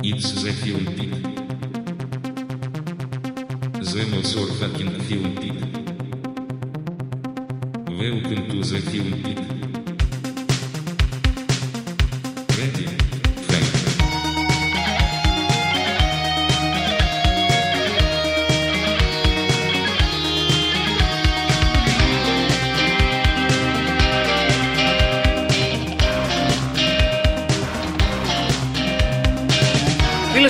[0.00, 1.12] It's the film Ipsis Fiumpit.
[3.82, 5.58] Zemozor film Fiumpit.
[7.88, 9.57] Welcome to the film Fiumpit.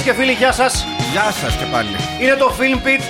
[0.08, 0.86] Και φίλοι, γεια σας.
[1.12, 1.96] Γεια σας και πάλι.
[2.20, 3.02] Είναι το Film Pit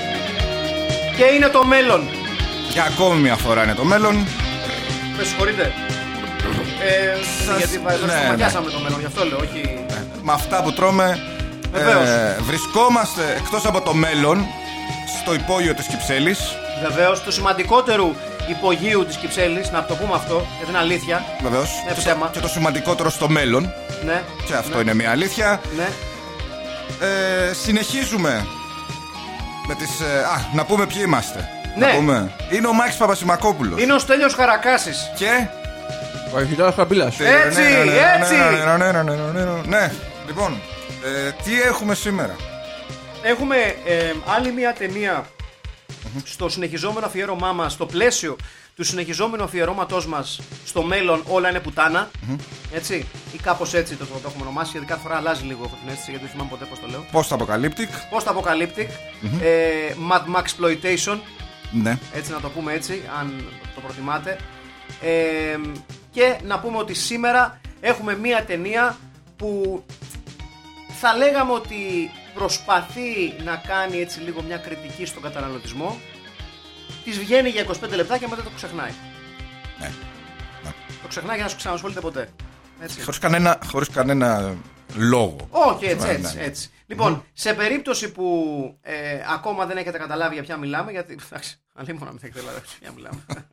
[1.16, 2.08] και είναι το μέλλον.
[2.72, 4.14] Για ακόμη μια φορά είναι το μέλλον.
[5.16, 5.72] Με συγχωρείτε.
[6.88, 7.16] Ε,
[7.46, 9.84] Σας- γιατί εδώ ναι, σταματιάσαμε το μέλλον, γι' αυτό λέω, όχι...
[10.22, 11.18] Με αυτά που τρώμε
[11.74, 12.08] ε, Βεβαίως.
[12.42, 14.46] βρισκόμαστε εκτός από το μέλλον
[15.22, 16.38] στο υπόγειο της Κυψέλης.
[16.88, 18.14] Βεβαίως, του σημαντικότερου
[18.48, 21.24] υπογείου της Κυψέλης, να το πούμε αυτό, γιατί είναι αλήθεια.
[21.42, 21.70] Βεβαίως.
[21.86, 22.26] Ναι, και, ψέμα.
[22.26, 23.72] το, και το σημαντικότερο στο μέλλον.
[24.04, 25.60] Ναι, Και αυτό ναι, είναι μια αλήθεια.
[25.76, 25.88] Ναι,
[27.00, 28.46] Ε, συνεχίζουμε
[29.68, 30.00] με τις...
[30.00, 31.48] ε, α, να πούμε ποιοι είμαστε.
[31.76, 31.86] Ναι.
[31.86, 32.32] Να πούμε.
[32.50, 33.82] Είναι ο Μάκης Παπασημακόπουλος.
[33.82, 35.10] είναι ο Στέλιος Χαρακάσης.
[35.16, 35.46] Και...
[36.34, 37.20] Ο Αρχιτάρας Χαμπίλας.
[37.20, 37.62] Έτσι,
[38.20, 38.34] έτσι.
[39.66, 39.92] Ναι,
[40.26, 40.60] λοιπόν,
[41.26, 42.36] ε, τι έχουμε σήμερα;
[43.22, 45.24] Έχουμε ε, άλλη μια ταινία
[46.24, 48.36] στο συνεχιζόμενο αφιέρωμά μας, στο πλαίσιο
[48.78, 52.10] του συνεχιζόμενου αφιερώματός μας στο μέλλον όλα είναι πουτάνα.
[52.72, 55.88] Έτσι, ή κάπως έτσι το, το, έχουμε ονομάσει, γιατί κάθε φορά αλλάζει λίγο αυτή την
[55.88, 57.04] αίσθηση, γιατί δεν θυμάμαι ποτέ πώς το λέω.
[57.12, 57.88] Post Apocalyptic.
[58.12, 58.88] Post Apocalyptic,
[59.42, 61.18] ε, Mad Max Exploitation,
[61.72, 61.98] Ναι.
[62.12, 64.38] έτσι να το πούμε έτσι, αν το προτιμάτε.
[65.02, 65.58] Ε,
[66.10, 68.96] και να πούμε ότι σήμερα έχουμε μία ταινία
[69.36, 69.82] που
[71.00, 75.98] θα λέγαμε ότι προσπαθεί να κάνει έτσι λίγο μια κριτική στον καταναλωτισμό.
[77.08, 78.90] Της βγαίνει για 25 λεπτά και μετά το ξεχνάει.
[79.80, 79.92] ναι.
[81.02, 82.28] Το ξεχνάει για να σου ξανασχολείται ποτέ.
[82.80, 83.00] Έτσι.
[83.02, 84.54] Χωρίς κανένα, χωρίς κανένα
[84.96, 85.36] λόγο.
[85.50, 86.36] Όχι, έτσι, Ναι, έτσι.
[86.36, 86.42] ναι.
[86.42, 86.70] έτσι.
[86.86, 88.34] Λοιπόν, σε περίπτωση που
[88.80, 88.94] ε,
[89.34, 91.16] ακόμα δεν έχετε καταλάβει για ποια μιλάμε, γιατί.
[91.26, 93.20] Εντάξει, αλλήμον να μην έχετε καταλάβει για ποια μιλάμε.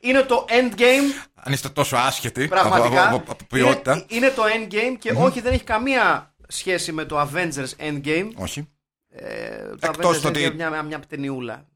[0.00, 3.06] Είναι το Endgame, Αν είστε τόσο άσχετοι πραγματικά.
[3.06, 3.92] από, από, από ποιότητα.
[3.92, 8.30] Είναι, είναι το Endgame και όχι, δεν έχει καμία σχέση με το Avengers Endgame.
[8.34, 8.68] Όχι.
[9.08, 11.66] Ε, το Εκτός Avengers το ότι- Endgame μια, μια ταινιούλα.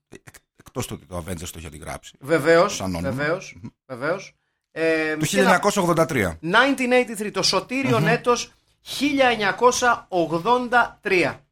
[0.78, 2.16] Εκτός το ότι το Avengers το είχε αντιγράψει.
[2.20, 2.74] Βεβαίως.
[2.76, 3.14] Σαν όνομα.
[3.14, 3.56] Βεβαίως,
[3.86, 4.34] βεβαίως.
[4.70, 6.38] Ε, Το και να- 1983.
[6.40, 11.44] 1983, το σωτήριο έτος 1983.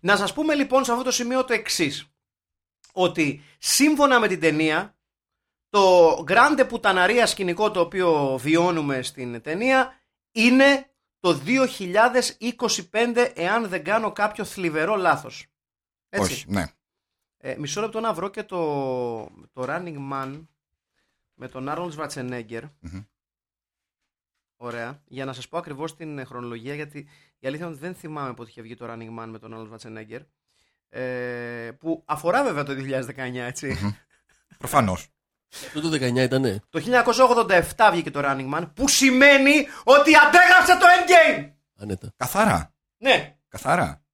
[0.00, 2.06] Να σας πούμε λοιπόν σε αυτό το σημείο το εξής
[2.92, 4.96] Ότι σύμφωνα με την ταινία,
[5.68, 10.00] το grande πουταναρία σκηνικό το οποίο βιώνουμε στην ταινία
[10.32, 15.46] είναι το 2025 εάν δεν κάνω κάποιο θλιβερό λάθος.
[16.08, 16.32] Έτσι.
[16.32, 16.66] Όχι, ναι.
[17.44, 18.58] Ε, μισό λεπτό να βρω και το,
[19.52, 20.46] το Running Man
[21.34, 22.62] με τον Arnold Schwarzenegger.
[22.80, 23.00] Μμμ.
[24.56, 25.02] Ωραία.
[25.04, 26.98] Για να σας πω ακριβώς την ε, χρονολογία, γιατί
[27.38, 29.74] η αλήθεια είναι ότι δεν θυμάμαι πότε είχε βγει το Running Man με τον Arnold
[29.74, 30.20] Schwarzenegger.
[30.88, 33.94] Ε, που αφορά βέβαια το 2019, έτσι.
[34.58, 35.08] Προφανώς.
[35.50, 36.60] Αυτό το 19 ήτανε.
[36.68, 36.80] Το
[37.76, 41.52] 1987 βγήκε το Running Man, που σημαίνει ότι αντέγραψε το Endgame!
[41.76, 42.12] Ανέτα.
[42.16, 42.74] Καθαρά.
[42.96, 43.36] Ναι.
[43.48, 44.04] Καθαρά.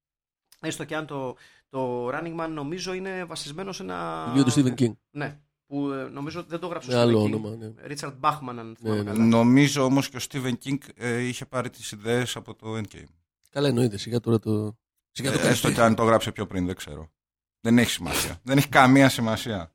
[0.60, 1.36] Έστω και αν το,
[1.68, 4.24] το Running Man νομίζω είναι βασισμένο σε ένα...
[4.26, 4.92] Βιβλίο του Stephen King.
[5.10, 5.38] Ναι.
[5.66, 7.72] Που ε, νομίζω ότι δεν το γράψε Με άλλο όνομα, ναι.
[7.82, 9.10] Ρίτσαρντ Μπάχμαν, αν θυμάμαι ναι.
[9.10, 9.24] καλά.
[9.24, 13.12] Νομίζω όμως και ο Stephen King ε, είχε πάρει τις ιδέες από το Endgame.
[13.50, 13.96] Καλά εννοείται.
[13.96, 14.76] Σιγά τώρα το.
[15.12, 17.10] Σιγά το Ε, έστω και αν το γράψε πιο πριν, δεν ξέρω.
[17.60, 18.40] Δεν έχει σημασία.
[18.48, 19.72] δεν έχει καμία σημασία.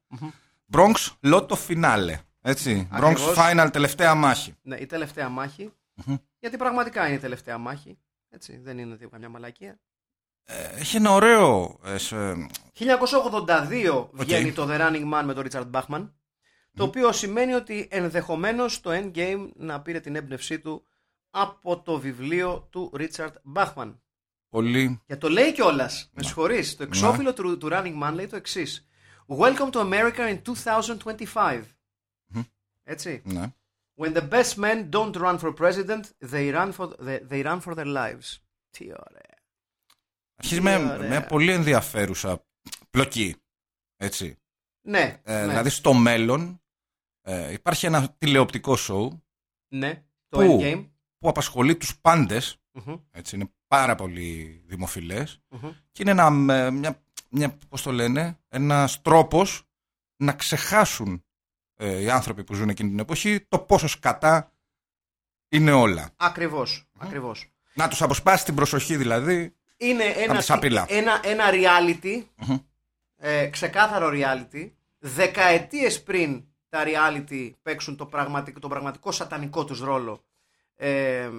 [0.71, 2.15] Bronx Lotto Finale.
[2.41, 2.87] Έτσι.
[2.91, 3.35] Ακριβώς.
[3.35, 4.53] Bronx Final, τελευταία μάχη.
[4.61, 5.73] Ναι, η τελευταία μάχη.
[6.39, 7.97] Γιατί πραγματικά είναι η τελευταία μάχη.
[8.29, 9.79] Έτσι, δεν είναι τίποτα καμιά μαλακία.
[10.45, 11.79] Ε, έχει ένα ωραίο.
[11.83, 16.11] ε, σε- 1982 βγαίνει το The Running Man με τον Richard Bachman.
[16.75, 20.85] Το οποίο σημαίνει ότι ενδεχομένως το Endgame να πήρε την έμπνευσή του
[21.29, 23.95] από το βιβλίο του Richard Bachman.
[24.49, 25.01] πολύ.
[25.05, 26.09] Και το λέει κιόλας.
[26.13, 26.75] Με συγχωρείς.
[26.75, 28.87] Το εξώφυλλο του, του Running Man λέει το εξής.
[29.27, 31.61] Welcome to America in 2025.
[32.83, 33.21] Έτσι.
[33.25, 33.53] Ναι.
[33.97, 37.73] When the best men don't run for president, they run for, they, they run for
[37.75, 38.37] their lives.
[38.69, 39.32] Τι ωραία.
[40.43, 41.09] Αρχίζει με, ωραία.
[41.09, 42.45] με πολύ ενδιαφέρουσα
[42.89, 43.35] πλοκή.
[43.97, 44.37] Έτσι.
[44.87, 46.61] Ναι, Ε, ναι, Δηλαδή στο μέλλον
[47.21, 49.07] ε, υπάρχει ένα τηλεοπτικό show
[49.73, 50.89] ναι, το Πού; Endgame.
[51.17, 52.57] που απασχολεί τους πάντες.
[52.71, 55.41] Μμμ, Έτσι, είναι πάρα πολύ δημοφιλές.
[55.49, 55.71] μμμ.
[55.91, 59.63] Και είναι ένα, ε, μια, μια, πώς το λένε, ένας τρόπος
[60.15, 61.25] να ξεχάσουν
[61.75, 64.51] ε, οι άνθρωποι που ζουν εκείνη την εποχή το πόσος σκατά
[65.49, 66.09] είναι όλα.
[66.17, 67.47] Ακριβώς, ακριβώς.
[67.73, 69.55] Να τους αποσπάσει την προσοχή δηλαδή.
[69.83, 70.85] Είναι ένα, τη σαπίλα.
[70.89, 72.23] ένα, ένα reality,
[73.17, 74.69] ε, ξεκάθαρο reality,
[74.99, 80.23] δεκαετίες πριν τα reality παίξουν το πραγματικό, τον πραγματικό σατανικό τους ρόλο
[80.75, 81.29] ε,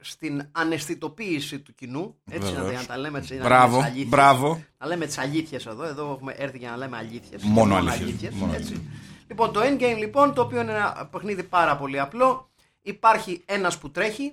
[0.00, 2.18] στην αναισθητοποίηση του κοινού.
[2.30, 2.80] Έτσι να, Βεβαίως.
[2.80, 3.34] να τα λέμε έτσι.
[3.36, 4.08] να Μπράβο, λέμε τις αλήθειες.
[4.08, 4.64] μπράβο.
[4.78, 5.84] Να λέμε τις αλήθειες εδώ.
[5.84, 7.42] Εδώ έχουμε έρθει για να λέμε αλήθειες.
[7.42, 8.88] Μόνο αλήθειες, μόνο έτσι.
[9.28, 12.50] Λοιπόν, το endgame λοιπόν, το οποίο είναι ένα παιχνίδι πάρα πολύ απλό.
[12.82, 14.32] Υπάρχει ένας που τρέχει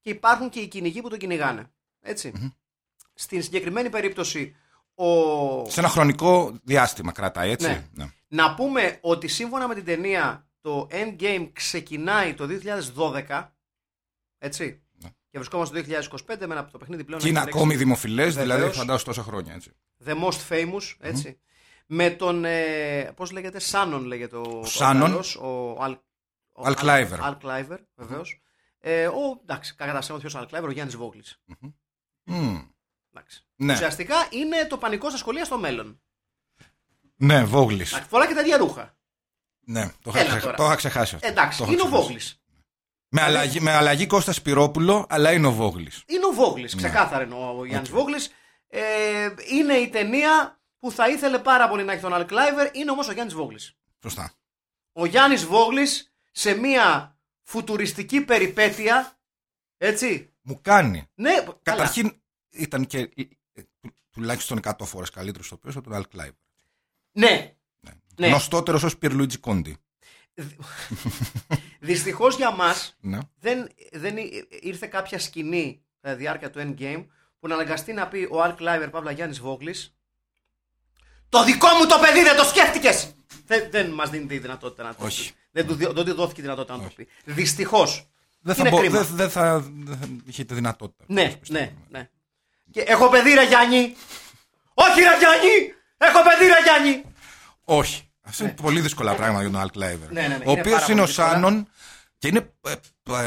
[0.00, 1.70] και υπάρχουν και οι κυνηγοί που τον κυνηγάνε.
[2.06, 2.52] Έτσι.
[3.14, 4.56] Στην συγκεκριμένη περίπτωση,
[4.94, 5.06] ο...
[5.70, 7.66] Σε ένα χρονικό διάστημα κρατάει, έτσι.
[7.68, 7.84] Ναι.
[7.92, 8.10] Ναι.
[8.28, 12.48] να πούμε ότι σύμφωνα με την ταινία το Endgame ξεκινάει το
[13.26, 13.48] 2012.
[14.38, 14.78] Έτσι.
[15.30, 17.20] Και βρισκόμαστε το 2025 με ένα το παιχνίδι πλέον.
[17.20, 17.26] Ναι.
[17.26, 18.76] Και είναι έχει τρέξει ακόμη δημοφιλές, δηλαδή Βεβαίως.
[18.76, 19.54] φαντάζομαι τόσα χρόνια.
[19.54, 19.70] Έτσι.
[20.04, 21.38] The most famous, έτσι.
[21.86, 22.44] Με τον.
[22.44, 24.58] Ε, Πώς λέγεται, Σάνον λέγεται ο.
[24.62, 25.10] ο Σάνον.
[25.10, 25.92] Γάλλος, ο Αλ.
[26.52, 27.18] ο Al Cliver.
[27.20, 28.40] Al Cliver, βεβαίως.
[28.80, 31.22] Ε, ο, εντάξει, κατά ψέματα ποιο Al Cliver, ο Γιάννης Βόγλη.
[32.24, 32.58] Μμ.
[33.56, 33.72] Ναι.
[33.72, 36.00] Ουσιαστικά είναι το πανικό στα σχολεία στο μέλλον.
[37.16, 37.90] Ναι, Βόγλης.
[37.92, 38.96] Εντάξει, Φορά και τα ίδια ρούχα.
[39.66, 40.56] Ναι, το είχα, Έλα ξεχα- τώρα.
[40.56, 41.26] το είχα ξεχάσει αυτό.
[41.26, 42.02] Εντάξει, Το είχα είναι ο ξεχάσει.
[42.06, 42.42] Βόγλης.
[43.08, 46.02] Με αλλαγή, με αλλαγή Κώστα Σπυρόπουλο, αλλά είναι ο Βόγλης.
[46.06, 46.82] Είναι ο Βόγλης, Ναι.
[46.82, 48.30] ξεκάθαρα είναι ο, ο Γιάννη Βόγλης.
[48.68, 52.90] Ε, είναι η ταινία που θα ήθελε πάρα πολύ να έχει τον Al Cliver, είναι
[52.90, 53.76] όμως ο Γιάννης Βόγλης.
[54.02, 54.32] Σωστά.
[54.92, 59.18] ο Γιάννης Βόγλης σε μια φουτουριστική περιπέτεια,
[59.76, 61.06] έτσι, Μου κάνει.
[61.14, 61.58] ναι, καλά.
[61.62, 62.20] Καταρχήν
[62.50, 63.08] ήταν και ε,
[63.52, 66.32] ε, του- τουλάχιστον 100 φορές καλύτερος στο από τον Αλ Κλάιβ.
[67.12, 67.54] ναι,
[68.16, 68.26] ναι.
[68.26, 69.76] Γνωστότερος ως Πιερλούιτζι Κόντι.
[71.80, 73.18] δυστυχώς για μας Ναι.
[73.38, 77.06] δεν, δεν ή- ήρθε κάποια σκηνή κατά τη διάρκεια του Endgame
[77.40, 79.96] που να αναγκαστεί να πει ο Αλ Κλάιβερ Παύλα Γιάννης Βόγλης
[81.28, 83.14] το δικό μου το παιδί δεν το σκέφτηκες
[83.46, 85.32] δεν, δεν μας δίνει τη δυνατότητα να το Όχι.
[85.32, 88.08] πει δεν του, δι- δεν του δόθηκε η δυνατότητα να το πει δυστυχώς
[88.46, 88.98] Δεν θα, Είναι μπο, κρίμα.
[88.98, 91.04] δεν, δεν θα, δεν θα είχε τη δυνατότητα.
[91.06, 92.08] Ναι, ναι, ναι.
[92.70, 93.94] Και έχω παιδί ρε Γιάννη.
[94.74, 95.74] Όχι ρε Γιάννη.
[95.96, 97.02] Έχω παιδί ρε Γιάννη.
[97.64, 98.02] Όχι.
[98.22, 100.12] Αυτό είναι πολύ δύσκολα πράγματα για τον Αλ Κλάιβερ.
[100.12, 101.28] Ναι, ναι, ναι, ο είναι οποίος πάρα είναι πολύ ο δύσκολα.
[101.28, 101.68] Σάνον
[102.18, 102.72] και είναι ε,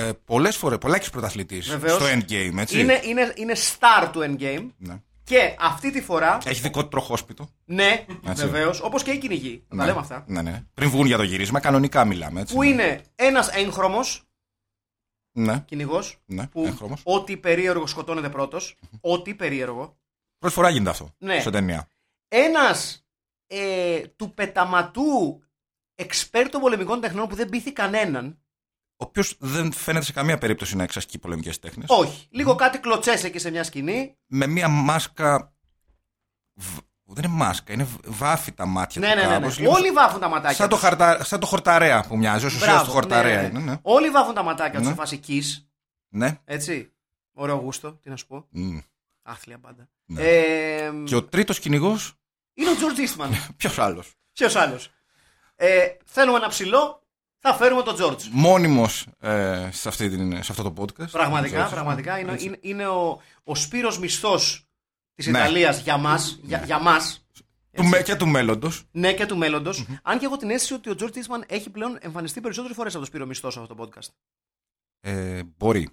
[0.08, 1.96] ε, πολλές φορές, πολλάκι πρωταθλητής Βεβαίως.
[1.96, 2.80] στο endgame, έτσι.
[2.80, 4.68] Είναι, είναι, είναι star του Endgame.
[4.78, 4.96] Ναι.
[5.24, 7.50] Και αυτή τη φορά, Έχει δικό του τροχόσπιτο.
[7.66, 8.46] ναι, Έτσι.
[8.46, 9.64] βεβαίως, όπως και οι κυνηγοί.
[9.70, 10.24] Να τα λέμε αυτά.
[10.28, 10.64] Ναι, ναι.
[10.74, 12.42] Πριν βγουν για το γύρισμα, κανονικά μιλάμε.
[12.42, 12.54] Έτσι.
[12.54, 14.27] Που είναι ένας έγχρωμος
[15.38, 16.18] Ναι, κυνηγός.
[16.26, 17.02] ναι, Που έγχρωμος.
[17.04, 18.78] ό,τι περίεργο σκοτώνεται πρώτος.
[19.02, 19.98] Ό,τι περίεργο.
[20.38, 21.40] Πρώτη φορά γίνεται αυτό Ναι.
[21.40, 21.88] σε ταινία.
[22.28, 23.06] Ένας
[23.48, 25.42] ε, του πεταματού
[25.96, 28.42] εξπέρ των πολεμικών τεχνών που δεν πείθει κανέναν.
[29.00, 31.86] Ο οποίος δεν φαίνεται σε καμία περίπτωση να εξασκεί πολεμικές τέχνες.
[31.90, 32.28] Όχι.
[32.30, 34.18] Λίγο κάτι κλωτσές εκεί σε μια σκηνή.
[34.26, 35.56] Με μία μάσκα.
[37.08, 39.28] Β- Δεν είναι μάσκα, είναι β- βάφη τα μάτια Ναι, του ναι, ναι.
[39.28, 39.34] ναι.
[39.34, 40.56] κάπως, λίγο Όλοι βάφουν τα ματάκια.
[40.56, 40.84] Σαν το, τους.
[40.84, 41.24] χαρτα...
[41.24, 43.60] σαν το χορταρέα που μοιάζει, ω ουσία Μπράβο, του χορταρέα ναι, ναι, ναι.
[43.60, 43.72] είναι.
[43.72, 43.78] Ναι.
[43.82, 44.94] Όλοι βάφουν τα ματάκια τους Ναι.
[44.94, 45.66] σε φάση kiss.
[46.10, 46.40] ναι.
[46.46, 46.92] Έτσι.
[47.34, 48.46] Ωραίο γούστο, τι να σου πω.
[48.50, 48.78] Μμ.
[49.24, 49.90] Άθλια πάντα.
[50.06, 50.22] Ναι.
[50.22, 52.14] Ε, Και ο τρίτος κυνηγός,
[52.54, 53.30] Είναι ο George Eastman.
[53.58, 54.90] ποιος άλλος; Ποιος άλλος;
[55.56, 57.02] Ε, θέλουμε ένα ψηλό,
[57.38, 58.22] θα φέρουμε τον George.
[58.32, 61.10] Μόνιμος ε, σε, αυτή την- σε αυτό το podcast.
[61.12, 61.72] Πραγματικά, George.
[61.72, 62.46] πραγματικά είναι, Έτσι.
[62.46, 64.67] είναι, είναι ο, ο Σπύρος μισθός
[65.18, 65.38] της Ναι.
[65.40, 67.28] Ιταλίας για μας, για, για μας.
[67.72, 68.84] Του με, και του μέλλοντος.
[68.92, 69.86] Ναι, και του μέλλοντος.
[70.04, 73.02] Αν και έχω την αίσθηση ότι ο George Eastman έχει πλέον εμφανιστεί περισσότερες φορές από
[73.02, 74.08] το Σπύρο Μισθό σε αυτό το podcast.
[75.00, 75.90] Ε, μπορεί.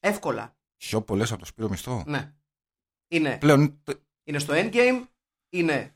[0.00, 0.56] Εύκολα.
[0.76, 2.02] Πιο πολλές από το Σπύρο Μισθό.
[2.06, 2.32] Ναι.
[3.08, 5.04] Είναι, Πλέον τε- είναι στο Endgame,
[5.48, 5.94] είναι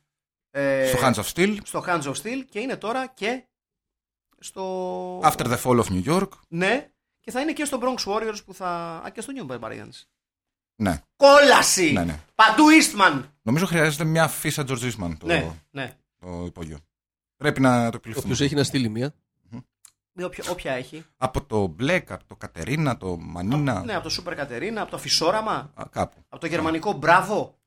[0.51, 3.45] ε, στο Hands of Steel, στο Hands of Steel και είναι τώρα και
[4.39, 5.21] στο.
[5.21, 6.29] After the Fall of New York.
[6.49, 6.91] Ναι,
[7.21, 8.69] και θα είναι και στο Bronx Warriors που θα.
[9.05, 10.03] Α, και στο New Barbarians.
[10.81, 11.01] Ναι.
[11.17, 11.93] Κόλαση!
[11.93, 12.19] Ναι, ναι.
[12.35, 13.23] Παντού Eastman!
[13.43, 15.93] Νομίζω χρειάζεται μια φύσα George Eastman το, Ναι, ναι.
[16.21, 16.79] το υπόγειο.
[17.37, 18.33] Πρέπει να το επιληφθούμε.
[18.33, 19.15] Όποιος έχει να στείλει μία.
[20.15, 21.05] Ή Όποια, όποια έχει.
[21.17, 23.83] Από το Black, από το Κατερίνα, το Μανίνα.
[23.85, 26.17] Ναι, από το Super Caterina, από το Φυσόραμα, α, κάπου.
[26.29, 27.59] από το γερμανικό Μπράβο.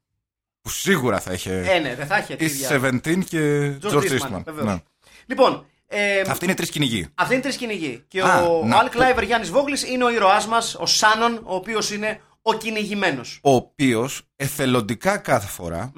[0.61, 1.53] Που σίγουρα θα είχε.
[1.73, 2.69] Ε, ναι, δεν θα έχει East αρχίδια.
[2.69, 4.41] 17 και George George Eastman, Eastman.
[4.45, 4.65] βεβαίως.
[4.65, 4.77] Ναι.
[5.25, 7.07] Λοιπόν, ε, Αυτή είναι τρει κυνηγοί.
[7.15, 8.03] αυτή είναι τρει κυνηγοί.
[8.07, 11.41] Και Α, ο να, Αλ το- Κλάιβερ Γιάννης Βόγλης είναι ο ήρωάς μας, ο Σάνον,
[11.45, 13.39] ο οποίος είναι ο κυνηγημένος.
[13.43, 15.93] Ο οποίος εθελοντικά κάθε φορά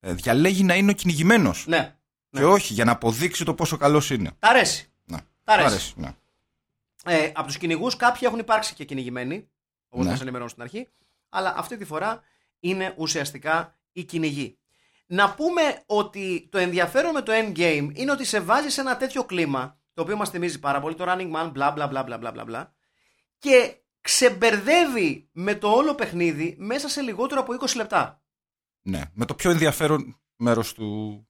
[0.00, 1.66] ε, διαλέγει να είναι ο κυνηγημένος.
[1.66, 1.96] Ναι,
[2.30, 4.30] Και όχι για να αποδείξει το πόσο καλός είναι.
[4.38, 4.90] τα αρέσει.
[5.04, 5.18] Ναι.
[5.44, 5.64] Τ' αρέσει.
[5.66, 6.14] Μ' αρέσει, ναι.
[7.04, 9.48] Ε, από τους κυνηγούς κάποιοι έχουν υπάρξει και κυνηγημένοι,
[9.88, 10.10] όπως Ναι.
[10.10, 10.88] μας ενημερώνω στην αρχή,
[11.28, 12.20] αλλά αυτή τη φορά
[12.60, 14.58] είναι ουσιαστικά οι κυνηγοί.
[15.06, 19.24] Να πούμε ότι το ενδιαφέρον με το endgame είναι ότι σε βάζει σε ένα τέτοιο
[19.24, 22.30] κλίμα, το οποίο μας θυμίζει πάρα πολύ, το running man, μπλα μπλα μπλα μπλα μπλα
[22.32, 22.72] μπλα μπλα,
[23.38, 28.22] και ξεμπερδεύει με το όλο παιχνίδι μέσα σε λιγότερο από 20 λεπτά.
[28.82, 29.00] ναι.
[29.14, 30.74] Με το πιο ενδιαφέρον μέρος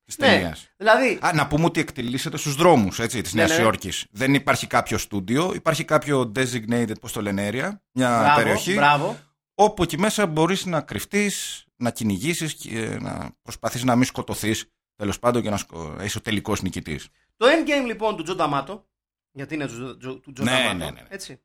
[0.05, 0.69] της Ναι, ταινίας.
[0.77, 3.62] δηλαδή, Α, να πούμε ότι εκτυλίσσεται στους δρόμους της Ναι, Νέας ναι, ναι.
[3.62, 4.07] Υόρκης.
[4.11, 9.19] Δεν υπάρχει κάποιο στούντιο, υπάρχει κάποιο designated, πώς το λένε, area, μια μπράβο, περιοχή, μπράβο.
[9.55, 14.65] όπου εκεί μέσα μπορείς να κρυφτείς, να κυνηγήσεις και να προσπαθείς να μην σκοτωθείς.
[14.97, 15.95] Τέλος πάντων, και να, σκο...
[15.97, 17.09] να είσαι ο τελικός νικητής.
[17.37, 18.89] Το endgame λοιπόν του Τζο Νταμάτο,
[19.33, 21.07] γιατί είναι του, Τζο- του Τζο Ναι, Νταμάτο, ναι, ναι, ναι.
[21.09, 21.41] έτσι,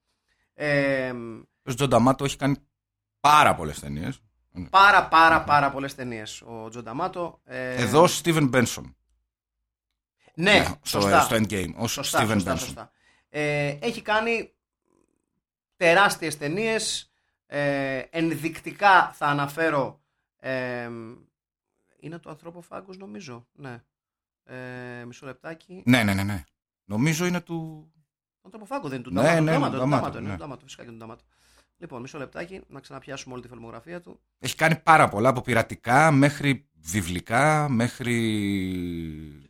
[0.57, 1.13] Ε,
[1.63, 2.55] Ο Τζο Νταμάτο έχει κάνει
[3.19, 4.19] πάρα πολλές ταινίες.
[4.69, 7.41] πάρα πάρα πάρα πολλές ταινίες ο Τζο Νταμάτο.
[7.43, 8.83] Ε, Εδώ Steven Benson.
[10.35, 11.21] Ναι, στο, σωστά.
[11.21, 11.73] στο Endgame.
[11.75, 12.59] Ω Σωστά, Steven σωστά, Benson.
[12.59, 12.91] σωστά.
[13.29, 14.53] Ε, έχει κάνει
[15.75, 17.09] τεράστιες ταινίες.
[17.45, 20.01] Ε, ενδεικτικά θα αναφέρω.
[20.39, 20.89] Ε,
[21.99, 23.47] είναι το Ανθρωποφάγκος νομίζω.
[23.53, 23.83] Ναι.
[24.43, 25.83] Ε, μισό λεπτάκι.
[25.85, 26.43] Ναι, ναι, ναι, ναι.
[26.85, 27.89] Νομίζω είναι του.
[28.45, 29.41] Το Ανθρωποφάγκο δεν είναι του Ναι, Νταμάτο.
[29.43, 30.35] ναι, Νταμάτο, ναι, Νταμάτο, Νταμάτο, είναι, ναι.
[30.35, 31.23] Νταμάτο, φυσικά και τον Νταμάτο.
[31.77, 34.19] Λοιπόν, μισό λεπτάκι να ξαναπιάσουμε όλη τη φιλμογραφία του.
[34.39, 38.15] Έχει κάνει πάρα πολλά από πειρατικά μέχρι βιβλικά, μέχρι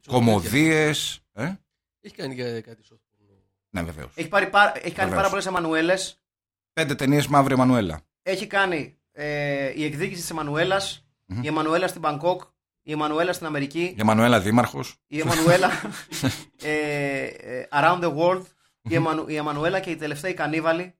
[0.08, 1.20] κομμωδίες.
[1.34, 1.54] Ε;
[2.02, 3.38] Έχει κάνει και κάτι soft porno.
[3.70, 4.12] Ναι, βεβαίως.
[4.16, 5.16] Έχει, πάρει, πάρα- έχει κάνει Βεβαίως.
[5.16, 6.22] πάρα πολλές Εμμανουέλες.
[6.74, 8.00] Πέντε ταινίες Μαύρη Εμμανουέλα.
[8.22, 11.06] Έχει κάνει ε, η εκδίκηση της Εμμανουέλας,
[11.42, 12.42] η Εμμανουέλα στην Μπαγκόκ,
[12.82, 14.96] η Εμμανουέλα στην Αμερική, Για Μανουέλα Δήμαρχος.
[15.08, 15.70] η Εμμανουέλα
[16.64, 18.42] ε, ε, Around the World,
[18.90, 20.96] η, Εμμανου, η Εμμανουέλα και η τελευταία η Κανίβαλη,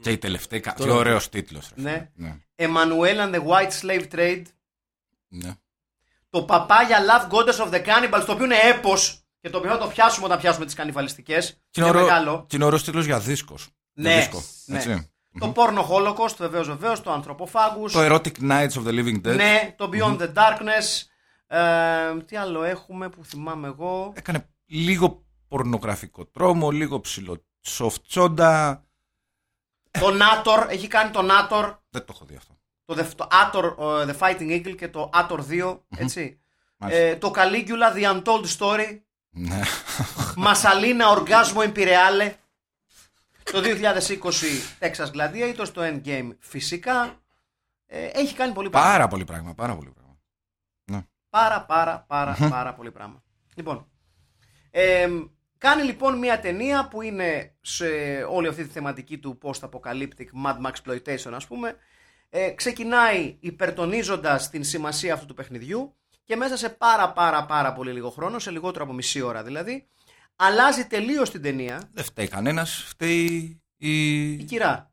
[0.00, 0.60] Και η τελευταία.
[0.60, 1.70] κα- Τι Τώρα- ωραίος τίτλος.
[1.74, 2.10] Ναι.
[2.14, 2.36] ναι.
[2.56, 4.42] Emmanuel and the White Slave Trade,
[5.28, 5.50] ναι.
[6.30, 9.78] το Παπάγια Love Goddess of the Cannibals, το οποίο είναι έπος και το οποίο θα
[9.78, 11.50] το πιάσουμε όταν πιάσουμε τις κανιβαλιστικές.
[11.70, 12.44] Και είναι Είναι ωραίο- μεγάλο.
[12.48, 13.68] και είναι ωραίος τίτλος για δίσκος.
[13.92, 14.42] Ναι, Για δίσκο.
[14.66, 14.76] ναι.
[14.76, 15.10] Έτσι.
[15.40, 17.90] Το Porno Holocaust, βεβαίως βεβαίως, το Anthropophagus.
[17.92, 19.34] Το Erotic Nights of the Living Dead.
[19.34, 21.06] Ναι, το Beyond the Darkness.
[21.46, 24.12] Ε, τι άλλο έχουμε που θυμάμαι εγώ.
[24.16, 28.84] Έκανε λίγο πορνογραφικό τρόμο, λίγο ψηλό soft τσόντα.
[29.90, 32.58] Το Nator, έχει κάνει το Nator, Δεν το έχω δει αυτό.
[32.84, 33.64] το, The, το Ator,
[34.08, 36.40] ε, The Fighting Eagle και το Ator 2, έτσι.
[36.76, 37.02] Μάλιστα.
[37.02, 39.00] Ε, το Caligula, The Untold Story,
[39.30, 39.60] Ναι.
[40.36, 42.32] Μασαλίνα Οργάσμο Imperiale,
[43.42, 47.20] το 2020 Texas Gladiators, το Endgame φυσικά.
[47.86, 48.90] Ε, έχει κάνει πολύ πράγμα.
[48.90, 49.54] πάρα πολύ πράγμα.
[49.54, 50.16] Πάρα πολύ πράγμα.
[50.84, 51.06] Ναι.
[51.30, 53.22] Πάρα πάρα πάρα πάρα πολύ πράγμα.
[53.54, 53.86] Λοιπόν,
[54.70, 55.08] ε,
[55.58, 57.86] κάνει λοιπόν μια ταινία που είναι σε
[58.30, 61.76] όλη αυτή τη θεματική του post-apocalyptic Mad Max exploitation ας πούμε.
[62.30, 67.92] Ε, ξεκινάει υπερτονίζοντας την σημασία αυτού του παιχνιδιού και μέσα σε πάρα πάρα πάρα πολύ
[67.92, 69.86] λίγο χρόνο, σε λιγότερο από μισή ώρα δηλαδή,
[70.36, 74.90] αλλάζει τελείως την ταινία Δεν φταίει κανένας, φταίει η η κυρά,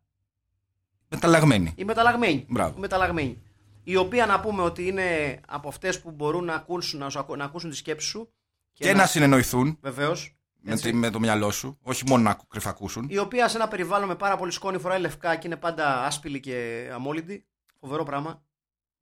[1.10, 1.74] μεταλλαγμένη.
[1.78, 2.46] η μεταλλαγμένη.
[2.50, 2.74] Μπράβο.
[2.78, 3.42] Η μεταλλαγμένη.
[3.84, 7.38] Η οποία να πούμε ότι είναι από αυτές που μπορούν να ακούσουν, να, σου ακού-
[7.38, 8.34] να ακούσουν τη σκέψη σου
[8.74, 10.36] Και, να συνεννοηθούν Βεβαίως.
[10.66, 10.90] Με, Έτσι.
[10.90, 13.08] τη- με το μυαλό σου, όχι μόνο να ακου- κρυφακούσουν.
[13.10, 16.40] η οποία σε ένα περιβάλλον με πάρα πολύ σκόνη φοράει λευκά και είναι πάντα άσπηλη
[16.40, 17.46] και αμόλυντη.
[17.80, 18.44] Φοβερό πράγμα.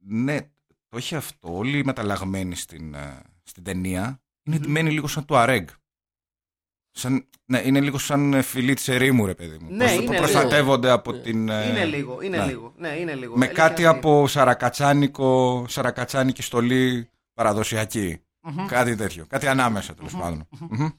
[0.05, 0.39] Ναι,
[0.89, 1.57] το έχει αυτό.
[1.57, 5.65] Όλοι οι μεταλλαγμένοι στην, ε, στην ταινία είναι ντυμένοι λίγο σαν το Αρέγ.
[6.93, 9.67] Σαν, ναι, είναι λίγο σαν ε, φιλί τη ερήμου, ρε παιδί μου.
[9.71, 10.21] Ναι, Πώς- είναι που λίγο.
[10.23, 11.19] προστατεύονται από Ναι.
[11.19, 11.49] την.
[11.49, 12.45] ε, είναι λίγο, είναι ναι.
[12.45, 12.73] λίγο.
[12.77, 13.37] Ναι, είναι λίγο.
[13.37, 13.89] Με Αλήθεια κάτι είναι.
[13.91, 18.21] από σαρακατσάνικο, σαρακατσάνικη στολή παραδοσιακή.
[18.67, 19.25] Κάτι τέτοιο.
[19.27, 20.47] Κάτι ανάμεσα τέλος πάντων.
[20.69, 20.89] Μμμ.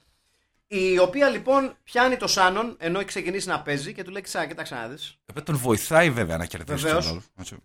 [0.75, 4.47] Η οποία λοιπόν πιάνει το Σάνον ενώ έχει ξεκινήσει να παίζει και του λέει: Ξά,
[4.47, 5.19] κοίταξε να δεις».
[5.35, 7.05] Ε, τον βοηθάει βέβαια να κερδίσει Βεβαίως.
[7.05, 7.23] τον άλλο.
[7.39, 7.57] Έτσι.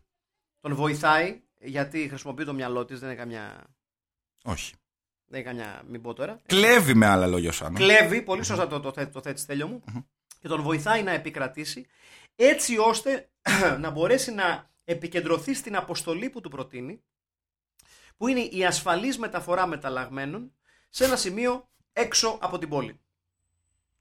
[0.60, 3.64] Τον βοηθάει γιατί χρησιμοποιεί το μυαλό της, δεν είναι καμιά.
[4.44, 4.74] Όχι.
[5.26, 6.40] Δεν είναι καμιά, μην πω τώρα.
[6.46, 7.78] Κλέβει με άλλα λόγια ο Σάνο.
[7.78, 9.84] Κλέβει, πολύ σωστά το, το, θέ- το θέτεις τέλειο μου,
[10.40, 11.88] και τον βοηθάει να επικρατήσει
[12.36, 13.30] έτσι ώστε
[13.84, 17.04] να μπορέσει να επικεντρωθεί στην αποστολή που του προτείνει,
[18.18, 20.52] που είναι η ασφαλής μεταφορά μεταλλαγμένων
[20.90, 23.00] σε ένα σημείο έξω από την πόλη.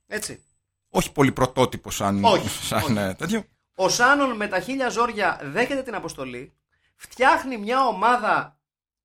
[0.06, 0.42] Έτσι.
[0.88, 2.98] Όχι πολύ πρωτότυπο σαν, Όχι, σαν όχι.
[2.98, 3.44] ε, τέτοιο.
[3.74, 6.52] Ο Σάνον με τα χίλια ζόρια δέχεται την αποστολή,
[6.96, 8.58] φτιάχνει μια ομάδα.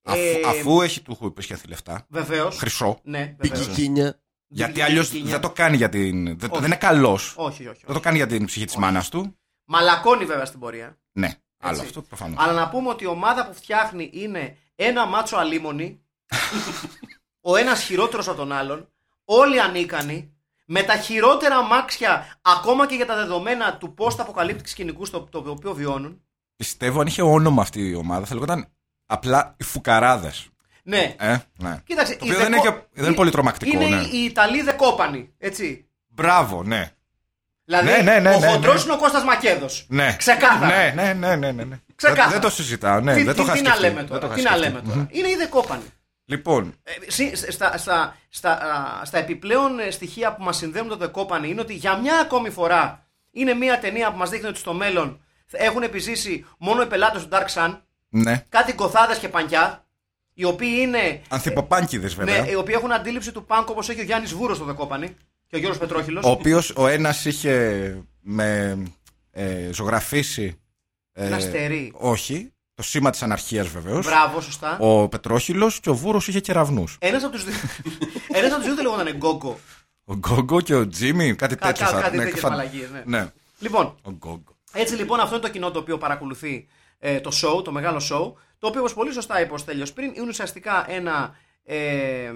[0.04, 2.06] Αφού, ε, αφού έχει του έχω υπεσχεθεί λεφτά.
[2.10, 2.58] Βεβαίως.
[2.58, 3.00] Χρυσό.
[3.04, 3.68] Ναι, βεβαίως.
[3.68, 4.20] Πικικίνια.
[4.48, 6.24] Γιατί αλλιώς δεν το κάνει για την.
[6.40, 6.60] Δεν, Όχι.
[6.60, 7.34] δεν είναι καλός.
[7.38, 7.68] Όχι, όχι.
[7.70, 7.84] όχι.
[7.86, 9.38] Δεν το κάνει για την ψυχή της μάνας του.
[9.66, 10.98] Μαλακώνει βέβαια στην πορεία.
[11.12, 11.86] Ναι, άλλο Έτσι.
[11.86, 12.38] αυτό προφανώς.
[12.44, 16.02] Αλλά να πούμε ότι η ομάδα που φτιάχνει είναι ένα μάτσο αλίμονι,
[17.42, 18.90] ο ένας χειρότερος από τον άλλον,
[19.26, 20.34] όλοι ανίκανοι,
[20.66, 25.20] με τα χειρότερα αμάξια ακόμα και για τα δεδομένα του πώς τα αποκαλύπτεις σκηνικούς στο
[25.32, 26.22] το οποίο βιώνουν.
[26.56, 28.68] Πιστεύω αν είχε όνομα αυτή η ομάδα θα λεγόταν
[29.06, 30.46] απλά οι φουκαράδες.
[30.84, 31.82] Ναι, Ε, ναι.
[31.86, 32.16] κοίταξε.
[32.16, 34.02] Το οι οποίο δεν δεκο- είναι και- δεν είναι πολύ τρομακτικό, Είναι ναι.
[34.12, 35.86] οι Ιταλοί δεκόπανοι, έτσι.
[36.08, 36.92] Μπράβο, ναι.
[37.66, 38.82] Δηλαδή, Ναι, ναι, ναι, ο ναι, χοντρός ναι.
[38.82, 39.86] είναι ο Κώστας Μακέδος.
[39.90, 40.16] ναι.
[40.18, 40.68] Ξεκάθαρα.
[40.68, 41.80] Ναι, ναι, ναι, ναι, ναι, ναι.
[41.96, 42.30] Ξεκάθαρα.
[42.30, 43.14] Δεν, δεν το συζητάω, ναι.
[43.16, 43.82] τι, δεν το τι- είχα τι να σκεφτεί.
[43.88, 44.26] λέμε Δεν το τώρα.
[44.26, 44.68] είχα Τι να σκεφτεί.
[44.68, 44.96] λέμε τώρα.
[44.96, 45.06] Μμμ.
[45.10, 45.84] Είναι οι δεκόπανοι.
[46.26, 50.98] Λοιπόν, Ε, συ- στα, στα, στα, α, στα επιπλέον ε, στοιχεία που μας συνδέουν το
[51.02, 54.60] The Company είναι ότι για μια ακόμη φορά είναι μια ταινία που μας δείχνει ότι
[54.60, 58.46] στο μέλλον έχουν επιζήσει μόνο οι πελάτες του Dark Sun, ναι.
[58.50, 59.86] κάτι γκοθάδες και πανκιά,
[60.34, 61.22] οι οποίοι είναι.
[61.30, 62.50] Ανθυποπάνκιδε Ναι, βέβαια.
[62.50, 65.08] οι οποίοι έχουν αντίληψη του πάνκ όπως έχει ο Γιάννης Βούρος στο The Company
[65.48, 66.26] και ο Γιώργος Πετρόχυλος.
[66.26, 68.78] Ο οποίος ο ένας είχε με
[69.32, 70.60] ε, ζωγραφίσει.
[71.14, 71.92] ε, Ένα στερί.
[71.96, 72.51] Όχι.
[72.76, 74.06] Το σήμα της αναρχίας βεβαίως.
[74.06, 74.78] Μπράβο, σωστά.
[74.80, 76.98] Ο Πετρόχυλος και ο Βούρος είχε κεραυνούς.
[77.00, 77.54] Ένας από τους δύο,
[78.38, 79.60] ένας από τους δύο δεν λεγόταν Γκόγκο.
[80.06, 81.86] Ο Γκόγκο και ο Τζίμι, κάτι Κα- τέτοιο.
[81.86, 83.02] κα- θα- κάτι ναι, τέτοιες θα- μαλακίες, ναι.
[83.06, 83.32] ναι.
[83.60, 84.40] Λοιπόν, Ο Γκόγκ.
[84.74, 86.68] έτσι λοιπόν αυτό είναι το κοινό το οποίο παρακολουθεί
[87.00, 90.12] ε, το show, το μεγάλο show, το οποίο όπως πολύ σωστά είπες ο Στέλιος πριν,
[90.16, 92.32] είναι ουσιαστικά ένα, ε,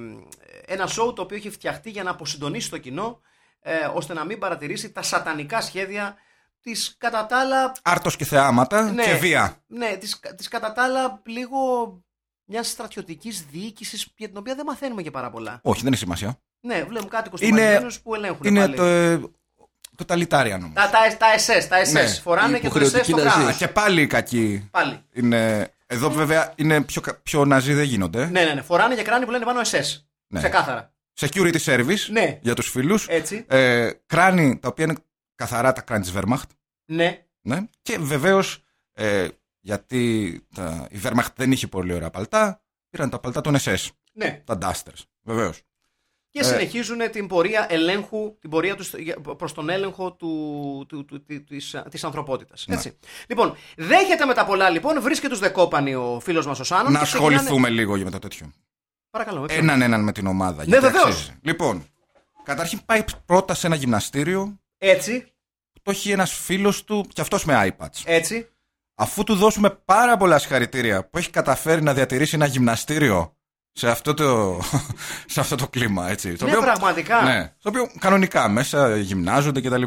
[0.65, 3.19] ένα show το οποίο έχει φτιαχτεί για να αποσυντονίσει το κοινό,
[3.61, 6.15] ε, ώστε να μην παρατηρήσει τα σατανικά σχέδια
[6.65, 9.03] της κατά τα άλλα, Άρτος και θεάματα Ναι.
[9.03, 9.63] και βία.
[9.67, 11.57] ναι, της, της κατά τα άλλα λίγο
[12.45, 15.59] μιας στρατιωτικής διοίκησης για την οποία δεν μαθαίνουμε και πάρα πολλά.
[15.63, 16.39] Όχι, δεν έχει σημασία.
[16.59, 18.75] Ναι, βλέπουμε κάτι Είναι- κοστομαρισμένους που ελέγχουν Είναι πάλι.
[18.75, 19.21] το, ε,
[19.95, 20.73] το ταλιτάριαν όμως.
[20.75, 21.91] Τα, τα, τα SS, τα SS.
[21.91, 22.07] Ναι.
[22.07, 23.29] Φοράνε και το SS Υποχρεωτική στο ναζί.
[23.29, 23.57] Α, κράτος.
[23.57, 24.67] και πάλι οι κακοί.
[24.71, 25.03] Πάλι.
[25.13, 25.69] Είναι...
[25.87, 28.25] Εδώ βέβαια είναι πιο, κα- πιο ναζί δεν γίνονται.
[28.25, 28.61] Ναι, ναι, ναι.
[28.61, 30.01] Φοράνε και κράνη που λένε πάνω SS.
[30.27, 30.39] Ναι.
[30.39, 30.93] Ξεκάθαρα.
[31.19, 32.39] Security service Ναι.
[32.41, 33.07] για τους φίλους.
[33.07, 33.45] Έτσι.
[33.47, 34.95] Ε, κράνη τα οποία είναι
[35.35, 36.49] καθαρά τα κράνη της Wehrmacht.
[36.85, 37.25] Ναι.
[37.41, 37.59] Ναι.
[37.81, 38.63] Και βεβαίως
[38.93, 39.27] ε,
[39.59, 44.41] γιατί τα, η Wehrmacht δεν είχε πολύ ωραία παλτά, πήραν τα παλτά των SS, ναι.
[44.45, 45.01] τα Dusters.
[45.21, 45.61] Βεβαίως.
[46.29, 46.43] Και Ε.
[46.43, 51.43] συνεχίζουν την πορεία ελέγχου, την πορεία τους για- προς τον έλεγχο του, του, του, του-
[51.43, 52.65] της, της ανθρωπότητας.
[52.67, 52.75] Ναι.
[52.75, 52.97] Έτσι.
[53.27, 56.91] Λοιπόν, δέχεται με τα πολλά λοιπόν, βρίσκεται τους δεκόπανοι ο φίλος μας ο Σάνων.
[56.91, 58.51] Να και ξεκινάνε- ασχοληθούμε λίγο για μετά τέτοιο.
[59.09, 59.41] Παρακαλώ.
[59.41, 60.57] με Έναν έναν με την ομάδα.
[60.63, 61.05] Ναι, γιατί βεβαίως.
[61.05, 61.39] αξίζει.
[61.41, 61.85] Λοιπόν,
[62.43, 65.21] καταρχήν πάει πρώτα σε ένα γυμναστήριο Έτσι,
[65.73, 68.01] που το έχει ένας φίλος του και αυτός με iPads.
[68.05, 68.49] έτσι.
[68.95, 73.35] Αφού του δώσουμε πάρα πολλά συγχαρητήρια που έχει καταφέρει να διατηρήσει ένα γυμναστήριο
[73.71, 74.59] σε αυτό το,
[75.33, 76.35] σε αυτό το κλίμα, έτσι.
[76.35, 77.21] Στο Ναι, πραγματικά.
[77.23, 79.83] Ναι, στο οποίο κανονικά μέσα γυμνάζονται κτλ.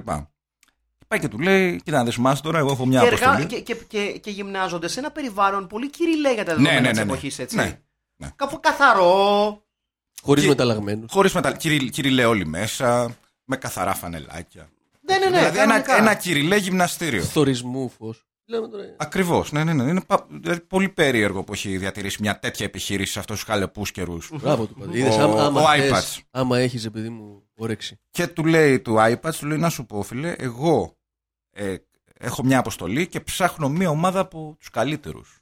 [1.09, 3.47] Πάει και του λέει, κοίτα να δεις μας τώρα, εγώ έχω μια και, εργα- αποστολή.
[3.63, 6.99] και, και, και, και γυμνάζονται σε ένα περιβάλλον πολύ κυριλέ για τα δεδομένα ναι, της
[6.99, 7.11] ναι, ναι.
[7.13, 7.57] εποχής, έτσι.
[7.57, 7.79] Ναι,
[8.17, 8.29] ναι.
[8.37, 9.63] Κάπου καθαρό.
[10.23, 11.13] Χωρίς Και- μεταλλαγμένους.
[11.13, 11.53] Χωρίς μετα...
[11.53, 11.91] κυρι...
[11.91, 14.69] κυριλέ όλοι μέσα, με καθαρά φανελάκια.
[15.09, 15.39] Ναι, ναι, ναι.
[15.39, 15.97] δηλαδή ένα, κανονικά.
[15.97, 17.23] ένα κυριλέ γυμναστήριο.
[17.25, 18.23] Θορισμού φως.
[18.51, 18.95] Λέμε τώρα.
[18.99, 19.83] Ακριβώς, ναι, ναι, ναι.
[19.91, 23.91] Είναι πα- δηλαδή, πολύ περίεργο που έχει διατηρήσει μια τέτοια επιχείρηση σε αυτούς τους χαλεπούς
[23.91, 24.31] καιρούς.
[24.33, 24.91] Μπράβο του πάντα.
[24.93, 26.23] Ο- Είδες, άμα, άμα, ο θες, iPads.
[26.31, 28.01] άμα έχεις επειδή μου όρεξη.
[28.11, 30.99] Και του λέει του iPad, του λέει να σου πω, φίλε, εγώ
[31.51, 31.77] ε,
[32.15, 35.41] έχω μια αποστολή και ψάχνω μια ομάδα από τους καλύτερους.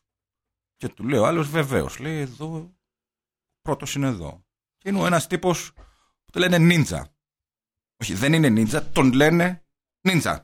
[0.76, 1.98] Και του λέει ο άλλος, βεβαίως.
[1.98, 2.74] Λέει εδώ,
[3.62, 4.44] πρώτος είναι εδώ.
[4.78, 5.72] Και είναι ένας τύπος
[6.24, 7.02] που το λένε ninja.
[8.02, 9.64] Όχι, δεν είναι ninja, τον λένε
[10.08, 10.36] ninja.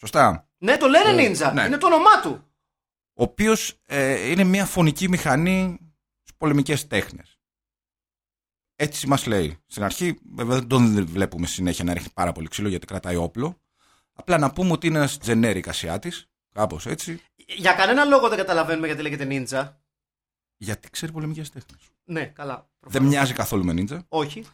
[0.00, 0.48] Σωστά.
[0.58, 1.52] Ναι, το λένε Ναι, νίντζα.
[1.52, 1.62] ναι.
[1.64, 2.30] Είναι το όνομά του.
[3.14, 5.78] ο οποίος ε, είναι μια φωνική μηχανή
[6.22, 7.38] στις πολεμικές τέχνες.
[8.76, 9.58] Έτσι μας λέει.
[9.66, 13.60] Στην αρχή βέβαια δεν τον βλέπουμε συνέχεια να ρίχνει πάρα πολύ ξύλο γιατί κρατάει όπλο.
[14.12, 18.86] Απλά να πούμε ότι είναι ένας generic Ασιάτης, κάπως έτσι, Για κανένα λόγο δεν καταλαβαίνουμε
[18.86, 19.80] γιατί λέγεται νίντζα.
[20.56, 21.80] γιατί ξέρει πολεμικές τέχνες.
[22.04, 22.54] Ναι, καλά.
[22.56, 23.08] Δεν προφανώς.
[23.08, 24.04] μοιάζει καθόλου με νίντζα.
[24.08, 24.46] Όχι.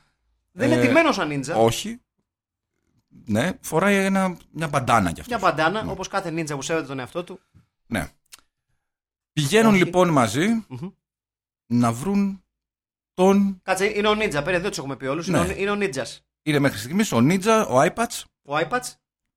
[0.52, 1.56] Δεν Ε, είναι τιμένο σαν νίντζα.
[1.56, 2.00] Όχι.
[3.24, 5.38] Ναι, φοράει ένα, μια μπαντάνα κι αυτός.
[5.38, 5.90] Μια μπαντάνα, Ναι.
[5.90, 7.40] όπως κάθε νίντζα που σέβεται τον εαυτό του.
[7.86, 8.08] Ναι.
[9.32, 9.84] Πηγαίνουν Όχι.
[9.84, 10.88] λοιπόν μαζί Μμμ.
[11.66, 12.44] να βρουν
[13.14, 13.60] τον...
[13.62, 14.42] Κάτσε, είναι ο νίντζα.
[14.42, 15.26] Πέρα δεν τους έχουμε πει όλους.
[15.28, 15.38] Ναι.
[15.38, 16.24] Είναι, ο- είναι ο νίντζας.
[16.42, 18.92] Είναι μέχρι στιγμής ο Νίτζα, ο iPads Ο iPads.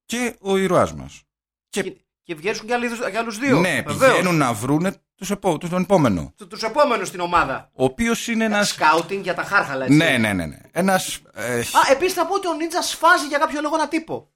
[0.06, 1.24] και ο ήρωάς μας.
[1.70, 3.60] Και Και, και βγαίνουν και άλλοι, και άλλους δύο.
[3.60, 6.34] Ναι, πηγαίνουν να βρούνε τους επό, τους τον επόμενο.
[6.38, 7.70] Του επόμενους στην ομάδα.
[7.74, 8.64] Ο οποίος είναι ένα.
[8.64, 9.98] Σκάουτινγκ για τα χάρχαλα, έτσι.
[9.98, 10.46] Ναι, ναι, ναι.
[10.46, 10.58] ναι.
[10.72, 14.32] Ένας, ε, Α, επίσης θα πω ότι ο νίντζα σφάζει για κάποιο λόγο ένα τύπο.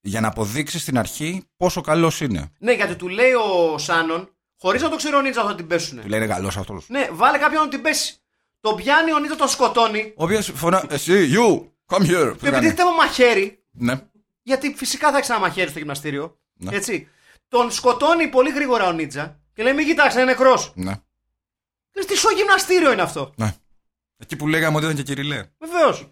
[0.00, 2.52] για να αποδείξει στην αρχή πόσο καλός είναι.
[2.58, 4.28] Ναι, γιατί του λέει ο Σάνον,
[4.60, 6.00] χωρίς να το ξέρει ο νίντζα θα την πέσουνε.
[6.02, 6.84] Του λένε καλός αυτός.
[6.88, 8.16] Ναι, βάλε κάποιον να την πέσει.
[8.60, 10.12] Το πιάνει ο νίντζα, τον σκοτώνει.
[10.16, 10.84] Ο οποίος φωνά.
[10.88, 12.36] Εσύ, you, come here.
[12.40, 14.00] Και επειδή θέμα μαχαίρι, Ναι.
[14.42, 16.38] γιατί φυσικά θα έχει ένα μαχαίρι στο γυμναστήριο.
[16.54, 16.76] Ναι.
[16.76, 17.08] Έτσι.
[17.48, 20.72] Τον σκοτώνει πολύ γρήγορα ο νίντζα και λέει: Μην κοιτάξει, είναι νεκρός.
[20.74, 20.92] Ναι.
[21.94, 23.32] Λες τι σο γυμναστήριο είναι αυτό.
[23.36, 23.54] ναι.
[24.16, 25.44] Εκεί που λέγαμε ότι ήταν και κυριλέ.
[25.58, 26.08] Βεβαίως.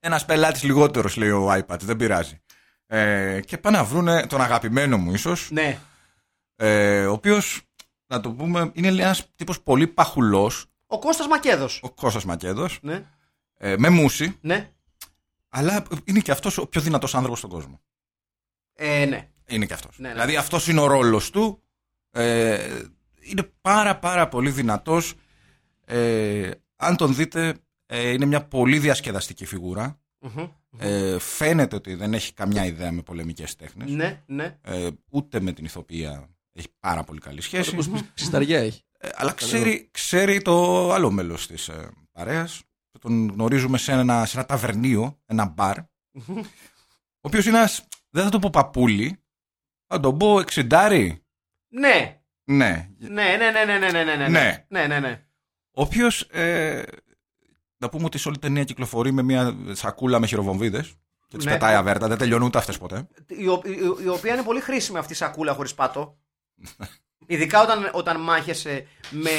[0.00, 2.40] Ένας πελάτης λιγότερος, λέει ο iPad, δεν πειράζει.
[2.86, 5.50] Ε, και πάνε να βρούνε τον αγαπημένο μου, ίσως.
[5.50, 5.78] Ναι.
[6.56, 7.62] Ε, ο οποίος,
[8.06, 11.80] να το πούμε, είναι ένας τύπος πολύ παχουλός, Ο Κώστας Μακέδος.
[11.82, 13.04] ο Κώστας Μακέδος, Ναι.
[13.56, 14.70] ε, με μουσι, Ναι.
[15.48, 17.80] αλλά είναι και αυτός ο πιο δυνατός άνθρωπος στον κόσμο.
[18.74, 19.28] Ε, ναι.
[19.46, 19.98] Είναι και αυτός.
[19.98, 20.14] Ναι, ναι.
[20.14, 21.62] Δηλαδή αυτός είναι ο ρόλος του.
[22.12, 22.82] Ε,
[23.20, 25.14] είναι πάρα πάρα πολύ δυνατός.
[25.84, 27.54] Ε, αν τον δείτε,
[27.86, 30.00] ε, είναι μια πολύ διασκεδαστική φιγούρα.
[30.20, 30.48] Μμμ.
[30.78, 33.90] Ε, φαίνεται ότι δεν έχει καμιά ιδέα με πολεμικές τέχνες.
[33.90, 34.58] Ναι, ναι.
[34.62, 37.74] Ε, ούτε με την ηθοποιία έχει πάρα πολύ καλή σχέση.
[37.74, 38.82] Όπως ψισταριά έχει.
[38.98, 42.62] Ε, αλλά ξέρει, ξέρει το άλλο μέλος της ε, παρέας.
[43.00, 45.78] Τον γνωρίζουμε σε ένα, σε ένα ταβερνίο, ένα μπαρ.
[45.78, 45.84] ο
[47.20, 49.22] οποίος είναι ένας, δεν θα το πω παπούλι,
[49.86, 51.22] θα τον πω εξιντάρι.
[51.74, 52.20] Ναι.
[52.44, 52.88] Ναι.
[52.98, 54.28] Ναι, ναι, ναι, ναι, ναι, ναι, ναι, ναι.
[54.28, 54.64] Ναι.
[54.68, 55.24] ναι, ναι, ναι.
[55.74, 56.82] Ο οποίος, ε,
[57.76, 60.94] να πούμε ότι σε όλη την ταινία κυκλοφορεί με μια σακούλα με χειροβομβίδες
[61.28, 61.52] και τις Ναι.
[61.52, 63.08] πετάει αβέρτα, δεν τελειώνουν ούτε αυτές ποτέ.
[63.26, 66.18] Η, ο- η- η οποία είναι πολύ χρήσιμη αυτή η σακούλα χωρίς πάτο.
[67.26, 69.30] Ειδικά όταν, όταν μάχεσαι με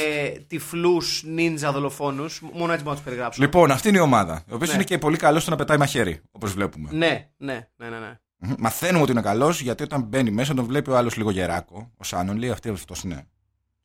[0.46, 2.40] τυφλούς νίντζα δολοφόνους.
[2.40, 3.42] Μόνο έτσι μπορώ να τους περιγράψω.
[3.42, 4.44] Λοιπόν, αυτή είναι η ομάδα.
[4.50, 4.72] Ο οποίο Ναι.
[4.74, 6.88] είναι και πολύ καλός στο να πετάει μαχαίρι, όπως βλέπουμε.
[6.92, 7.98] Ναι, ναι, ναι, ναι.
[7.98, 8.18] ναι.
[8.38, 8.54] Μμμ.
[8.58, 11.92] Μαθαίνουμε ότι είναι καλός γιατί όταν μπαίνει μέσα τον βλέπει ο άλλος λίγο γεράκο.
[11.96, 13.28] Ο Σάνον λέει αυτή αυτός είναι.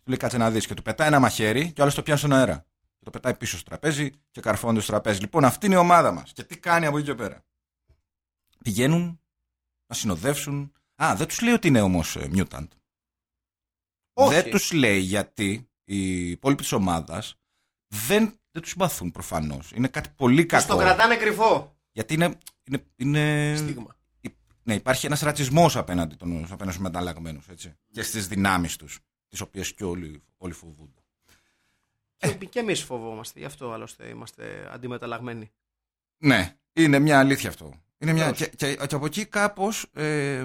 [0.04, 2.20] Του λέει κάτσε να δεις και του πετάει ένα μαχαίρι και ο άλλος το πιάνει
[2.20, 2.66] στον αέρα.
[2.98, 5.20] Και το πετάει πίσω στο τραπέζι και καρφώνεται στο τραπέζι.
[5.20, 6.32] Λοιπόν, αυτή είναι η ομάδα μας.
[6.34, 7.44] Και τι κάνει από εκεί και πέρα.
[8.64, 9.20] Πηγαίνουν
[9.88, 10.72] να συνοδεύσουν.
[11.04, 12.68] Α, δεν τους λέει ότι είναι όμως mutant.
[14.14, 14.34] Όχι.
[14.34, 17.36] Δεν τους λέει γιατί οι υπόλοιποι της ομάδας
[17.88, 19.72] δεν, δεν τους συμπαθούν προφανώς.
[19.76, 20.74] Είναι κάτι πολύ Τους κακό.
[20.74, 21.76] το κρατάνε κρυφό.
[21.92, 22.38] Γιατί είναι.
[22.64, 23.96] είναι, είναι Στίγμα.
[24.70, 27.46] Ναι, υπάρχει ένας ρατσισμός απέναντι, των, απέναντι στους μεταλλαγμένους
[27.92, 31.00] και στις δυνάμεις τους, τις οποίες και όλοι, όλοι φοβούνται.
[32.18, 33.40] Και, και εμείς φοβόμαστε.
[33.40, 35.52] Γι' αυτό άλλωστε είμαστε αντιμεταλλαγμένοι.
[36.18, 37.74] Ναι, είναι μια αλήθεια αυτό.
[37.98, 38.38] Είναι μια, Βεβαίως.
[38.50, 40.44] και, και, και από εκεί κάπως ε,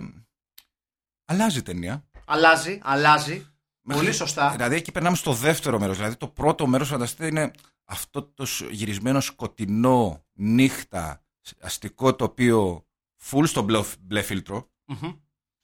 [1.25, 2.05] αλλάζει η ταινία.
[2.27, 3.35] Αλλάζει, αλλάζει.
[3.83, 4.51] Πολύ Μέχρι- σωστά.
[4.51, 5.97] Δηλαδή εκεί περνάμε στο δεύτερο μέρος.
[5.97, 7.51] Δηλαδή το πρώτο μέρος, φανταστείτε, είναι
[7.85, 11.23] αυτό το σ- γυρισμένο σκοτεινό, νύχτα,
[11.61, 12.87] αστικό τοπίο,
[13.31, 14.69] full στο μπλε, μπλε φίλτρο.
[14.85, 15.13] Μμμ.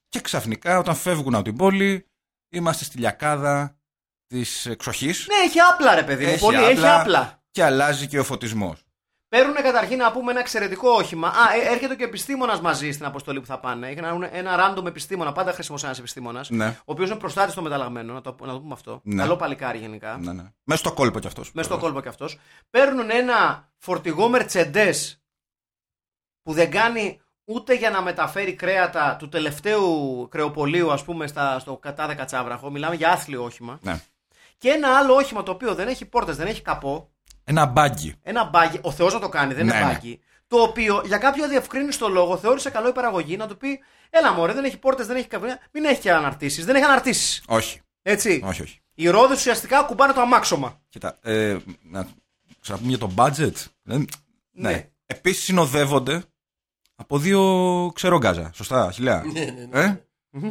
[0.09, 2.07] Και ξαφνικά όταν φεύγουν από την πόλη,
[2.49, 3.79] είμαστε στη λιακάδα
[4.27, 6.31] της εξοχής Ναι, έχει άπλα ρε παιδί μου.
[6.31, 7.01] Έχει Πολύ, έχει άπλα.
[7.01, 7.43] άπλα.
[7.51, 8.85] και αλλάζει και ο φωτισμός.
[9.29, 11.29] Παίρνουν καταρχήν να πούμε ένα εξαιρετικό όχημα.
[11.29, 13.89] Α, ε, έρχεται και επιστήμονας μαζί στην αποστολή που θα πάνε.
[13.89, 15.33] Έχει ένα, ένα random επιστήμονα.
[15.33, 16.51] Πάντα χρησιμοποιεί ένας επιστήμονας.
[16.51, 18.15] Ναι, Ο οποίος είναι προστάτης των μεταλλαγμένων.
[18.15, 19.01] Να το, να το πούμε αυτό.
[19.05, 19.23] Ναι.
[19.23, 20.17] Καλό παλικάρι γενικά.
[20.19, 20.53] ναι, ναι.
[20.65, 21.53] Μέσα στο κόλπο κι αυτός.
[21.53, 22.39] Μέσα στο κόλπο κι αυτός.
[22.71, 24.95] Παίρνουν ένα φορτηγό Mercedes
[26.43, 31.77] που δεν κάνει ούτε για να μεταφέρει κρέατα του τελευταίου κρεοπολίου, ας πούμε, στα, στο
[31.77, 32.71] κατάδε Κατσάβραχο.
[32.71, 33.79] Μιλάμε για άθλιο όχημα.
[33.83, 34.01] Ναι.
[34.59, 37.11] Και ένα άλλο όχημα το οποίο δεν έχει πόρτες, δεν έχει καπό.
[37.45, 38.15] Ένα μπάγκι.
[38.23, 39.93] Ένα μπάγκι, ο Θεός να το κάνει, δεν Ναι, είναι ναι.
[39.93, 40.21] μπάγκι.
[40.47, 44.53] Το οποίο για κάποιο διευκρίνηστο λόγο θεώρησε καλό η παραγωγή να του πει: Έλα, μωρέ,
[44.53, 45.47] δεν έχει πόρτες, δεν έχει καπό.
[45.73, 46.65] Μην έχει και αναρτήσεις.
[46.65, 47.43] Δεν έχει αναρτήσεις.
[47.47, 48.43] Όχι, Έτσι.
[48.45, 48.81] όχι, όχι.
[48.95, 50.81] Οι ρόδες ουσιαστικά κουμπάνε το αμάξωμα.
[50.89, 52.07] Κοίτα, ε, να
[52.61, 53.53] ξαναπούμε για το budget.
[53.83, 53.97] Ναι.
[54.51, 54.89] Ναι.
[55.07, 56.23] Επίσης συνοδεύονται
[57.01, 58.51] από δύο ξερόγκαζα.
[58.55, 59.25] Σωστά, χιλιά.
[59.33, 59.81] Ναι, ναι, ναι.
[59.81, 60.05] Ε;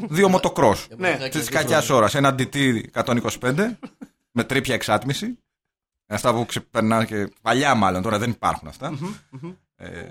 [0.09, 0.85] δύο μοτοκρός.
[0.85, 1.01] Για Ναι.
[1.07, 1.97] μαλακάκια, Της δεν κακιάς ξέρω.
[1.97, 2.15] ώρας.
[2.15, 3.77] Ένα DT 125
[4.31, 5.39] με τρίπια εξάτμιση.
[6.07, 8.91] Αυτά που ξεπερνάνε και παλιά μάλλον, τώρα δεν υπάρχουν αυτά.
[9.75, 10.09] Ε,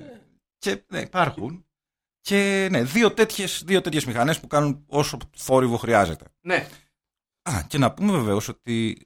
[0.59, 1.67] και ναι, υπάρχουν.
[2.21, 6.25] Και ναι, δύο τέτοιες, δύο τέτοιες μηχανές που κάνουν όσο θόρυβο χρειάζεται.
[6.41, 6.69] Ναι.
[7.43, 9.05] Α, και να πούμε βεβαίως ότι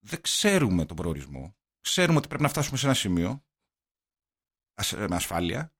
[0.00, 1.56] δεν ξέρουμε τον προορισμό.
[1.80, 3.44] Ξέρουμε ότι πρέπει να φτάσουμε σε ένα σημείο
[4.74, 5.72] ασ- με ασφάλεια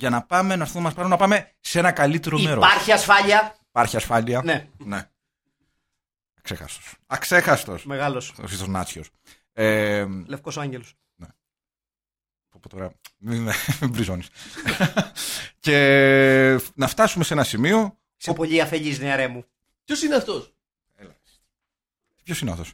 [0.00, 2.64] για να πάμε να έρθουν να μας πάρουν να πάμε σε ένα καλύτερο μέρος.
[2.64, 3.56] Υπάρχει ασφάλεια.
[3.68, 4.42] Υπάρχει ασφάλεια.
[4.44, 5.08] Ναι, ναι.
[6.38, 6.94] Αξέχαστος.
[7.06, 7.84] Αξέχαστος.
[7.84, 8.30] μεγάλος.
[8.38, 9.10] Ο Χρήστος Νάτσιος.
[9.52, 10.94] Ε, Λευκός Άγγελος.
[12.50, 13.42] πω, πω τώρα, μην,
[13.80, 14.28] μην μπριζώνεις.
[15.64, 15.76] και
[16.74, 17.98] να φτάσουμε σε ένα σημείο.
[18.16, 19.44] Σε πολύ αφελής, νεαρέ μου.
[19.84, 20.54] Ποιος είναι αυτός;
[22.22, 22.72] Ποιος είναι αυτός;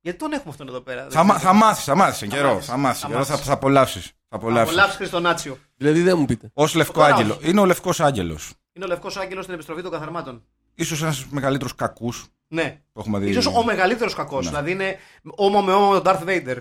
[0.00, 1.06] Γιατί τον έχουμε αυτόν εδώ πέρα.
[1.10, 2.48] Θα, μα- θα μάθεις, θα μάθεις εν Θα καιρό.
[2.52, 3.46] μάθεις, Θα μάθεις θα εν καιρό, θα, μάθεις.
[3.46, 4.12] θα απολαύσεις.
[4.32, 4.72] Θα Θα απολαύσεις.
[4.76, 5.58] απολαύσει Χριστονάτσιο.
[5.76, 6.50] Δηλαδή δεν μου πείτε.
[6.54, 7.34] Ω λευκό Τώρα άγγελο.
[7.34, 7.50] όχι.
[7.50, 8.52] Είναι ο λευκός άγγελος.
[8.72, 10.44] Είναι ο Λευκός Άγγελος στην επιστροφή των καθαρμάτων.
[10.82, 12.82] σω ένας μεγαλύτερου κακούς Ναι.
[12.92, 13.28] που έχουμε δει.
[13.30, 14.44] Ίσως ο μεγαλύτερος κακός.
[14.44, 14.50] Ναι.
[14.50, 14.96] Δηλαδή είναι
[15.36, 16.56] όμο με όμο με τον Darth Vader.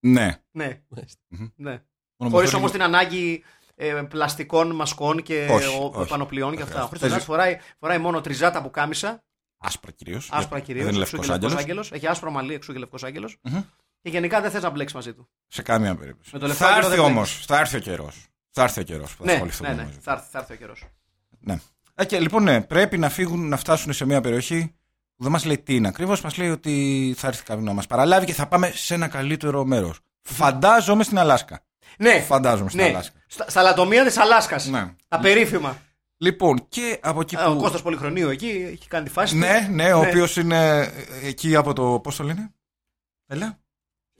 [0.00, 0.40] Ναι.
[0.50, 0.80] Ναι.
[0.88, 1.20] Μάλιστα.
[1.56, 1.82] ναι.
[2.16, 3.42] Μόνο Χωρίς με όμως φέρνει- την ανάγκη
[3.74, 6.08] ε, πλαστικών μασκών και Όχι, ο- όχι.
[6.08, 6.74] πανοπλιών και Δεν αυτά.
[6.74, 6.96] χρειάζεται.
[6.96, 9.24] Ο Χριστονάτσιο φοράει, φοράει μόνο τριζάτα που κάμισα.
[9.58, 10.28] Άσπρα κυρίως.
[10.32, 10.82] Άσπρα κυρίω.
[10.84, 11.92] Δεν είναι λευκός άγγελος.
[11.92, 13.36] Έχει άσπρο μαλλί εξού και λευκός άγγελος.
[14.02, 14.12] Μμμ.
[14.12, 15.28] Και γενικά δεν θες να μπλέξεις μαζί του.
[15.48, 16.30] Σε καμία περίπτωση.
[16.32, 17.28] Με το λευκό θα άγγελο έρθει δεν όμως.
[17.28, 17.46] μπλέκεις.
[17.46, 18.26] Θα έρθει ο καιρός.
[18.50, 19.82] Θα έρθει ο καιρός που θα Ναι, ασχοληθούμε ναι, ναι.
[19.82, 20.02] μαζί του.
[20.02, 20.84] Θα έρθει, θα έρθει ο καιρός.
[21.40, 21.58] Ναι.
[21.94, 24.74] Ε, και λοιπόν, ναι, πρέπει να φύγουν, να φτάσουν σε μια περιοχή
[25.16, 26.20] που δεν μας λέει τι είναι ακριβώς.
[26.20, 29.64] Μας λέει ότι θα έρθει κάποιο να μας παραλάβει και θα πάμε σε ένα καλύτερο
[29.64, 30.00] μέρος.
[30.22, 31.60] Φαντάζομαι στην Αλάσκα.
[31.98, 32.88] Ναι, Φαντάζομαι στην ναι.
[32.88, 33.18] Αλάσκα.
[33.26, 34.66] Στα, στα λατομεία της Αλάσκας.
[34.66, 34.94] Ναι.
[35.08, 35.76] Τα περίφημα.
[36.16, 37.60] Λοιπόν, και από εκεί Α, Ο που.
[37.60, 39.32] Κώστας Πολυχρονίου εκεί έχει κάνει τη φάση.
[39.32, 39.38] του.
[39.38, 40.08] Ναι, ναι, ο Ναι.
[40.08, 40.90] οποίος είναι ε,
[41.22, 42.00] εκεί από το.
[42.00, 42.52] Πώς το λένε;
[43.26, 43.58] Έλα.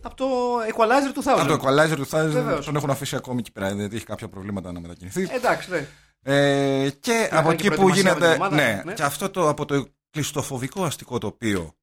[0.02, 0.26] Από το
[0.60, 2.64] Equalizer του Από το Equalizer του Thousand Βεβαίως.
[2.64, 5.28] τον έχουν αφήσει ακόμη εκεί πέρα, γιατί έχει κάποια προβλήματα να μετακινηθεί.
[5.32, 5.86] Εντάξει, ναι.
[6.22, 8.32] Ε, και από κάνει και εκεί που προετοιμασία με γίνεται.
[8.32, 8.92] την ομάδα, Ναι, ναι.
[8.92, 11.74] και αυτό το, από το κλειστοφοβικό αστικό τοπίο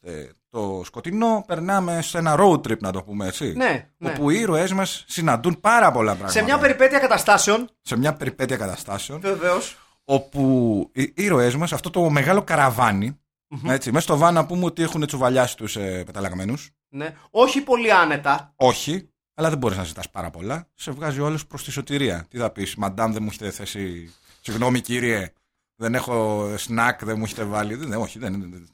[0.00, 3.52] ε, το σκοτεινό, περνάμε σε ένα road trip, να το πούμε έτσι.
[3.56, 4.10] Ναι, ναι.
[4.10, 6.32] Όπου οι ήρωές μας συναντούν πάρα πολλά πράγματα.
[6.38, 9.76] Σε μια περιπέτεια καταστάσεων, σε μια περιπέτεια καταστάσεων, βεβαίως.
[10.04, 13.20] όπου οι ήρωές μας, αυτό το μεγάλο καραβάνι,
[13.66, 16.70] έτσι, μέσα στο βάν να πούμε ότι έχουν τσουβαλιάσει τους ε, πεταλαγμένους.
[16.90, 17.16] Ναι.
[17.30, 18.52] Όχι πολύ άνετα.
[18.56, 20.68] Όχι, αλλά δεν μπορείς να ζητάς πάρα πολλά.
[20.74, 22.26] Σε βγάζει όλους προς τη σωτηρία.
[22.30, 24.14] Τι θα πεις, Μαντάμ, δεν μου έχετε θέσει.
[24.40, 25.32] Συγγνώμη, κύριε,
[25.76, 27.74] δεν έχω σνακ, δεν μου έχετε βάλει.
[27.74, 28.68] Δεν, όχι, δεν, δεν,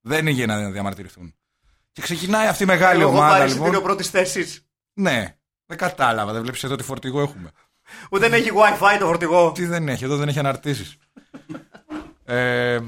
[0.00, 1.34] δεν είναι για να διαμαρτυρηθούν.
[1.92, 3.82] Και ξεκινάει αυτή η μεγάλη Εγώ ομάδα, πάρει εισιτήριο λοιπόν.
[3.82, 4.64] πρώτη θέση.
[4.94, 7.50] Ναι, δεν κατάλαβα, δεν βλέπεις εδώ τι φορτηγό έχουμε.
[8.10, 9.52] Ούτε δεν έχει WiFi το φορτηγό.
[9.52, 10.96] Τι δεν έχει, εδώ δεν έχει αναρτήσεις.
[12.24, 12.80] ε,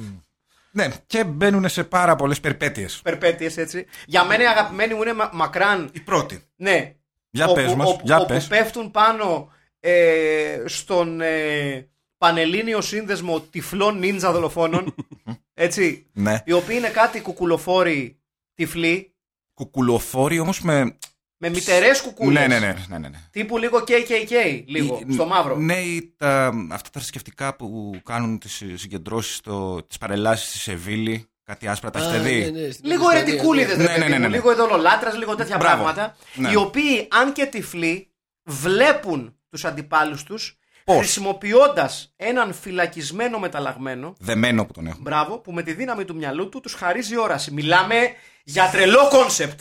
[0.75, 3.01] ναι, και μπαίνουν σε πάρα πολλές περιπέτειες.
[3.03, 3.87] Περπέτειε έτσι.
[4.07, 5.91] Για μένα η αγαπημένη μου είναι μα- μακράν.
[5.93, 6.43] Η πρώτη.
[6.57, 6.95] Ναι.
[7.31, 8.47] Για όπου, πες μας, όπου, για όπου πες.
[8.47, 14.95] πέφτουν πάνω ε, στον, ε, πανελλήνιο σύνδεσμο τυφλών νίντζα δολοφόνων.
[15.55, 16.07] έτσι.
[16.13, 16.43] Ναι.
[16.45, 18.19] Οι οποίοι είναι κάτι κουκουλοφόροι
[18.55, 19.15] τυφλοί.
[19.55, 20.99] Κουκουλοφόροι όμως με.
[21.47, 22.47] Με μητερές κουκούλες.
[22.47, 22.75] Ναι, ναι, ναι.
[22.89, 23.19] ναι, ναι, ναι.
[23.31, 24.63] Τύπου λίγο KKK.
[24.67, 25.03] Λίγο.
[25.09, 25.57] Ή- στο μαύρο.
[25.57, 29.41] Ναι, ή τα, αυτά τα θρησκευτικά που κάνουν τις συγκεντρώσεις,
[29.87, 31.29] τις παρελάσεις στη Σεβίλη.
[31.45, 33.85] Κάτι άσπρα, τα έχετε Α, δει; ναι, ναι, στην Λίγο Ισπανία, ερετικούλιδες, ναι.
[33.85, 34.29] Ναι, ναι, ναι, ναι.
[34.29, 35.83] λίγο ειδωλολάτρε, λίγο τέτοια Μπράβο.
[35.83, 36.17] πράγματα.
[36.35, 36.51] Ναι.
[36.51, 38.09] Οι οποίοι, αν και τυφλοί,
[38.43, 44.15] βλέπουν τους αντιπάλους τους Πώς; χρησιμοποιώντας έναν φυλακισμένο μεταλλαγμένο.
[44.19, 45.03] Δεμένο που τον έχουν.
[45.03, 47.51] Μπράβο, που με τη δύναμη του μυαλού του τους χαρίζει όραση.
[47.51, 47.97] Μιλάμε
[48.45, 49.61] για τρελό κόνσεπτ.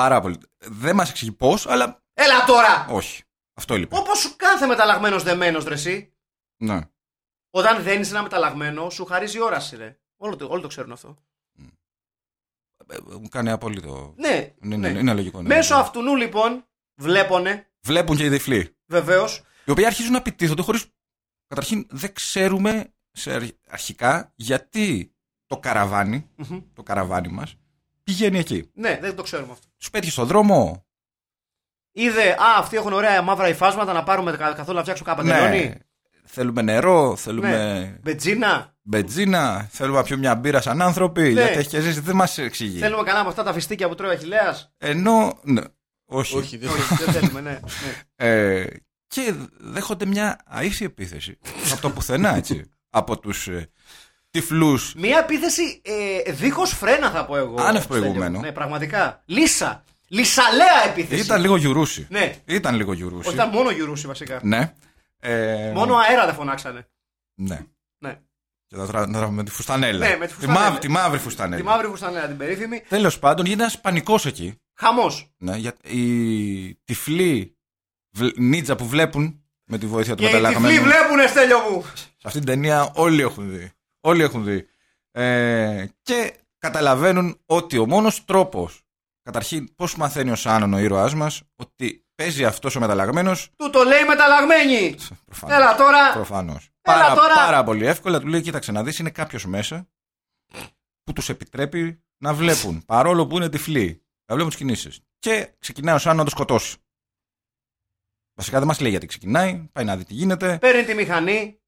[0.00, 0.38] Πάρα πολύ.
[0.58, 2.86] Δεν μας εξηγεί πώς, αλλά Έλα τώρα!
[2.90, 3.22] όχι.
[3.54, 4.00] Αυτό λοιπόν.
[4.00, 6.14] Όπως σου κάθε μεταλλαγμένος δεμένος, ρε εσύ.
[6.62, 6.78] Ναι.
[7.50, 9.98] Όταν δένει ένα μεταλλαγμένο, σου χαρίζει όραση, ρε.
[10.16, 11.16] Όλο το, όλο το ξέρουν αυτό.
[12.86, 14.14] Ε, Μου κάνει απόλυτο.
[14.16, 14.90] Ναι, Ναι, ναι.
[14.90, 15.42] ναι, είναι λογικό.
[15.42, 15.48] ναι.
[15.48, 16.64] Μέσω αυτού λοιπόν
[17.00, 18.76] βλέπουνε, Βλέπουν και οι τυφλοί.
[18.86, 20.80] βεβαίως, Οι οποίοι αρχίζουν να επιτίθονται χωρί.
[21.46, 25.14] Καταρχήν δεν ξέρουμε σε αρχ- αρχικά γιατί
[25.46, 26.30] το καραβάνι,
[26.72, 27.56] το καραβάνι μας,
[28.08, 28.70] πηγαίνει εκεί.
[28.74, 29.66] ναι, δεν το ξέρουμε αυτό.
[29.78, 30.86] Τους πέτυχες στον δρόμο.
[31.92, 35.64] Είδε, Α, αυτοί έχουν ωραία μαύρα υφάσματα να πάρουμε κα- καθόλου να φτιάξουμε κάνα παντελόνι.
[35.68, 35.74] Ναι.
[36.24, 37.98] Θέλουμε νερό, θέλουμε Ναι.
[38.02, 38.74] Μπετζίνα.
[38.82, 41.30] μπετζίνα, θέλουμε να πιούμε μια μπύρα σαν άνθρωποι.
[41.32, 42.78] Γιατί έχεις και ζήσει, δεν μας εξηγεί.
[42.78, 44.58] Θέλουμε κανένα από αυτά τα φιστίκια που τρώει ο Αχηλέα.
[44.78, 45.38] Ενώ.
[45.42, 45.62] Ναι,
[46.04, 46.36] όχι.
[46.36, 46.70] Όχι, δεν
[47.04, 47.50] δεν θέλουμε, ναι.
[47.50, 48.26] ναι.
[48.26, 48.66] Ε,
[49.06, 51.38] και δέχονται μια αίσθηση επίθεση.
[51.72, 52.70] από το πουθενά, έτσι.
[52.90, 53.70] από τους ε,
[54.40, 54.94] τυφλούς.
[54.96, 55.82] Μία επίθεση
[56.26, 57.54] ε, δίχως φρένα θα πω εγώ.
[57.60, 58.02] Άνευ Στέλιο.
[58.02, 58.40] προηγουμένου.
[58.40, 59.22] Ναι, πραγματικά.
[59.26, 59.84] Λύσα.
[60.08, 61.22] Λυσαλέα επίθεση.
[61.24, 62.06] Ήταν λίγο γιουρούσι.
[62.10, 62.34] Ναι.
[62.44, 63.26] Ήταν λίγο γιουρούσι.
[63.26, 64.40] Όχι, ήταν μόνο γιουρούσι βασικά.
[64.42, 64.74] Ναι.
[65.20, 66.88] Ε, Μόνο αέρα δεν φωνάξανε.
[67.34, 67.60] Ναι.
[67.98, 68.18] Ναι.
[68.66, 70.08] Και θα τρα- να τραβούμε τη φουστανέλα.
[70.08, 70.64] Ναι, με τη Τη, φουστανέλα.
[70.64, 71.56] μαύρη, τη μαύρη φουστανέλα.
[71.62, 72.82] Τη μαύρη φουστανέλα την περίφημη.
[72.88, 74.54] Τέλος πάντων, γίνεται ένας πανικός εκεί.
[74.74, 75.30] Χαμός.
[75.38, 77.56] Ναι, για, οι τυφλοί
[78.16, 80.82] βλ- νίτζα που βλέπουν με τη βοήθεια του Και οι τυφλοί μεταλλαγμένου.
[80.84, 81.82] βλέπουνε, Στέλιο μου.
[81.94, 83.72] Σε αυτήν την ταινία όλοι έχουν δει.
[84.08, 84.66] Όλοι έχουν δει.
[85.10, 88.82] Ε, και καταλαβαίνουν ότι ο μόνος τρόπος,
[89.22, 93.82] καταρχήν πώς μαθαίνει ο Σάνον ο ήρωάς μας, ότι παίζει αυτός ο μεταλλαγμένος, Του το
[93.82, 94.94] λέει μεταλλαγμένη.
[95.26, 96.12] προφανώς, Έλα τώρα.
[96.12, 96.70] προφανώς.
[96.82, 97.34] Έλα πάρα, τώρα.
[97.34, 99.88] πάρα πολύ εύκολα του λέει, κοίταξε να δεις, είναι κάποιος μέσα
[101.04, 105.00] που τους επιτρέπει να βλέπουν, παρόλο που είναι τυφλοί, να βλέπουν τις κινήσεις.
[105.18, 106.76] Και ξεκινάει ο Σάνον να το σκοτώσει.
[108.34, 111.60] Βασικά δεν μας λέει γιατί ξεκινάει, πάει να δει τι γίνεται, Παίρνει τη μηχανή.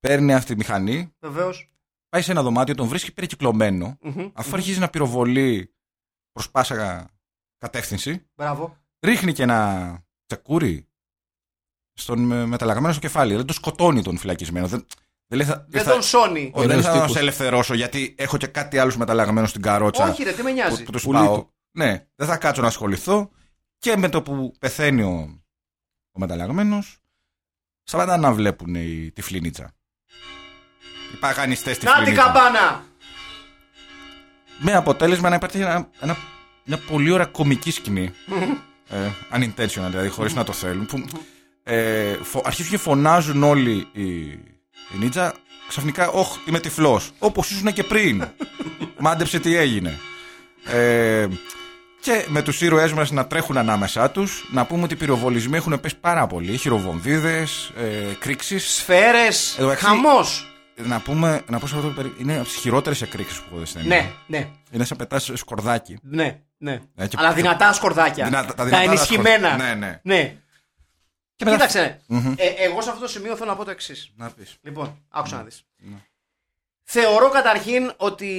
[0.00, 1.70] παίρνει αυτή τη μηχανή, Βεβαίως.
[2.16, 3.98] Πάει σε ένα δωμάτιο, τον βρίσκει περικυκλωμένο,
[4.32, 5.74] αφού αρχίζει να πυροβολεί
[6.32, 7.08] προς πάσα
[7.58, 8.76] κατεύθυνση, Μπράβο.
[9.00, 10.88] ρίχνει και ένα τσακούρι
[11.92, 13.34] στον με- μεταλλαγμένο στο κεφάλι.
[13.36, 14.66] Δεν τον σκοτώνει τον φυλακισμένο.
[14.66, 14.86] Δεν,
[15.26, 16.40] δεν λέει, θα, Δεν θα- τον σώνει.
[16.54, 17.16] Όχι, δεν Ωραίος θα σε τύπος.
[17.16, 20.82] ελευθερώσω γιατί έχω και κάτι άλλο μεταλλαγμένο στην καρότσα Όχι, ρε, τι με που, νοιάζει.
[20.82, 21.34] που τους Πουλί πάω.
[21.40, 21.50] του.
[21.70, 23.30] Ναι, δεν θα κάτσω να ασχοληθώ
[23.78, 25.42] και με το που πεθαίνει ο,
[26.12, 26.98] ο μεταλλαγμένος,
[27.82, 29.75] σταματάνε να βλέπουν οι τυφλίνιτσα.
[31.12, 32.22] Οι παγανιστέ Να την τυφλίνιτσα.
[32.22, 32.84] καμπάνα.
[34.58, 36.16] Με αποτέλεσμα να υπάρχει ένα, ένα-
[36.64, 38.12] μια πολύ ωραία κομική σκηνή.
[38.90, 38.96] ε,
[39.34, 40.86] unintentional, δηλαδή χωρίς να το θέλουν.
[40.86, 41.04] Που,
[41.62, 44.40] ε, φο- αρχίζουν και φωνάζουν όλοι οι, οι
[44.98, 45.34] νίτσα.
[45.68, 47.10] Ξαφνικά, όχ, είμαι τυφλός.
[47.18, 48.28] Όπως ήσουν και πριν.
[48.98, 49.98] Μάντεψε τι έγινε.
[50.64, 51.26] Ε,
[52.00, 55.80] και με τους ήρωές μας να τρέχουν ανάμεσά τους, να πούμε ότι οι πυροβολισμοί έχουν
[55.80, 56.56] πέσει πάρα πολύ.
[56.56, 58.74] Χειροβομβίδες, ε, κρίξεις.
[58.74, 59.56] Σφαίρες.
[59.58, 60.50] Εδώ εξή- Χαμός.
[60.76, 63.58] Να πούμε, να πω σε αυτό το περί- είναι από τις χειρότερες εκρήξεις που έχω
[63.58, 63.96] δει στην ταινία.
[64.26, 65.98] Ναι, ναι, Είναι σαν πετάς σκορδάκι.
[66.02, 66.42] ναι.
[66.58, 66.80] ναι.
[66.94, 68.24] Ναι, και- Αλλά δυνατά σκορδάκια.
[68.24, 69.48] Δυνατά- τα τα δυνατά τα ενισχυμένα.
[69.48, 70.00] σκορ- ναι, ναι.
[70.02, 70.36] ναι.
[71.36, 72.00] Και μετά- Κοίταξε.
[72.06, 72.34] Μμμ.
[72.36, 74.10] ε, εγώ σε αυτό το σημείο θέλω να πω το εξής.
[74.16, 74.56] Να πεις.
[74.60, 75.62] Λοιπόν, άκουσα να δεις.
[75.76, 75.96] Ναι.
[76.88, 78.30] Θεωρώ καταρχήν ότι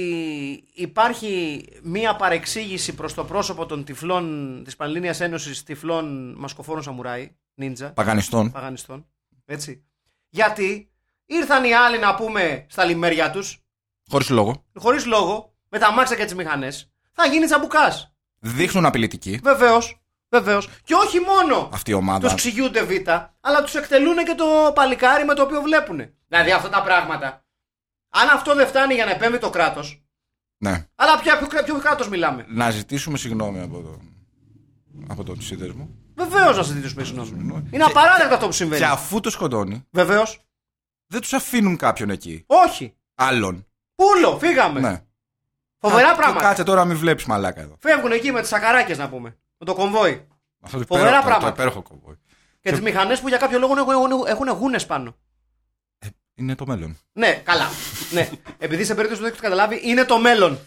[0.74, 7.92] υπάρχει μία παρεξήγηση προς το πρόσωπο των τυφλών της Πανελλήνιας Ένωσης Τυφλών Μασκοφόρων Σαμουράι, νίντζα,
[7.92, 8.50] Παγανιστών.
[8.50, 9.06] παγανιστών,
[9.44, 9.84] έτσι.
[10.28, 10.90] Γιατί
[11.30, 13.58] ήρθαν οι άλλοι να πούμε στα λιμέρια τους,
[14.10, 14.64] Χωρίς λόγο.
[14.74, 18.12] χωρίς λόγο, με τα αμάξια και τις μηχανές, θα γίνει τσαμπουκάς.
[18.38, 20.68] Δείχνουν απειλητική Βεβαίως, βεβαίως.
[20.84, 22.26] Και όχι μόνο αυτή η ομάδα.
[22.26, 22.90] τους ξηγούνται β,
[23.40, 26.00] αλλά τους εκτελούν και το παλικάρι με το οποίο βλέπουν.
[26.28, 27.44] Δηλαδή αυτά τα πράγματα.
[28.10, 30.02] Αν αυτό δεν φτάνει για να επέμβει το κράτος,
[30.58, 30.86] Ναι.
[30.94, 34.00] αλλά ποια, ποιο, ποιο κράτος μιλάμε; Να ζητήσουμε συγγνώμη από τον,
[35.08, 35.88] από τον σύνδεσμο.
[36.14, 37.28] Βεβαίως να ζητήσουμε συγγνώμη.
[37.28, 37.68] Συγγνώμη.
[37.70, 38.80] Είναι απαράδεκτο αυτό που συμβαίνει.
[38.80, 40.40] Και αφού το σκοτώνει, Βεβαίως.
[41.08, 42.44] Δεν τους αφήνουν κάποιον εκεί.
[42.46, 42.96] Όχι.
[43.14, 43.66] Άλλον.
[43.94, 44.80] Πούλο, φύγαμε.
[44.80, 45.02] Ναι.
[45.80, 46.40] Φοβερά Α, πράγματα.
[46.46, 47.76] Κάτσε τώρα, μην βλέπεις μαλάκα εδώ.
[47.80, 49.36] Φεύγουν εκεί με τις σακαράκες να πούμε.
[49.58, 50.26] Με το κομβόι.
[50.60, 51.46] Αυτό το Φοβερά υπέροχο- το- πράγματα.
[51.56, 52.18] Το υπέροχο κομβόι.
[52.60, 55.16] Και τις μηχανές που για κάποιο λόγο έχουν, έχουν γούνες πάνω.
[56.34, 56.98] Είναι το μέλλον.
[57.12, 57.68] Ναι, καλά.
[58.12, 58.30] ναι.
[58.58, 60.58] Επειδή σε περίπτωση που δεν έχετε καταλάβει, είναι το μέλλον.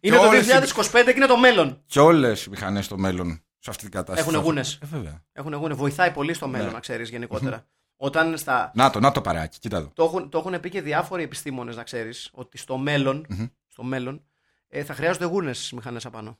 [0.00, 1.82] Είναι το όλες οι- 2025 και είναι το μέλλον.
[1.86, 4.20] Και όλες οι μηχανές στο μέλλον σε αυτή την κατάσταση.
[4.28, 4.78] Έχουν θα- γούνες.
[4.82, 5.22] Ε, βέβαια.
[5.32, 5.76] Έχουν γούνες.
[5.76, 6.72] Βοηθάει πολύ στο μέλλον, Ναι.
[6.72, 7.66] να ξέρεις γενικότερα.
[8.02, 8.70] Όταν στα.
[8.74, 9.90] Να το, να το παρεάκι, κοίτα εδώ.
[9.94, 13.46] Το έχουν, το έχουν πει και διάφοροι επιστήμονες, να ξέρεις, ότι στο μέλλον, Μμμ.
[13.68, 14.22] στο μέλλον
[14.68, 16.38] ε, θα χρειάζονται γούρνε στι μηχανές απάνω.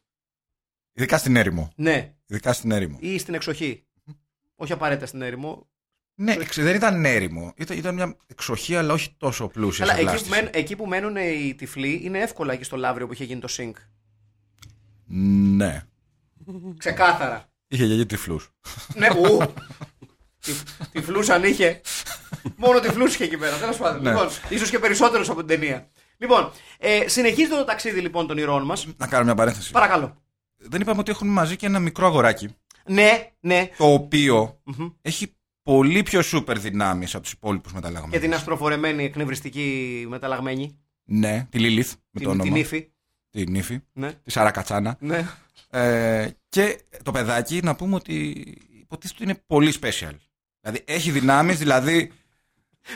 [0.93, 1.73] Ειδικά στην έρημο.
[1.77, 2.97] Ναι, Ειδικά στην έρημο.
[3.01, 3.85] ή στην εξοχή.
[4.55, 5.69] Όχι απαραίτητα στην έρημο.
[6.15, 7.53] Ναι, εξ- δεν ήταν έρημο.
[7.57, 9.85] Ήταν, ήταν μια εξοχή, αλλά όχι τόσο πλούσια.
[9.85, 10.35] Αλλά σε εκεί που, βλάστηση.
[10.41, 13.49] μένουν, εκεί που μένουν οι τυφλοί είναι εύκολα εκεί στο Λαύριο που είχε γίνει το
[13.51, 13.73] sync.
[15.57, 15.83] Ναι.
[16.77, 17.49] Ξεκάθαρα.
[17.69, 18.51] Είχε γιαγί τυφλούς.
[18.95, 19.39] ναι, ου.
[20.41, 20.53] Τι-
[20.93, 21.81] Τυφλούς αν είχε.
[22.57, 23.57] Μόνο τυφλούς είχε εκεί πέρα.
[23.57, 24.03] Τέλος πάντων.
[24.03, 24.11] Ναι.
[24.11, 25.89] Λοιπόν, ίσως και περισσότερου από την ταινία.
[26.19, 28.87] Λοιπόν, ε, συνεχίζεται το ταξίδι λοιπόν των ηρώων μας.
[28.97, 29.71] Να κάνω μια παρένθεση.
[29.71, 30.17] Παρακαλώ.
[30.57, 32.49] Δεν είπαμε ότι έχουν μαζί και ένα μικρό αγοράκι.
[32.87, 33.69] Ναι, ναι.
[33.77, 34.89] Το οποίο Μμμ.
[35.03, 38.15] έχει πολύ πιο σούπερ δυνάμεις από τους υπόλοιπους μεταλλαγμένους.
[38.17, 40.79] Και την αστροφορεμένη εκνευριστική μεταλλαγμένη.
[41.05, 42.59] Ναι, τη Λίλιθ με το Την, την όνομα.
[42.59, 42.91] ύφη.
[43.31, 43.79] Την ύφη.
[43.93, 44.13] Ναι.
[44.13, 44.97] Τη Σαρακατσάνα.
[45.01, 45.29] ναι.
[45.71, 48.15] Ε, και το παιδάκι να πούμε ότι
[48.81, 50.13] υποτίθεται ότι είναι πολύ special.
[50.61, 52.13] Δηλαδή έχει δυνάμεις, δηλαδή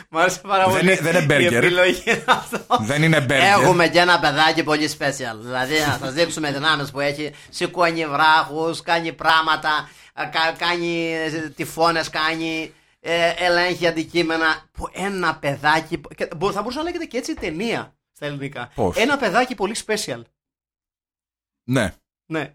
[0.09, 0.83] Μ' άρεσε πάρα Δεν πολύ.
[0.91, 1.53] είναι- δεν είναι η burger.
[1.53, 2.65] επιλογή αυτό.
[2.81, 3.47] δεν είναι μπέργκερ.
[3.63, 5.35] Έχουμε και ένα παιδάκι πολύ special.
[5.39, 7.31] Δηλαδή να σας δείξουμε δυνάμεις που έχει.
[7.49, 11.13] Σηκώνει βράχους, κάνει πράγματα, ε, κα- κάνει
[11.55, 12.73] τυφώνες, κάνει.
[12.99, 14.69] Ε, ελέγχει αντικείμενα.
[14.71, 16.01] Που ένα παιδάκι.
[16.15, 18.71] και μπο- Θα μπορούσε να λέγεται και έτσι η ταινία στα ελληνικά.
[18.75, 20.21] Πώς; Ένα παιδάκι πολύ special.
[21.63, 21.93] Ναι.
[22.25, 22.53] Ναι.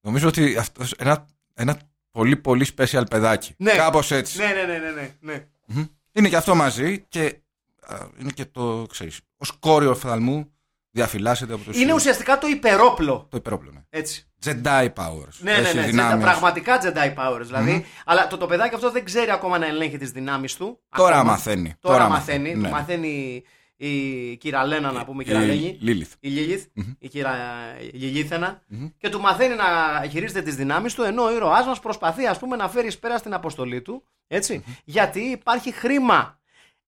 [0.00, 3.54] Νομίζω ότι αυτό ένα, ένα πολύ πολύ special παιδάκι.
[3.58, 3.72] Ναι.
[3.72, 4.38] Κάπως έτσι.
[4.38, 5.46] Ναι, ναι, ναι, ναι, ναι, ναι.
[5.66, 5.84] Μμμ.
[6.12, 7.36] Είναι και αυτό μαζί και
[7.80, 10.52] α, είναι και το, ξέρεις, ως κόριο οφθαλμού
[10.90, 13.26] διαφυλάσσεται από τους Είναι ουσιαστικά το υπερόπλο.
[13.30, 13.70] το υπερόπλο.
[13.74, 13.80] Ναι.
[13.90, 14.24] Έτσι.
[14.44, 15.34] Jedi powers.
[15.38, 15.82] Ναι, ναι, Έχει ναι.
[15.86, 16.24] δυνάμεις.
[16.24, 17.84] Jedi- πραγματικά Jedi powers δηλαδή.
[18.04, 20.80] Αλλά το, το παιδάκι αυτό δεν ξέρει ακόμα να ελέγχει τις δυνάμεις του.
[20.96, 21.30] Τώρα Ακόμα.
[21.30, 21.74] μαθαίνει.
[21.80, 22.54] Τώρα, μαθαίνει.
[22.54, 22.68] Ναι.
[22.68, 23.42] Το μαθαίνει
[23.82, 25.78] η κυραλένα, να πούμε, η Η κυραλένη.
[25.82, 26.12] Lilith.
[26.20, 26.92] Η Λίλιθ, Μμμ.
[26.98, 27.34] η κυρα...
[27.80, 28.88] η Λιλίθενα, Μμμ.
[28.98, 29.64] και του μαθαίνει να
[30.10, 33.18] χειρίζεται τις δυνάμεις του, ενώ ο ήρωάς μας προσπαθεί ας πούμε, να φέρει εις πέρας
[33.18, 36.38] την αποστολή του, έτσι, γιατί υπάρχει χρήμα.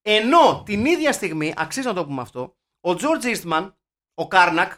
[0.02, 3.72] Ενώ την ίδια στιγμή, αξίζει να το πούμε αυτό, ο George Eastman,
[4.14, 4.72] ο Κάρνακ,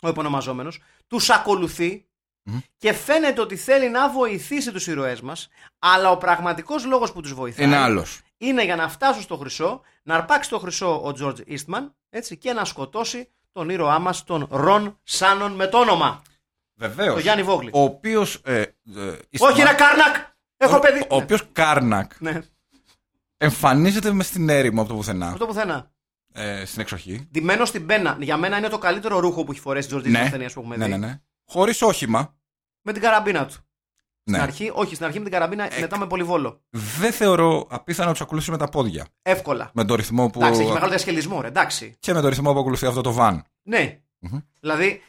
[0.00, 0.72] ο επονομαζόμενος,
[1.06, 2.04] τους ακολουθεί
[2.42, 2.58] Μμμ.
[2.76, 5.48] και φαίνεται ότι θέλει να βοηθήσει τους ήρωές μας,
[5.78, 8.20] αλλά ο πραγματικός λόγος που τους βοηθάει Είναι άλλος.
[8.40, 12.52] Είναι για να φτάσουν στο χρυσό, να αρπάξει το χρυσό ο George Eastman έτσι, και
[12.52, 16.22] να σκοτώσει τον ήρωά μας, τον Ρον Σάνον με το όνομα.
[16.74, 17.14] Βεβαίως.
[17.14, 17.70] Το Γιάννη Βόγλη.
[17.72, 18.34] Ο οποίος...
[18.44, 18.66] Ε, ε,
[18.98, 20.14] Όχι, Eastman- ρε Κάρνακ!
[20.56, 21.06] Έχω ο- παιδί.
[21.10, 22.40] Ο οποίος Κάρνακ Ναι,
[23.36, 25.26] εμφανίζεται με στην έρημο από το πουθενά.
[25.28, 25.90] αυτό πουθενά.
[26.32, 27.28] Ε, στην εξοχή.
[27.30, 28.16] Ντυμένος στην πένα.
[28.20, 30.18] Για μένα είναι το καλύτερο ρούχο που έχει φορέσει ο George Eastman Ναι.
[30.18, 30.90] στις ταινίες που έχουμε Ναι, δει.
[30.90, 31.20] ναι, ναι.
[31.44, 32.34] Χωρίς όχημα.
[32.82, 33.54] Με την καραμπίνα του.
[34.24, 34.36] Ναι.
[34.38, 36.60] Στην αρχή, όχι, στην αρχή με την καραμπίνα, μετά με πολυβόλο.
[36.70, 39.06] Δεν θεωρώ απίθανο να τους ακολουθήσει με τα πόδια.
[39.22, 39.70] Εύκολα.
[39.74, 40.40] Με το ρυθμό που.
[40.40, 41.96] Εντάξει, έχει μεγάλο διασκελισμό, ρε, εντάξει.
[42.00, 43.40] Και με το ρυθμό που ακολουθεί αυτό το van.
[43.62, 44.00] Ναι.
[44.18, 44.38] Μμμ.
[44.60, 45.02] Δηλαδή,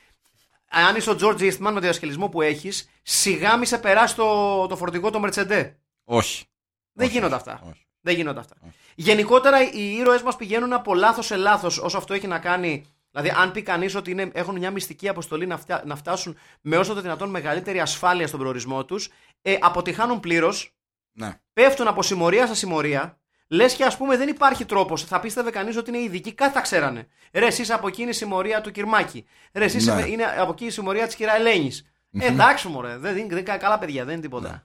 [0.69, 4.67] αν είσαι ο George Eastman με το διασκελισμό που έχεις, σιγά μη σε περάσει το,
[4.67, 5.71] το φορτηγό το Mercedes.
[6.04, 6.45] Όχι.
[6.93, 7.67] Δεν Όχι, γίνονται όχι, αυτά.
[7.69, 7.86] όχι.
[8.02, 8.56] Δεν γίνονται αυτά.
[8.62, 8.76] Όχι.
[8.95, 12.86] Γενικότερα οι ήρωες μας πηγαίνουν από λάθος σε λάθος όσο αυτό έχει να κάνει.
[13.12, 16.78] Δηλαδή, αν πει κανείς ότι είναι, έχουν μια μυστική αποστολή να, φτιά- να φτάσουν με
[16.78, 19.10] όσο το δυνατόν μεγαλύτερη ασφάλεια στον προορισμό τους,
[19.41, 20.76] ε, αποτυχάνουν πλήρως,
[21.12, 21.39] Ναι.
[21.54, 25.04] πέφτουν από συμμορία σε συμμορία, λες και ας πούμε δεν υπάρχει τρόπος.
[25.04, 27.08] Θα πίστευε κανείς ότι είναι ειδικοί, κάτι θα ξέρανε.
[27.34, 29.26] Ρε, εσύ είσαι από εκείνη η συμμορία του Κυρμάκη.
[29.54, 30.06] Ρε, εσύ είσαι- Ναι.
[30.08, 31.86] είναι από εκεί η συμμορία της κυρία Ελένης.
[32.19, 34.50] Ε, εντάξει, μωρέ, δεν, δεν, δεν, καλά παιδιά, δεν είναι τίποτα.
[34.50, 34.62] Ναι.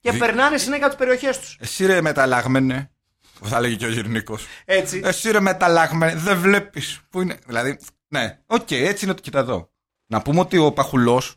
[0.00, 1.56] Και Δι- περνάνε συνέχεια τις περιοχές τους.
[1.60, 2.90] Εσύ ρε μεταλλαγμένε.
[3.38, 4.38] Που Θα λέγει και ο γυρνικό.
[4.64, 5.00] Έτσι.
[5.04, 6.14] Εσύ ρε μεταλλαγμένε.
[6.20, 7.00] Δεν βλέπεις.
[7.10, 7.38] Πού είναι.
[7.46, 7.78] Δηλαδή.
[8.08, 8.38] Ναι.
[8.46, 9.70] Οκ, έτσι είναι το κοίτα εδώ.
[10.06, 11.36] Να πούμε ότι ο Παχουλός,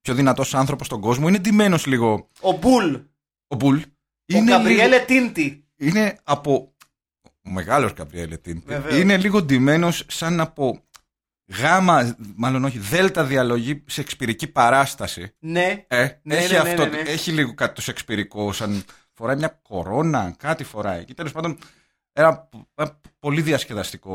[0.00, 2.28] πιο δυνατός άνθρωπος στον κόσμο, είναι ντυμένος λίγο.
[2.40, 2.94] Ο Μπουλ.
[3.46, 3.76] Ο Μπουλ.
[3.76, 3.82] Ο
[4.26, 5.64] Είναι, Γκαμπριέλε λίγο- Τίντι.
[5.76, 6.72] είναι από.
[7.44, 8.62] Ο μεγάλος Γκαμπριέλε Τίντι.
[8.66, 8.98] Βεβαίως.
[9.00, 10.82] Είναι λίγο ντυμένος σαν από
[11.58, 15.34] γάμα, μάλλον όχι, δέλτα διαλογή σε εξπυρική παράσταση.
[15.38, 15.84] Ναι.
[15.88, 17.10] Ε, Ναι, έχει, ναι, ναι, αυτό, ναι, ναι.
[17.10, 18.84] έχει λίγο κάτι το σεξπυρικό, σαν
[19.18, 21.04] φοράει μια κορώνα, κάτι φοράει.
[21.04, 21.58] Και τέλος πάντων,
[22.12, 24.12] ένα, ένα πολύ διασκεδαστικό.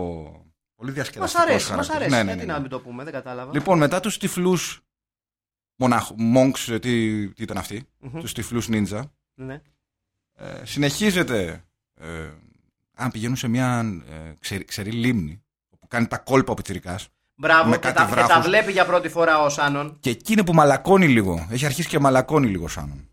[0.76, 1.96] Πολύ Μας διασκεδαστικό αρέσει, μας χαρακτήρας.
[1.96, 2.10] αρέσει.
[2.16, 2.60] Ναι, ναι, Γιατί ναι, να ναι.
[2.62, 3.52] μην το πούμε, δεν κατάλαβα.
[3.54, 4.82] Λοιπόν, μετά τους τυφλούς
[5.76, 8.20] μονάχου, monks, ε, τι, τι ήταν αυτοί, Μμμ.
[8.20, 9.02] τους τυφλούς ninja,
[9.34, 9.62] Ναι.
[10.36, 11.64] ε, συνεχίζεται,
[11.96, 12.30] ε,
[12.96, 13.80] αν πηγαίνουν σε μια
[14.10, 18.06] ε, ξερή, ξερή λίμνη, όπου κάνει τα κόλπα ο Πιτσιρικάς, Μπράβο, με και κάτι τα,
[18.06, 18.46] και τα βράχους.
[18.46, 19.98] βλέπει για πρώτη φορά ο Σάνον.
[20.00, 21.48] και εκεί είναι που μαλακώνει λίγο.
[21.52, 23.08] Έχει αρχίσει και μαλακώνει λίγο σαν.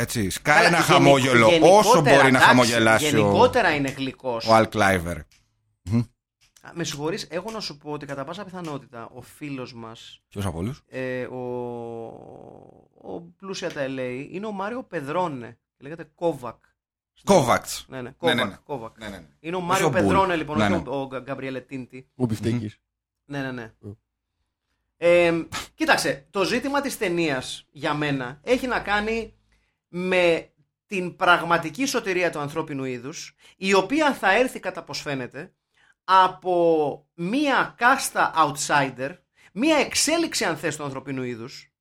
[0.00, 3.90] Έτσι, σκάει Καλά, ένα γενικ- χαμόγελο γενικότερα, όσο μπορεί να εντάξει, χαμογελάσει ο, Γενικότερα είναι
[3.90, 4.46] γλυκός.
[4.46, 5.16] ο Αλ Κλάιβερ.
[6.74, 10.58] Με συγχωρείς, έχω να σου πω ότι κατά πάσα πιθανότητα ο φίλος μας, Ποιος από
[10.58, 11.36] όλους; ε, ο,
[13.02, 15.58] ο πλούσια τα ελέη, είναι ο Μάριο Πεδρόνε.
[15.78, 16.56] Λέγεται Κόβακ.
[17.24, 17.68] Κόβακτ.
[17.86, 18.36] Ναι, ναι, Ναι, Κόβακ.
[18.36, 18.58] ναι, ναι.
[18.64, 18.98] Κόβακ.
[18.98, 19.26] Ναι, ναι, ναι.
[19.40, 20.00] Είναι ο Όχι Μάριο ο Μπουλ.
[20.00, 20.82] Πεδρόνε, λοιπόν, Ναι, όχι ναι.
[20.88, 22.08] ο, ο Γκ- Γκαμπριέλε Τίντι.
[22.16, 22.78] Ο μπιφτέκης.
[23.24, 23.72] Ναι, ναι, ναι.
[23.86, 23.96] Mm.
[24.96, 25.32] Ε,
[25.74, 29.34] κοίταξε, το ζήτημα της ταινίας για μένα έχει να κάνει
[29.92, 30.52] με
[30.86, 35.52] την πραγματική σωτηρία του ανθρώπινου είδους, η οποία θα έρθει κατά πως φαίνεται
[36.04, 39.10] από μία κάστα outsider,
[39.52, 41.72] μία εξέλιξη αν θες του ανθρωπίνου είδους.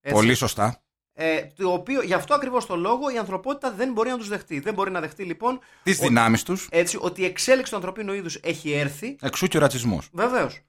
[0.00, 0.82] έτσι, Πολύ σωστά.
[1.12, 4.60] ε, το οποίο, γι' αυτό ακριβώς το λόγο η ανθρωπότητα δεν μπορεί να τους δεχτεί.
[4.60, 8.34] Δεν μπορεί να δεχτεί λοιπόν Τις δυνάμεις τους, έτσι, ότι η εξέλιξη του ανθρωπίνου είδους
[8.42, 9.16] έχει έρθει.
[9.20, 10.08] εξού και ο ρατσισμός.
[10.12, 10.60] Βεβαίως.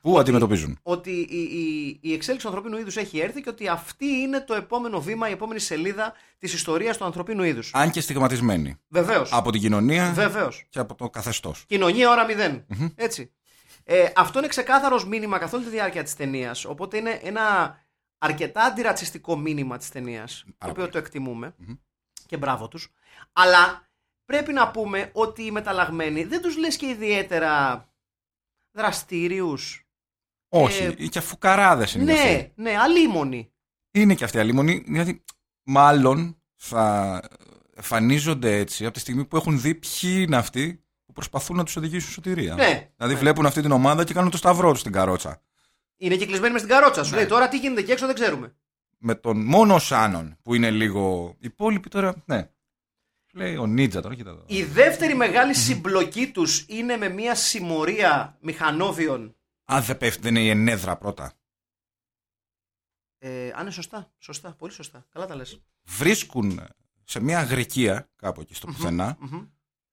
[0.00, 4.06] Πού αντιμετωπίζουν; ότι η, η, η εξέλιξη του ανθρωπίνου είδους έχει έρθει και ότι αυτή
[4.06, 7.70] είναι το επόμενο βήμα, η επόμενη σελίδα της ιστορίας του ανθρωπίνου είδους.
[7.74, 8.76] Αν και στιγματισμένοι.
[8.88, 9.32] Βεβαίως.
[9.32, 10.66] Από την κοινωνία Βεβαίως.
[10.68, 11.64] και από το καθεστώς.
[11.68, 12.66] Κοινωνία ώρα μηδέν.
[12.94, 13.32] Έτσι.
[13.84, 16.64] Ε, αυτό είναι ξεκάθαρος μήνυμα καθ' όλη τη διάρκεια της ταινίας.
[16.64, 17.76] Οπότε είναι ένα
[18.18, 20.42] αρκετά αντιρατσιστικό μήνυμα της ταινίας.
[20.46, 20.92] Το Πάρα οποίο πολύ.
[20.92, 21.54] το εκτιμουμε
[22.26, 22.92] Και μπράβο τους.
[23.32, 23.88] Αλλά
[24.24, 27.84] πρέπει να πούμε ότι οι μεταλλαγμένοι δεν τους λες και ιδιαίτερα
[28.74, 29.86] δραστήριους.
[30.48, 32.04] Όχι, Ε, και φουκαράδες είναι.
[32.04, 32.52] κι αυτοί.
[32.56, 33.52] Ναι, ναι, αλίμονοι.
[33.90, 35.24] Είναι και αυτοί αλίμονοι, γιατί
[35.62, 37.20] μάλλον θα
[37.74, 41.76] εμφανίζονται έτσι από τη στιγμή που έχουν δει ποιοι είναι αυτοί που προσπαθούν να τους
[41.76, 42.54] οδηγήσουν σωτηρία.
[42.54, 42.90] Ναι.
[42.96, 43.20] Δηλαδή Ναι.
[43.20, 45.42] βλέπουν αυτή την ομάδα και κάνουν το σταυρό τους στην καρότσα.
[45.96, 47.10] Είναι κυκλισμένοι μες στην καρότσα σου.
[47.10, 47.16] Ναι.
[47.16, 48.54] Λέει τώρα τι γίνεται εκεί έξω δεν ξέρουμε.
[48.98, 51.34] Με τον μόνο Σάνον που είναι λίγο.
[51.38, 52.14] Οι υπόλοιποι τώρα.
[52.26, 52.50] Ναι.
[53.34, 54.44] Λέει ο Νίτζα τώρα, κοίτα εδώ.
[54.46, 59.36] Η δεύτερη μεγάλη συμπλοκή τους είναι με μια συμμορία μηχανόβιων.
[59.64, 61.32] Αν δεν πέφτει, δεν είναι η ενέδρα πρώτα.
[63.18, 65.06] Ε, αν είναι σωστά, σωστά, πολύ σωστά.
[65.12, 65.60] Καλά τα λες.
[65.82, 66.60] Βρίσκουν
[67.04, 69.16] σε μια αγρικία κάπου εκεί στο πουθενά.
[69.20, 69.42] Μμμ.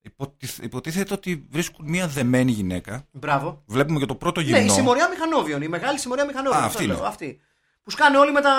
[0.00, 3.06] Υποτιθ- Υποτίθεται ότι βρίσκουν μια δεμένη γυναίκα.
[3.10, 3.62] Μπράβο.
[3.66, 4.58] Βλέπουμε και το πρώτο γυμνό.
[4.58, 6.62] Ναι, η συμμορία μηχανόβιων, η μεγάλη συμμορία μηχανόβιων.
[6.62, 7.06] Α, αυτό αυτή λέω, είναι.
[7.06, 7.40] αυτή.
[7.82, 8.52] Που σκάνε όλοι με τα,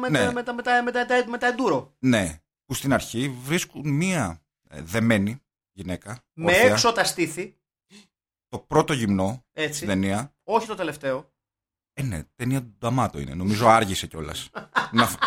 [0.00, 0.18] με Ναι.
[0.24, 1.94] τα, με τα, με τα, με τα, με τα, με τα εντούρο.
[1.98, 2.40] Ναι,
[2.70, 5.42] που στην αρχή βρίσκουν μία ε, δεμένη
[5.72, 6.18] γυναίκα.
[6.32, 7.56] Με όρθια, έξω τα στήθη,
[8.48, 9.74] Το πρώτο γυμνό έτσι.
[9.76, 10.34] στην ταινία.
[10.44, 11.32] Όχι το τελευταίο.
[11.92, 13.34] Ε, ναι, ταινία του Νταμάτο είναι.
[13.34, 14.50] Νομίζω άργησε κιόλας.
[14.92, 15.22] να, φ-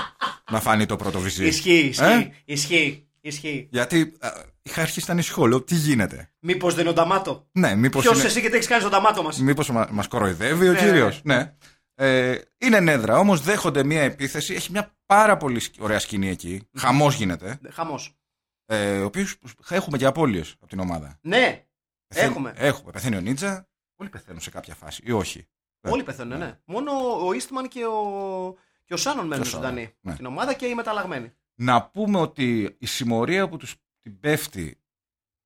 [0.52, 1.46] να φανεί το πρώτο βυζί.
[1.48, 3.68] Ισχύει, ισχύει, Ε; ισχύει, ισχύει.
[3.72, 4.28] Γιατί ε,
[4.62, 5.48] είχα αρχίσει να ανησυχώ.
[5.48, 8.04] Λέω, τι γίνεται; Μήπως δεν είναι ο Νταμάτο; Ναι, μήπως.
[8.04, 8.28] Ποιος είναι...
[8.28, 11.22] εσύ και τι έχεις κάνει στον Νταμάτο μας; Μήπως μα, μας κοροϊδεύει ο Ναι, κύριος;
[11.24, 11.56] Ναι.
[11.96, 14.54] Ε, είναι νέδρα, όμως δέχονται μία επίθεση.
[14.54, 16.68] Έχει μια πάρα πολύ σκ- ωραία σκηνή εκεί.
[16.78, 17.60] Χαμός γίνεται.
[17.72, 18.18] Χαμός.
[18.66, 19.38] Ε, ο οποίος
[19.70, 21.20] έχουμε και απώλειες από την ομάδα.
[21.22, 21.66] Ναι,
[22.08, 22.54] Πεθαίνει- Έχουμε.
[22.56, 22.92] Έχουμε.
[22.92, 23.68] Πεθαίνει ο Νίτζα.
[23.96, 25.48] Όλοι πεθαίνουν σε κάποια φάση ή όχι.
[25.82, 26.60] Ε, όλοι πεθαίνουν, ναι.
[26.66, 26.92] Μόνο
[27.26, 29.94] ο Ίστμαν και ο, και ο Σάνον μένουν Και ο Σάνον, ζωντανοί.
[30.02, 30.16] ναι.
[30.16, 31.34] Την ομάδα και οι μεταλλαγμένοι.
[31.56, 34.82] Να πούμε ότι η συμμορία που τους την πέφτει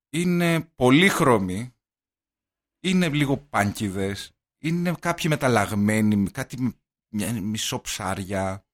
[0.09, 1.75] είναι πολύχρωμη,
[2.83, 6.73] είναι λίγο πάνκιδες, είναι κάποιοι μεταλλαγμένοι, κάτι μ-
[7.09, 8.65] μια- μισοψάρια,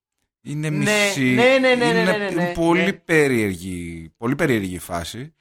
[0.42, 1.34] είναι Ναι, μισή.
[1.34, 2.54] ναι, ναι, ναι, είναι, ναι, ναι, ναι, είναι ναι.
[2.54, 5.36] πολύ, περίεργη, πολύ περίεργη η φάση.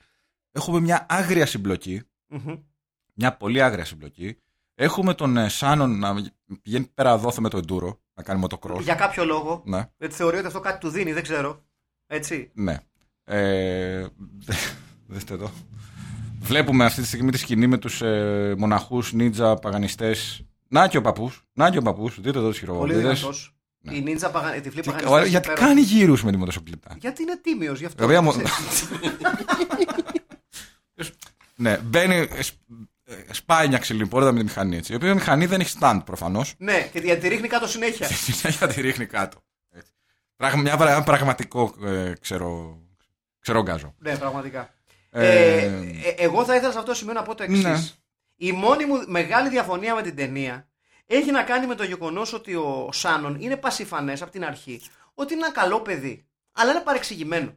[0.53, 2.55] Έχουμε μια άγρια συμπλοκή, Μμμ.
[3.15, 4.37] μια πολύ άγρια συμπλοκή.
[4.75, 6.15] Έχουμε τον ε, Σάνον να
[6.63, 8.85] πηγαίνει πέρα δόθε με το εντούρο, να κάνει μοτοκρός.
[8.85, 9.63] Για κάποιο λόγο.
[9.67, 9.91] Ναι.
[9.99, 11.65] Γιατί θεωρεί ότι αυτό κάτι του δίνει, δεν ξέρω.
[12.07, 12.51] Έτσι.
[12.55, 12.79] Ναι.
[13.25, 14.07] Ε,
[14.39, 14.55] δε-
[15.13, 15.51] δέστε εδώ.
[16.43, 20.45] Βλέπουμε αυτή τη στιγμή τη σκηνή με τους ε, μοναχούς, νίτζα, παγανιστές.
[20.69, 21.43] Να και ο παππούς.
[21.53, 22.15] Να και ο παππούς.
[22.21, 23.03] Δείτε εδώ τους Πολύ χειροβολίδες.
[23.03, 23.55] δυνατός.
[23.81, 23.95] Ναι.
[23.97, 24.57] Η νίντζα παγα...
[24.57, 25.13] η τυφλή Τι- παγανιστή.
[25.15, 26.97] ωραία, Γιατί κάνει γύρους με τη μοτοσοκλήτα.
[27.01, 28.03] Γιατί είναι τίμιος γι' αυτό.
[28.07, 28.89] Βέβαια, μο- ξέρεις.
[31.57, 32.55] ναι, μπαίνει, ε, σ-
[33.05, 34.93] ε, σπάει μια ξυλή πόρτα με τη μηχανή έτσι.
[34.93, 36.55] Η οποία μηχανή δεν έχει stand προφανώς.
[36.59, 38.07] ναι, και γιατί ρίχνει κάτω συνέχεια.
[38.27, 39.43] Και συνέχεια τη ρίχνει κάτω.
[39.71, 39.91] Έτσι.
[40.37, 42.79] Πράγμα- Μια, πρα- ένα πραγματικό ε, ξέρω,
[43.41, 43.95] ξερόγκαζο.
[43.99, 44.75] ναι, πραγματικά.
[45.15, 45.65] Ε, Ε,
[46.05, 47.63] ε, εγώ θα ήθελα σε αυτό το σημείο να πω το εξής.
[47.65, 47.79] Ναι.
[48.37, 50.69] Η μόνη μου μεγάλη διαφωνία με την ταινία
[51.07, 54.81] έχει να κάνει με το γεγονός ότι ο Σάνον είναι πασιφανές από την αρχή
[55.15, 56.27] ότι είναι ένα καλό παιδί.
[56.53, 57.57] Αλλά είναι παρεξηγημένο.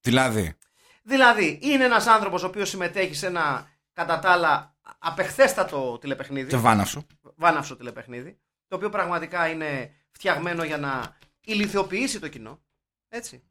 [0.00, 0.56] δηλαδή,
[1.02, 6.48] Δηλαδή, είναι ένας άνθρωπος ο οποίος συμμετέχει σε ένα κατά τα άλλα απεχθέστατο τηλεπαιχνίδι.
[6.50, 7.06] και βάναυσο.
[7.36, 8.38] βάναυσο τηλεπαιχνίδι,
[8.68, 12.62] το οποίο πραγματικά είναι φτιαγμένο για να ηλικιοποιήσει το κοινό.
[13.08, 13.42] Έτσι.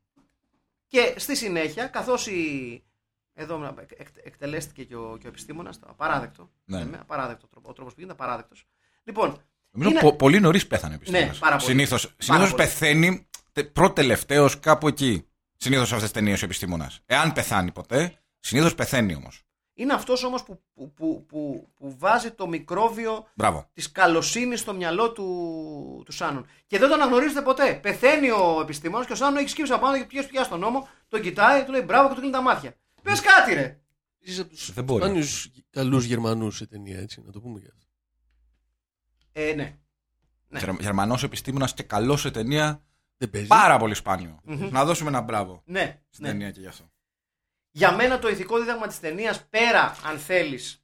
[0.88, 2.84] Και στη συνέχεια, καθώς η...
[3.42, 6.78] εδώ εκ- εκτελέστηκε και ο, και ο επιστήμονας, το απαράδεκτο, Ναι.
[6.78, 8.66] λέμε, απαράδεκτο τρόπο, ο τρόπος που γίνεται απαράδεκτος.
[9.04, 9.38] Λοιπόν,
[9.72, 11.34] Νομίζω Είναι- πο- πολύ νωρίς πέθανε επιστήμονας.
[11.34, 11.70] Ναι, πάρα πολύ.
[11.70, 12.64] Συνήθως Πάρα συνήθως πολύ.
[12.64, 13.28] πεθαίνει
[13.74, 15.28] πρώτο-τελευταίο κάπου εκεί.
[15.58, 17.00] Συνήθως σε αυτές τις ταινίες ο επιστήμονας.
[17.06, 19.44] Εάν πεθάνει ποτέ, συνήθως πεθαίνει όμως.
[19.74, 23.70] είναι αυτός όμως που, που, που, που, που βάζει το μικρόβιο Μπράβο.
[23.74, 26.46] της καλοσύνης στο μυαλό του, του Σάνων.
[26.68, 27.74] Και δεν τον αναγνωρίζετε ποτέ.
[27.82, 31.22] Πεθαίνει ο επιστήμονας και ο Σάνων έχει σκύψει απάνω και πιέσει πια στον νόμο, τον
[31.22, 32.74] κοιτάει, του λέει μπράβο και του κλείνει τα μάτια.
[33.10, 33.80] Πες κάτι ρε.
[34.20, 35.04] Είσαι από τους Δεν μπορεί.
[35.04, 37.86] σπάνιους καλούς Γερμανούς σε ταινία, έτσι, να το πούμε και αυτό.
[39.32, 39.78] Ε, ναι.
[40.48, 40.60] Ναι.
[40.80, 42.84] Γερμανός επιστήμονας και καλός σε ταινία.
[43.18, 43.48] Δεν παίζει.
[43.48, 44.40] Πάρα πολύ σπάνιο.
[44.44, 44.70] Μμμ.
[44.72, 46.32] Να δώσουμε ένα μπράβο Ναι, στην ναι.
[46.32, 46.92] ταινία και γι' αυτό.
[47.72, 50.84] Για μένα το ηθικό δίδαγμα της ταινίας πέρα, αν θέλεις,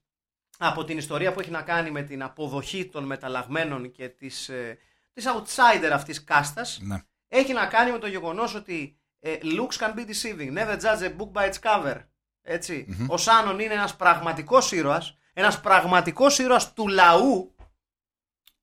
[0.57, 4.77] από την ιστορία που έχει να κάνει με την αποδοχή των μεταλλαγμένων και της, ε,
[5.13, 7.01] της outsider αυτής κάστας, Ναι.
[7.27, 10.53] έχει να κάνει με το γεγονός ότι ε, looks can be deceiving.
[10.57, 12.01] Never judge a book by its cover.
[12.45, 17.55] Ετσι Ο Σάνον είναι ένας πραγματικός ήρωας, ένας πραγματικός ήρωας του λαού.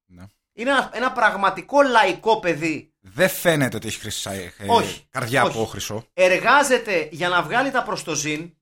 [0.06, 0.24] Ναι.
[0.52, 2.92] Είναι ένα, ένα πραγματικό λαϊκό παιδί.
[3.00, 5.06] Δεν φαίνεται ότι έχει χρυσά, ε, Όχι.
[5.10, 5.56] καρδιά Όχι.
[5.56, 6.04] από χρυσό.
[6.14, 8.54] Εργάζεται για να βγάλει τα προς το ζήν.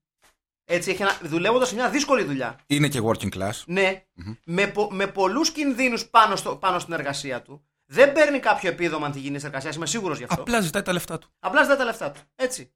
[0.64, 2.58] Έτσι, έχει ένα, δουλεύοντας σε μια δύσκολη δουλειά.
[2.66, 3.62] Είναι και working class.
[3.66, 4.04] Ναι,
[4.44, 7.64] με, πο, με πολλούς κινδύνους πάνω, στο, πάνω στην εργασία του.
[7.86, 10.40] Δεν παίρνει κάποιο επίδομα αν τη γίνει εργασία, είμαι σίγουρος γι' αυτό.
[10.40, 11.28] Απλά ζητάει τα λεφτά του.
[11.38, 12.20] Απλά ζητάει τα λεφτά του.
[12.36, 12.72] Έτσι.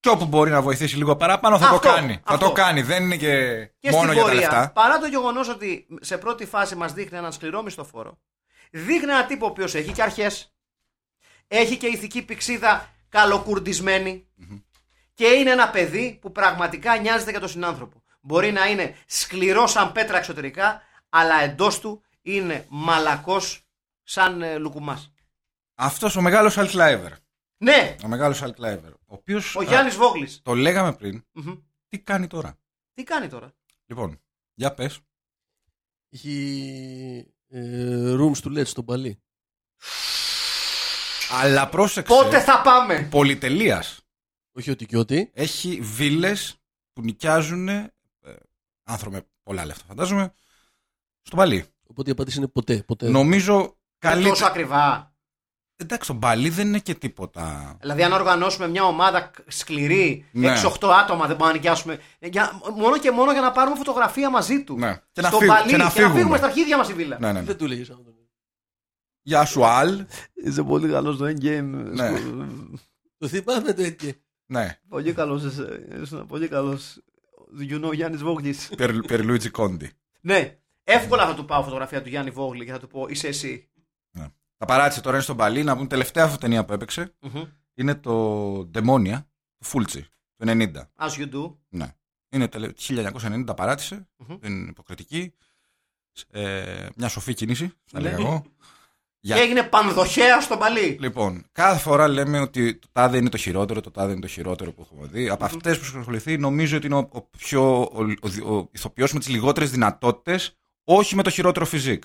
[0.00, 2.12] Και όπου μπορεί να βοηθήσει λίγο παραπάνω θα Αυτό, το κάνει.
[2.24, 2.46] Θα αυτό.
[2.46, 2.82] το κάνει.
[2.82, 4.70] Δεν είναι και, Και μόνο στην για τα πορεία, λεφτά.
[4.72, 8.18] παρά το γεγονός ότι σε πρώτη φάση μας δείχνει έναν σκληρό μισθοφόρο,
[8.70, 10.54] δείχνει έναν τύπο ο οποίος έχει και αρχές,
[11.48, 14.28] έχει και ηθική πηξίδα καλοκουρδισμένη
[15.14, 18.02] και είναι ένα παιδί που πραγματικά νοιάζεται για τον συνάνθρωπο.
[18.20, 23.66] Μπορεί να είναι σκληρός σαν πέτρα εξωτερικά, αλλά εντός του είναι μαλακός
[24.02, 25.12] σαν ε, λουκουμάς.
[25.74, 27.12] Αυτός ο μεγάλος Αλ Κλάιβερ.
[27.56, 28.90] Ναι, Ο μεγάλος Αλ Κλάιβερ.
[29.10, 29.54] Ο οποίος.
[29.56, 30.40] ο Γιάννης Βόγλης.
[30.42, 31.24] Το λέγαμε πριν.
[31.32, 31.54] Μμμ.
[31.88, 32.58] Τι κάνει τώρα;
[32.94, 33.54] Τι κάνει τώρα;
[33.86, 34.20] Λοιπόν,
[34.54, 34.98] για πες.
[36.10, 39.22] Έχει ε, rooms to let στον παλί.
[41.30, 42.14] Αλλά πρόσεξε.
[42.14, 44.00] Πότε θα πάμε; Πολυτελείας.
[44.52, 45.30] Όχι ότι και ότι.
[45.34, 46.56] Έχει βίλες
[46.92, 47.92] που νοικιάζουν ε,
[48.84, 50.32] άνθρωποι με πολλά λεφτά, φαντάζομαι,
[51.22, 51.64] στο παλί.
[51.86, 52.82] Οπότε η απάντηση είναι ποτέ.
[52.82, 53.08] ποτέ.
[53.08, 54.28] Νομίζω Είναι καλύτερα.
[54.30, 55.07] τόσο ακριβά.
[55.80, 57.76] Εντάξει, το μπαλί δεν είναι και τίποτα.
[57.80, 60.48] Δηλαδή, αν οργανώσουμε μια ομάδα σκληρή, Ναι.
[60.80, 61.98] 6-8 άτομα, δεν μπορούμε να νοικιάσουμε.
[62.20, 64.78] Για, μόνο και μόνο για να πάρουμε φωτογραφία μαζί του.
[64.78, 65.00] Ναι.
[65.12, 66.14] Και να Στο φύγουμε- παλί, και να και να φύγουμε.
[66.18, 67.16] φύγουμε στα αρχίδια μας η βίλα.
[67.20, 67.46] Ναι, ναι, ναι.
[67.46, 68.04] Δεν του έλεγες αυτό.
[69.22, 70.04] Γεια σου, Αλ.
[70.34, 71.62] Είσαι πολύ καλός στο endgame.
[71.92, 72.12] Ναι.
[73.18, 74.22] Το θυμάμαι το έτσι.
[74.46, 74.78] Ναι.
[74.88, 75.42] Πολύ καλός.
[76.28, 76.98] Πολύ καλός.
[77.70, 78.68] You know Γιάννης Βόγλης.
[78.76, 79.90] Περ- Περλουίτζι Κόντι.
[80.20, 80.58] ναι.
[80.84, 83.67] Εύκολα θα του πάω φωτογραφία του Γιάννη Βόγλη και θα του πω είσαι εσύ.
[84.58, 87.14] Τα παράτησε τώρα είναι στον Παλί να πούμε τελευταία αυτή ταινία που έπαιξε.
[87.74, 89.28] Είναι το Δαιμόνια
[89.58, 90.02] του Φούλτσι
[90.36, 90.72] του 90.
[90.96, 91.54] As you do.
[91.68, 91.94] Ναι.
[92.30, 94.08] Είναι τελε- 1990 παράτησε.
[94.16, 94.36] Μμμ.
[94.40, 95.32] Δεν είναι υποκριτική.
[96.30, 98.08] Ε, μια σοφή κίνηση, θα Ναι.
[98.10, 98.44] λέγα εγώ.
[99.20, 100.96] Για- Και έγινε πανδοχέα στο παλί.
[101.00, 104.72] Λοιπόν, κάθε φορά λέμε ότι το τάδε είναι το χειρότερο, το τάδε είναι το χειρότερο
[104.72, 105.28] που έχουμε δει.
[105.28, 107.80] Από αυτές που έχω ασχοληθεί, νομίζω ότι είναι ο, ο πιο.
[107.82, 108.02] ο,
[108.44, 112.04] ο, ο ηθοποιός με τις λιγότερες δυνατότητες, όχι με το χειρότερο φιζικ.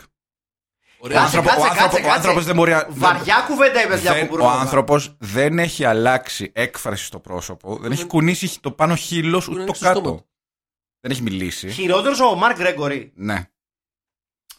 [1.03, 1.17] Ο, Ωραία.
[1.21, 2.47] Κάτσε, άνθρωπο, κάτσε, ο, άνθρωπο, κάτσε, ο άνθρωπος κάτσε.
[2.47, 2.87] δεν μπορεί να.
[2.89, 8.05] Βαριά κουβέντα είπες για δεν, ο άνθρωπος δεν έχει αλλάξει έκφραση στο πρόσωπο, δεν έχει
[8.05, 9.99] κουνήσει το πάνω χείλος Μπορεί να ούτε το ανοίξει το κάτω.
[9.99, 10.25] στόμα.
[10.99, 11.69] Δεν έχει μιλήσει.
[11.69, 13.11] Χειρότερος ο Μαρκ Γκρέγκορη.
[13.15, 13.47] Ναι.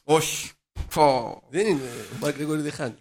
[0.04, 0.50] Όχι.
[0.88, 1.40] Φω.
[1.50, 1.80] Δεν είναι.
[2.12, 2.94] Ο Μάρκ Γρηγόρη δεν χάνει.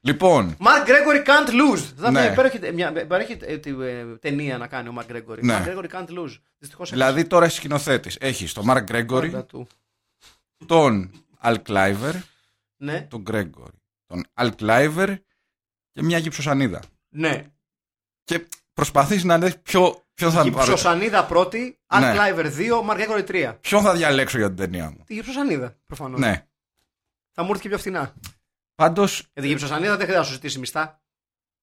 [0.00, 1.82] Λοιπόν, Mark Gregory can't lose.
[1.96, 2.20] Θα Ναι.
[2.20, 2.26] ναι.
[2.32, 5.38] υπέροχη, μια, υπέροχη ε, τη, ε, ταινία να κάνει ο Mark Gregory.
[5.42, 5.62] Ναι.
[5.64, 6.36] Mark Gregory can't lose.
[6.58, 8.16] Δυστυχώς δηλαδή τώρα έχει σκηνοθέτης.
[8.20, 9.66] Έχεις τον Μαρκ Γκρέγκορη, Πάντα του.
[10.66, 12.14] τον Αλ Κλάιβερ,
[12.82, 15.14] Ναι, τον Γκρέγκορη, τον Αλ Κλάιβερ
[15.92, 16.80] και μια γυψοσανίδα.
[17.08, 17.46] ναι.
[18.24, 20.64] Και προσπαθείς να δεις ποιο, ποιο θα Η πάρω.
[20.72, 22.14] Ψωσανίδα πρώτη, Al Ναι.
[22.16, 23.56] Cliver 2, Mark Gregory 3.
[23.60, 26.20] Ποιον θα διαλέξω για την ταινία μου; Τη γυψοσανίδα, προφανώς.
[26.20, 26.46] Ναι.
[27.32, 28.14] Θα μου έρθει και πιο φθηνά.
[28.74, 31.02] Πάντω, Για τη γυψοσανίδα δεν χρειάζεται να σου ζητήσει μισθά.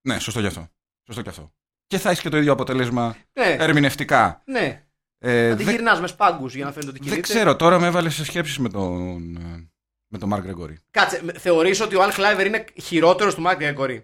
[0.01, 0.67] ναι, σωστό γι' αυτό.
[1.05, 1.53] Σωστό και αυτό.
[1.87, 4.41] Και θα έχεις και το ίδιο αποτέλεσμα Ναι, ερμηνευτικά.
[4.45, 4.83] ναι.
[5.17, 7.15] Ε, Θα τη δεν- γυρνάς μες σπάγκου για να φαίνεται ότι κινείται.
[7.21, 9.69] δεν ξέρω, τώρα με έβαλες σε σκέψεις με τον, ε,
[10.09, 10.77] με τον Μαρκ Γκρέγκορη.
[10.91, 14.01] Κάτσε, θεωρείς ότι ο Al Cliver είναι χειρότερος του Mark Gregory.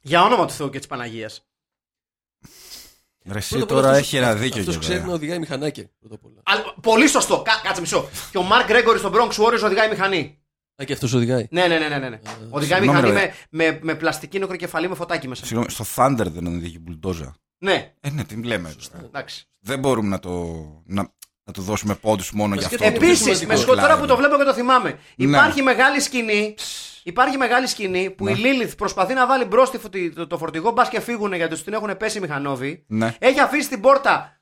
[0.00, 1.42] Για όνομα του Θεού και της Παναγίας.
[3.24, 5.08] Ρε, εσύ Πρώτα απ' όλα τώρα αυτός- έχει ένα δίκιο αυτός εκεί ξέρει πέρα.
[5.10, 5.90] να οδηγάει μηχανάκια.
[6.00, 6.42] Πρώτα απ' όλα.
[6.82, 7.42] Πολύ σωστό.
[7.42, 8.08] Κά, κάτσε μισό.
[8.30, 10.38] Και ο Mark Gregory στον Bronx Warriors οδηγάει μηχανή.
[10.80, 11.46] Α, και αυτός οδηγάει.
[11.50, 11.88] Ναι, ναι, ναι.
[11.88, 12.20] ναι, ναι.
[12.50, 13.32] οδηγάει συγγνώμη, μηχανή ρε.
[13.50, 15.44] με, με, με πλαστική νεκροκεφαλή με φωτάκι μέσα.
[15.46, 17.36] Συγγνώμη, στο Thunder δεν οδηγεί μπουλντόζα.
[17.58, 18.74] Ναι, Ε, ναι, τι λέμε.
[18.92, 19.04] τώρα.
[19.04, 19.44] εντάξει.
[19.58, 20.56] Δεν μπορούμε να το,
[20.86, 21.12] να,
[21.48, 22.84] να του δώσουμε πόντους μόνο για Μας αυτό.
[22.84, 24.00] και το Επίσης, σημαντικό με συγχωρείτε τώρα κλάδο.
[24.00, 24.88] που το βλέπω και το θυμάμαι.
[25.16, 25.26] Ναι.
[25.28, 26.54] Υπάρχει μεγάλη σκηνή.
[27.02, 28.30] Υπάρχει μεγάλη σκηνή που Ναι.
[28.30, 31.54] η Λίλιθ προσπαθεί να βάλει μπρος τη φωτι- το, το φορτηγό μπας και φύγουν γιατί
[31.54, 32.84] τους την έχουν πέσει οι μηχανόβοι.
[32.88, 34.40] Ναι, Έχει αφήσει την πόρτα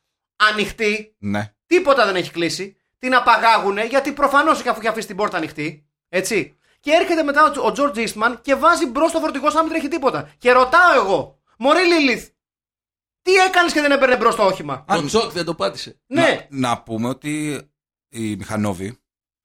[0.53, 1.15] ανοιχτή.
[1.19, 1.53] ναι.
[1.67, 2.77] Τίποτα δεν έχει κλείσει.
[2.99, 5.87] Την απαγάγουνε γιατί προφανώς αφού έχει αφήσει την πόρτα ανοιχτή.
[6.09, 6.59] Έτσι.
[6.81, 9.89] Και έρχεται μετά ο Τζορτζ Eastman και βάζει μπρος το φορτηγό σαν να μην τρέχει
[9.89, 10.31] τίποτα.
[10.39, 12.27] Και ρωτάω εγώ, Μωρή Λίλιθ,
[13.27, 16.01] τι έκανες και δεν έπαιρνε μπρος το όχημα; Α, Το τσοκ δεν το πάτησε.
[16.07, 17.61] Ναι, Να, να πούμε ότι
[18.09, 18.99] οι μηχανόβοι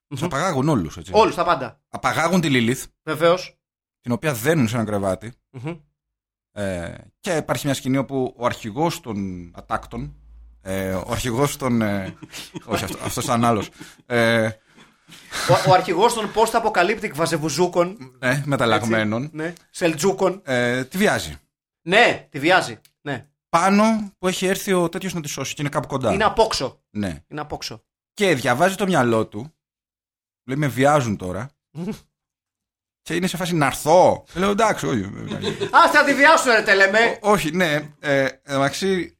[0.08, 0.98] του απαγάγουν όλους.
[1.10, 1.80] όλους τα πάντα.
[1.88, 3.58] Απαγάγουν τη Λίλιθ, Βεβαίως.
[4.00, 5.32] την οποία δένουν σε ένα κρεβάτι.
[6.52, 10.14] Ε, και υπάρχει μια σκηνή όπου ο αρχηγός των ατάκτων,
[10.62, 11.82] ε, ο αρχηγός των...
[11.82, 12.16] Ε,
[12.64, 13.68] όχι, αυτό, αυτός ήταν άλλος.
[14.06, 14.46] Ε,
[15.48, 18.16] Ο, ο αρχηγός των post-apocalyptic βαζιβουζούκων.
[18.18, 19.52] ε, μεταλλαγμένων, Ναι.
[19.70, 20.40] Σελτζούκων.
[20.44, 21.36] ε, τη βιάζει.
[21.82, 22.80] Ναι, τη βιάζει.
[23.00, 23.26] Ναι.
[23.56, 26.12] Πάνω που έχει έρθει ο τέτοιος να τη σώσει και είναι κάπου κοντά.
[26.12, 26.82] Είναι απόξω.
[26.90, 27.24] Ναι.
[27.28, 27.84] Είναι απόξω.
[28.12, 29.54] Και διαβάζει το μυαλό του.
[30.48, 31.50] Λέει με βιάζουν τώρα.
[33.02, 34.24] Και είναι σε φάση να έρθω.
[34.34, 35.04] Λέω εντάξει, όχι.
[35.76, 37.18] Α, θα τη βιάσουν, ρε τελεμέ.
[37.22, 37.94] Ό- όχι, ναι.
[38.00, 39.18] Ε, Εντάξει,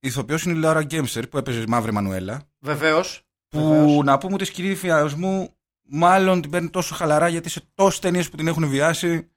[0.00, 2.48] ηθοποιός είναι η Λάρα Γκέμσερ που έπαιζε Μαύρη Μανουέλα.
[2.58, 3.22] Βεβαίως.
[3.48, 4.78] Που να πούμε ότι σκηνή
[5.16, 9.33] μου μάλλον την παίρνει τόσο χαλαρά γιατί σε τόσες ταινίες που την έχουν βιάσει.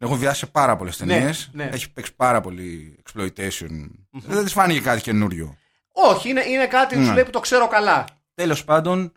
[0.00, 1.50] Την έχουν βιάσει σε πάρα πολλές ταινίες.
[1.52, 1.64] ναι.
[1.64, 3.88] Έχει παίξει πάρα πολύ exploitation.
[4.10, 5.56] Δεν της φάνηκε κάτι καινούριο.
[5.92, 7.14] Όχι, είναι, είναι κάτι που σου Ναι.
[7.14, 8.04] λέει που το ξέρω καλά.
[8.34, 9.12] Τέλος πάντων.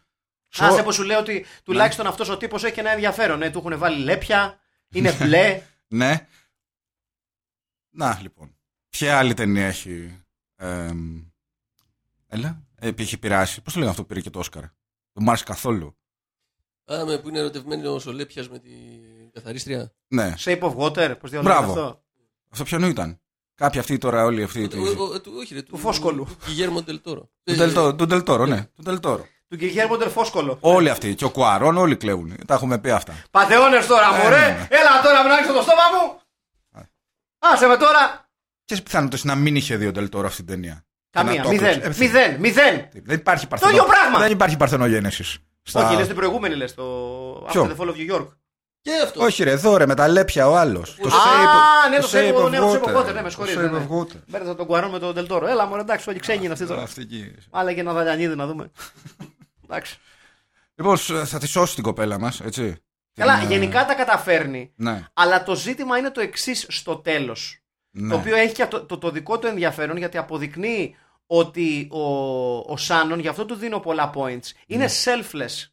[0.47, 3.37] σο- Άσε που σου λέει ότι τουλάχιστον αυτός ο τύπος έχει ένα ενδιαφέρον.
[3.37, 4.59] Ναι, του έχουν βάλει λέπια,
[4.93, 5.61] είναι μπλε.
[5.87, 6.27] Ναι.
[7.89, 8.55] Να, λοιπόν.
[8.89, 10.23] Ποια άλλη ταινία έχει.
[10.55, 11.21] εμ,
[12.27, 12.61] έλα.
[12.75, 13.61] Ε, που έχει πειράσει.
[13.61, 14.71] Πώς το λένε αυτό που πήρε και το Όσκαρ; Δεν
[15.23, 15.97] μου άρεσε καθόλου.
[16.93, 19.91] Α, με που είναι ερωτευμένο ο Λέπιας με την καθαρίστρια.
[20.07, 20.33] Ναι.
[20.43, 21.71] Shape of water, πώς διαλέγει Μπράβο.
[21.71, 22.01] αυτό;
[22.49, 23.17] Αυτό ποιον ήταν;
[23.55, 24.63] Κάποιοι αυτοί τώρα, όλοι αυτοί.
[24.63, 25.61] Ο- Του ο- ο- του- Όχι, ρε.
[25.61, 26.23] Του Φόσκολου.
[26.25, 27.29] Του Γιγέρμο Τελτόρο.
[27.51, 28.63] Ντελτόρο, του Ντελτόρο, ναι.
[28.75, 29.27] Του Ντελτόρο.
[29.49, 30.57] Του Γκυγέρμο Τερφόσκολο.
[30.59, 31.15] Όλοι αυτοί.
[31.15, 32.35] Και ο Κουαρών, όλοι κλέβουν.
[32.47, 33.13] Τα έχουμε πει αυτά.
[33.31, 34.37] Πατεώνε τώρα, Ε, μωρέ!
[34.39, 34.67] ναι.
[34.69, 36.19] Έλα τώρα, μην άνοιξω το στόμα μου!
[37.39, 38.29] Άσε με τώρα!
[38.65, 41.49] Ποιε πιθανότητε να μην είχε δει ο Ντελτόρο αυτή την ταινία; Καμία, Και να το
[41.49, 42.03] μηδέν, έκρουσε.
[42.03, 42.89] Ε, μηδέν, μηδέν!
[43.03, 43.71] Δεν υπάρχει παρθενο...
[43.71, 44.19] ίδιο πράγμα.
[44.19, 45.37] Δεν υπάρχει παρθενογένεσης.
[45.61, 45.87] Στα...
[45.87, 46.83] Όχι, λες την προηγούμενη, λες, το
[47.51, 48.27] Ποιο; After the Fall of New York.
[48.83, 49.23] Και αυτός.
[49.23, 50.95] Όχι, ρε, εδώ ρε, με τα λέπια ο άλλος.
[51.01, 53.05] Το Α, ναι, το shape Shape of- of ναι, το Shape of water.
[53.09, 53.87] Water, ναι, με συγχωρείτε, Το shape ναι.
[53.89, 54.15] of water.
[54.27, 55.47] Μπέρδεσα τον Κουαρόν με τον Τελτόρο.
[55.47, 56.81] Έλα, μωρέ, εντάξει, όλοι ξένοι είναι αυτοί τώρα.
[56.81, 57.33] Αυτή εκεί.
[57.51, 58.71] Άλλα και ένα δαλιανίδι να δούμε.
[59.63, 59.97] Εντάξει.
[60.75, 62.75] Λοιπόν, σ- θα τη σώσει την κοπέλα μας, έτσι.
[63.15, 64.71] Καλά, Την, ε, γενικά τα καταφέρνει.
[64.75, 67.59] Ναι, Αλλά το ζήτημα είναι το εξής στο τέλος.
[67.89, 68.09] ναι.
[68.09, 70.95] Το οποίο έχει και το, το, το δικό του ενδιαφέρον γιατί αποδεικνύει
[71.27, 72.01] ότι ο,
[72.57, 75.67] ο Σάνον, γι' αυτό του δίνω πολλά points, είναι selfless.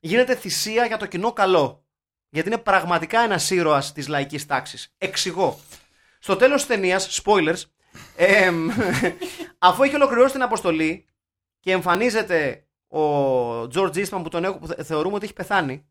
[0.00, 1.82] Γίνεται θυσία για το κοινό καλό.
[2.30, 4.94] Γιατί είναι πραγματικά ένας ήρωας της λαϊκής τάξης.
[4.98, 5.60] Εξηγώ.
[6.18, 7.62] Στο τέλος της ταινίας, spoilers,
[8.16, 8.68] εμ,
[9.58, 11.06] αφού έχει ολοκληρώσει την αποστολή
[11.60, 13.00] και εμφανίζεται ο
[13.62, 15.86] George Eastman που, τον έχω, που θε- θεωρούμε ότι έχει πεθάνει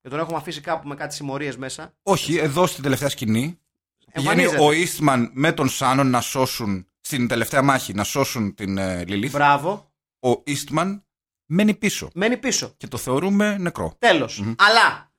[0.00, 1.94] και τον έχουμε αφήσει κάπου με κάτι συμμορίες μέσα.
[2.02, 3.60] Όχι, εδώ στην τελευταία σκηνή
[4.12, 4.62] πηγαίνει Εμφανίζεται.
[4.64, 9.30] ο Eastman με τον Σάνον να σώσουν στην τελευταία μάχη να σώσουν την ε, Lilith.
[9.30, 9.92] Μπράβο.
[10.20, 11.00] Ο Eastman
[11.46, 12.74] μένει πίσω Μένει πίσω.
[12.76, 13.94] και το θεωρούμε νεκρό.
[13.98, 14.42] Τέλος.
[14.58, 15.11] Αλλά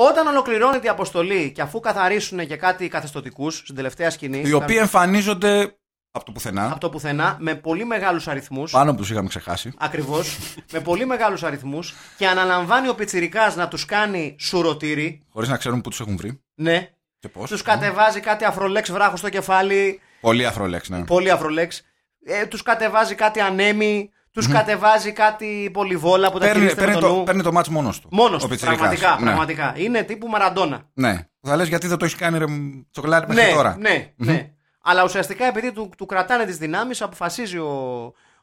[0.00, 4.42] όταν ολοκληρώνεται η αποστολή και αφού καθαρίσουν και κάτι καθεστωτικούς στην τελευταία σκηνή.
[4.46, 5.76] Οι οποίοι εμφανίζονται
[6.10, 6.66] από το πουθενά.
[6.70, 8.70] από το πουθενά με πολύ μεγάλους αριθμούς.
[8.70, 9.72] Πάνω που τους είχαμε ξεχάσει.
[9.78, 10.38] Ακριβώς.
[10.72, 15.22] με πολύ μεγάλους αριθμούς και αναλαμβάνει ο Πιτσυρικά να τους κάνει σουρωτήρι.
[15.32, 16.88] Χωρίς να ξέρουν πού τους έχουν βρει Ναι.
[17.18, 17.50] και πώς.
[17.50, 20.00] Τους κατεβάζει κάτι αφρολέξ βράχο στο κεφάλι.
[20.20, 21.04] Πολύ αφρολέξ, ναι.
[21.04, 21.82] Πολύ αφρολέξ.
[22.24, 24.10] Ε, τους κατεβάζει κάτι ανέμι.
[24.38, 27.24] Τους κατεβάζει κάτι πολυβόλα που τα Παίρνει, χειρίζεται με παίρνει, το το, νου.
[27.24, 28.08] παίρνει το μάτς μόνος του.
[28.12, 28.48] Μόνος Ο του.
[28.48, 28.78] Πιτσιρικάς.
[28.80, 29.24] Πραγματικά, ναι.
[29.24, 29.72] πραγματικά.
[29.76, 30.80] Είναι τύπου Μαραντόνα.
[30.94, 31.26] Ναι.
[31.42, 32.44] Θα λες γιατί δεν το έχεις κάνει ρε
[32.90, 33.76] τσοκολάτι μέχρι Ναι, τώρα.
[33.78, 34.50] ναι, ναι.
[34.82, 37.68] Αλλά ουσιαστικά επειδή του, του κρατάνε τις δυνάμεις, αποφασίζει ο,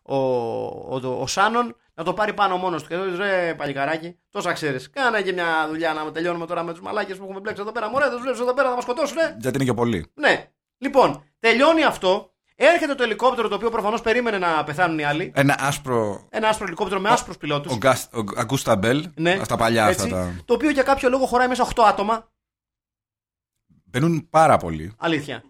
[0.02, 2.88] ο, ο, ο, ο Σάνον να το πάρει πάνω μόνος του.
[2.90, 4.90] Και λέει: Ρε παλικαράκι, τόσα ξέρεις.
[4.90, 7.90] Κάνε και μια δουλειά να τελειώνουμε τώρα με τους μαλάκες που έχουμε μπλέξει εδώ πέρα.
[7.90, 9.18] Μωρέ, τους βλέπεις εδώ πέρα να μας σκοτώσουν.
[9.40, 10.12] Γιατί είναι και πολύ.
[10.14, 10.46] Ναι.
[10.78, 12.35] Λοιπόν, τελειώνει αυτό.
[12.58, 15.32] Έρχεται το ελικόπτερο το οποίο προφανώς περίμενε να πεθάνουν οι άλλοι.
[15.36, 16.28] Ένα άσπρο.
[16.30, 17.72] Ένα άσπρο ελικόπτερο με άσπρους πιλότους.
[17.72, 19.10] Ο, Γκάς- ο Αγκούστα Μπέλ.
[19.16, 20.34] Ναι, Αυτά παλιά έτσι, αυτά τα.
[20.46, 22.30] Το οποίο για κάποιο λόγο χωράει μέσα 8 άτομα.
[23.84, 24.94] Μπαίνουν πάρα πολύ.
[24.98, 25.44] Αλήθεια.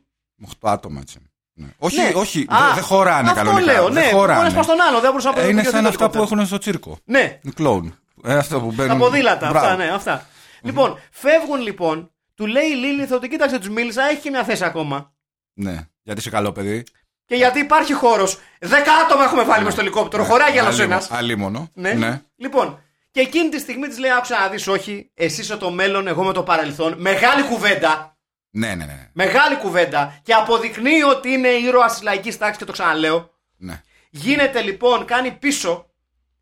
[0.45, 1.19] 8 άτομα έτσι.
[1.53, 1.67] Ναι.
[1.77, 2.11] Όχι, Ναι.
[2.15, 3.71] όχι, Α, δεν δεν χωράνε αυτό κανονικά.
[3.73, 4.11] λέω, δεν ναι.
[4.11, 4.39] χωράνε.
[4.39, 6.41] Μπορείς πας στον άλλο, δεν μπορούσα να Ε, είναι αποδείξω σαν το αυτά που ελικόπτερο.
[6.41, 6.97] έχουν στο τσίρκο.
[7.05, 7.95] Ναι, Οι κλόουν.
[8.23, 8.91] Ε, αυτό που μπαίνουν.
[8.91, 9.57] τα ποδήλατα, Μπράβο.
[9.67, 10.25] αυτά, ναι, αυτά.
[10.61, 14.63] Λοιπόν, φεύγουν λοιπόν, του λέει η Λίλιθ ότι κοίταξε, τους μίλησα, έχει και μια θέση
[14.65, 15.13] ακόμα.
[15.53, 15.87] Ναι.
[16.05, 16.83] Γιατί είσαι καλό παιδί.
[17.25, 18.39] Και γιατί υπάρχει χώρος.
[18.59, 21.11] Δέκα άτομα έχουμε βάλει μες στο ελικόπτερο, χωράει για άλλο Αλίμονο- ένας.
[21.11, 21.69] Αλίμονο.
[21.73, 21.91] Ναι.
[21.93, 22.21] ναι.
[22.35, 22.81] Λοιπόν,
[23.11, 26.23] και εκείνη τη στιγμή της λέει: Άκουσα να δεις, όχι, εσύ είσαι το μέλλον, εγώ
[26.23, 26.95] με το παρελθόν.
[26.97, 28.17] Μεγάλη κουβέντα.
[28.49, 29.09] Ναι, ναι, ναι.
[29.13, 30.19] Μεγάλη κουβέντα.
[30.23, 33.29] Και αποδεικνύει ότι είναι ήρωας της λαϊκής τάξης και το ξαναλέω.
[33.57, 33.81] ναι.
[34.09, 35.89] Γίνεται λοιπόν, κάνει πίσω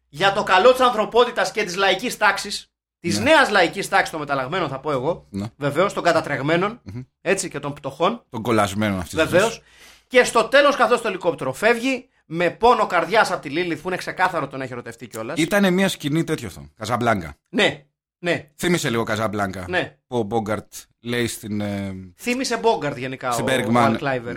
[0.10, 2.73] για το καλό της ανθρωπότητας και της λαϊκής τάξης.
[3.04, 3.24] Της Ναι.
[3.24, 5.28] νέας λαϊκής τάξης των μεταλλαγμένων, θα πω εγώ.
[5.30, 5.46] Ναι.
[5.58, 6.82] Βεβαίως, των κατατρεγμενων
[7.22, 8.26] έτσι και των πτωχών.
[8.30, 9.62] Τον κολλασμένο αυτής Βεβαίως.
[10.08, 13.98] Και στο τέλος, καθώς το ελικόπτερο φεύγει, με πόνο καρδιάς από τη Λίλιθ, που είναι
[13.98, 15.40] ξεκάθαρο τον έχει ερωτευτεί κιόλας.
[15.40, 16.70] Ήταν μια σκηνή τέτοιο αυτό.
[16.78, 17.36] Καζαμπλάνκα.
[17.50, 17.86] Ναι,
[18.20, 19.66] ναι, Θύμησε λίγο Καζαμπλάνκα.
[19.70, 19.98] ναι.
[20.08, 21.62] Που ο Μπόγκαρτ λέει στην.
[21.62, 23.98] Ε, Θύμησε Μπόγκαρτ γενικά στην ο, ο Bergman.
[23.98, 24.36] Al Cliver.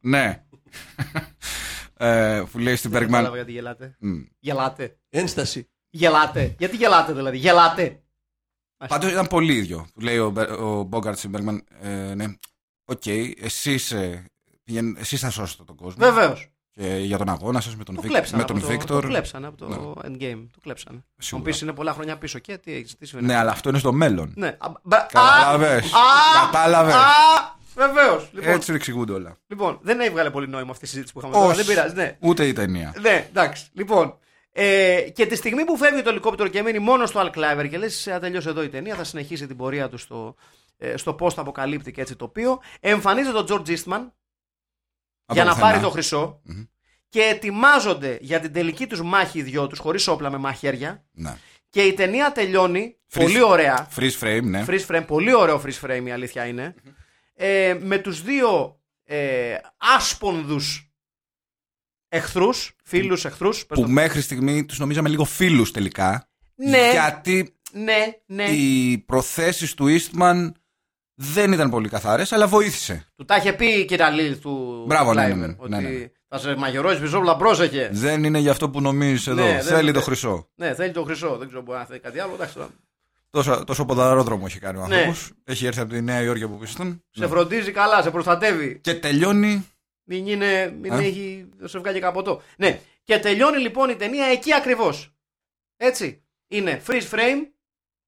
[0.00, 0.44] ναι.
[1.96, 3.06] ε, που λέει στην Δεν Bergman.
[3.10, 3.96] κατάλαβα γιατί γελάτε.
[4.00, 4.12] Μμ.
[4.38, 4.96] Γελάτε.
[5.10, 5.70] Ένσταση.
[5.96, 6.54] Γελάτε.
[6.58, 8.00] Γιατί γελάτε δηλαδή; Γελάτε.
[8.88, 9.86] Πάντως ήταν πολύ ίδιο.
[9.94, 11.58] Του λέει ο, Μπε- ο Μπόγκαρτ στην Bergman.
[11.80, 12.24] Ε, ναι.
[12.84, 13.06] Οκ,
[13.42, 14.24] εσείς, ε,
[14.64, 16.04] πηγαίν- εσείς θα σώσετε τον κόσμο.
[16.12, 16.48] Βεβαίως.
[16.70, 19.02] Και για τον αγώνα σας με τον, Το Βίκ- κλέψανε με τον από το, Βίκτορ.
[19.02, 19.76] το κλέψανε από το Ναι.
[19.76, 20.46] Endgame.
[20.52, 20.96] Το κλέψανε.
[20.98, 21.44] Θα μου Σίγουρα.
[21.50, 23.92] πεις είναι πολλά χρόνια πίσω και τι έχεις, τι συμβαίνει; Ναι, αλλά αυτό είναι στο
[23.92, 24.32] μέλλον.
[24.36, 24.46] Ναι.
[24.46, 25.92] Α, μπα- Κατάλαβες.
[25.92, 25.98] Α,
[26.44, 26.94] Κατάλαβες.
[26.94, 26.98] Α,
[27.74, 28.28] βεβαίως.
[28.32, 29.36] Λοιπόν, Έτσι εξηγούνται όλα.
[29.46, 31.46] λοιπόν, δεν έβγαλε πολύ νόημα αυτή η συζήτηση που είχαμε τώρα.
[31.46, 31.56] Όχι.
[31.56, 31.94] Δεν πειράζει.
[31.94, 32.16] Ναι.
[32.20, 32.94] Ούτε η ταινία.
[33.00, 33.66] ναι, εντάξει.
[33.72, 34.18] Λοιπόν,
[34.58, 37.78] Ε, και τη στιγμή που φεύγει το ελικόπτερο και μένει μόνο στο Al Cliver και
[37.78, 40.34] λες: Θα τελειώσει εδώ η ταινία, θα συνεχίσει την πορεία του στο,
[40.76, 42.60] ε, στο πώ θα αποκαλύπτει και έτσι τοπίο.
[42.80, 44.06] Εμφανίζεται ο George Eastman
[45.32, 45.54] για να πουθενά.
[45.60, 46.40] πάρει το χρυσο
[47.08, 51.04] και ετοιμάζονται για την τελική τους μάχη οι δυο τους, χωρίς όπλα με μαχαίρια.
[51.12, 51.36] Ναι.
[51.70, 53.88] Και η ταινία τελειώνει Freeze- πολύ ωραία.
[53.96, 54.64] Freeze frame, ναι.
[54.68, 56.74] Freeze frame, πολύ ωραίο freeze frame η αλήθεια είναι.
[57.34, 59.56] Ε, με τους δύο ε,
[59.96, 60.85] άσπονδους
[62.16, 63.66] εχθρούς, φίλους εχθρούς.
[63.66, 63.88] πες Που το.
[63.92, 66.28] μέχρι στιγμή τους νομίζαμε λίγο φίλους τελικά.
[66.54, 66.90] Ναι.
[66.92, 68.44] Γιατί Ναι, ναι.
[68.44, 70.50] οι προθέσεις του Eastman
[71.14, 73.04] δεν ήταν πολύ καθαρές, αλλά βοήθησε.
[73.16, 75.80] Του τα είχε πει η κυρία Λίλ του Μπράβο, ναι, ναι, Cliver, ναι, ότι ναι,
[75.80, 76.10] ναι.
[76.28, 77.90] θα σε μαγειρώσεις πιζόπλα, πρόσεχε.
[77.92, 79.44] Δεν είναι για αυτό που νομίζεις εδώ.
[79.44, 80.48] Ναι, δεν- Θέλει το δεν- χρυσό.
[80.54, 82.32] Ναι, θέλει το χρυσό, δεν ξέρω μπορεί να θέλει κάτι άλλο.
[82.34, 82.68] Εντάξει, τώρα.
[83.30, 84.94] Τόσο, τόσο ποδαρόδρομο έχει κάνει ο Ναι.
[84.94, 85.30] άνθρωπος.
[85.44, 87.04] Έχει έρθει από τη Νέα Υόρκη από πίσω του.
[87.10, 88.78] Σε φροντίζει καλά, σε προστατεύει.
[88.80, 89.66] Και τελειώνει.
[90.08, 90.98] Μην, είναι, μην Α.
[90.98, 92.42] έχει, δεν σε βγάλει καποτό.
[92.56, 95.14] Ναι, και τελειώνει λοιπόν η ταινία εκεί ακριβώς.
[95.76, 96.20] Έτσι.
[96.48, 97.46] Είναι freeze frame,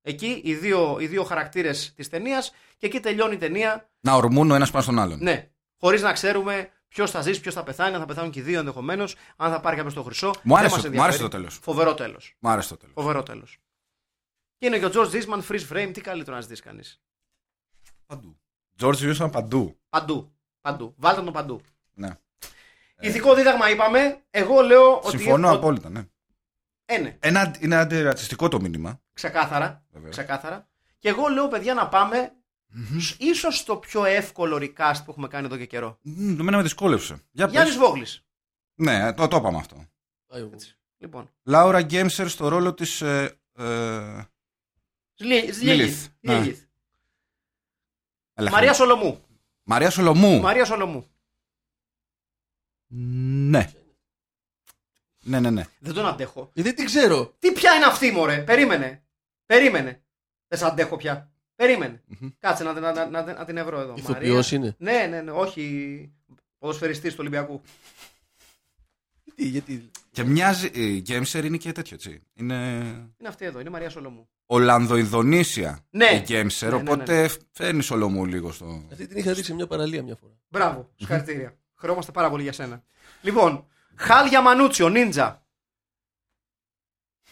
[0.02, 3.90] εκεί οι δύο, οι δύο χαρακτήρες της ταινίας, και εκεί τελειώνει η ταινία.
[4.00, 5.18] Να ορμούν ο ένας πάνω στον άλλον.
[5.22, 8.42] Ναι, χωρίς να ξέρουμε ποιος θα ζήσει, ποιος θα πεθάνει, αν θα πεθάνουν και οι
[8.42, 10.34] δύο ενδεχομένως, αν θα πάρει κάποιος το χρυσό.
[10.42, 11.22] Μου άρεσε, Δεν μας μου άρεσε ενδιαφέρει.
[11.22, 11.58] το τέλος.
[11.62, 12.34] Φοβερό τέλος.
[12.38, 12.94] Μου άρεσε το τέλος.
[12.94, 13.58] Φοβερό τέλος.
[14.58, 17.00] Και είναι και ο George Eastman freeze frame, τι καλύτερο να ζητήσει κανείς.
[18.06, 18.38] Παντού.
[18.80, 19.78] George Wilson παντού.
[19.88, 20.32] Παντού.
[20.60, 20.94] Παντού.
[20.96, 21.60] Βάλτε τον παντού.
[21.98, 22.10] Ναι.
[23.00, 24.22] Ηθικό δίδαγμα είπαμε.
[24.30, 25.08] Εγώ λέω ότι.
[25.08, 26.06] Συμφωνώ ότι- απόλυτα, ναι.
[26.84, 27.16] Ε, ναι.
[27.20, 29.00] Ένα, είναι αντιρατσιστικό το μήνυμα.
[29.12, 29.84] Ξεκάθαρα.
[29.90, 30.10] Βεβαίως.
[30.16, 30.68] ξεκάθαρα.
[30.98, 32.32] Και εγώ λέω, παιδιά, να πάμε
[32.98, 35.98] σ- ίσως το πιο εύκολο recast που έχουμε κάνει εδώ και καιρό.
[36.02, 37.20] Μμμ, Το μένα με δυσκόλεψε.
[37.30, 37.82] Για Γιάννης πες.
[37.86, 38.24] Βόγλης.
[38.74, 39.84] Ναι, το, το είπαμε αυτό.
[40.26, 40.50] Πάει ο-
[40.98, 41.30] Λοιπόν.
[41.42, 43.00] Λάουρα Γκέμσερ στο ρόλο της...
[43.00, 44.22] Ε, ε,
[45.14, 45.56] Σλί- Λίλιθ.
[45.56, 46.06] Σλίγηθ.
[46.20, 46.38] Ναι.
[46.38, 46.60] Λίλιθ.
[48.34, 49.24] έλα, Μαρία Σολομού.
[49.62, 50.40] Μαρία Σολομού.
[50.40, 51.06] Μαρία Σολομού.
[52.88, 53.72] Ναι.
[55.20, 55.64] Ναι, ναι, ναι.
[55.78, 56.50] Δεν τον αντέχω.
[56.54, 57.34] Ε, δεν την ξέρω.
[57.38, 59.02] Τι πια είναι αυτή, μωρέ; Περίμενε.
[59.46, 60.02] Περίμενε.
[60.48, 61.30] Δεν σ' αντέχω πια.
[61.54, 62.02] Περίμενε.
[62.38, 63.94] Κάτσε να, να, να, να, να την ευρώ εδώ.
[63.96, 64.74] Ηθοποιός είναι.
[64.78, 65.30] Ναι, ναι, ναι.
[65.30, 66.12] Όχι
[66.58, 67.62] ποδοσφαιριστής του Ολυμπιακού.
[69.34, 69.90] Τι, γιατί.
[70.10, 70.70] Και μοιάζει...
[70.72, 72.22] Η Γκέμσερ είναι και τέτοιο, έτσι.
[72.34, 72.54] Είναι
[73.18, 73.60] Είναι αυτή εδώ.
[73.60, 74.28] Είναι η Μαρία Σολομού.
[74.46, 76.06] Ολλανδοειδονήσια Ναι.
[76.06, 78.86] η Γκέμσερ, Ναι, ναι, ναι, οπότε φέρνει Σολομού λίγο στο...
[78.92, 80.32] Αυτή την είχα δει σε μια παραλία μια φορά.
[80.48, 81.58] Μπράβο, συγχαρητήρια.
[81.80, 82.84] Χαιρόμαστε πάρα πολύ για σένα.
[83.22, 85.46] Λοιπόν, Χάλια Μανούτσιο, Νίντζα.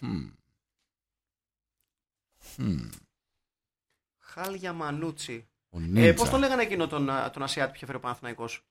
[0.01, 0.31] Μμμ.
[2.57, 2.91] Μμμ.
[4.19, 5.49] Χάλια Μανούτσι.
[5.71, 6.15] Ο Ε, Νίντζα.
[6.15, 8.67] Πώς το λέγανε εκείνο τον, α, τον Ασιάτη που είχε φέρει ο Παναθηναϊκός;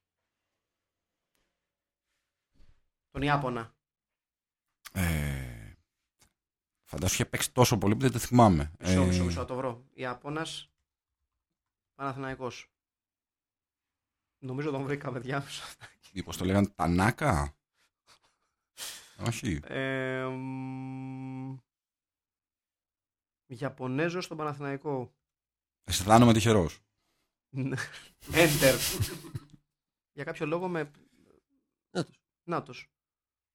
[3.12, 3.74] Τον Ιάπωνα.
[4.94, 5.74] Ε,
[6.84, 8.72] φαντάσου είχε παίξει τόσο πολύ που δεν το θυμάμαι.
[8.80, 9.86] Μισό, Ε, μισό, μισό, να το βρω.
[9.94, 10.70] Ιάπωνας
[11.96, 12.70] Παναθηναϊκός.
[14.46, 15.44] Νομίζω τον βρήκα, παιδιά.
[16.14, 17.56] Μήπως το λέγανε Τανάκα.
[19.28, 19.60] Όχι.
[19.64, 21.58] Ε, μ,
[23.46, 25.16] Ιαπωνέζος στον Παναθηναϊκό.
[25.84, 26.80] Αισθάνομαι τυχερός.
[28.32, 28.78] Enter.
[30.12, 30.92] Για κάποιο λόγο με.
[31.92, 32.20] Νάτος.
[32.44, 32.90] Νάτος.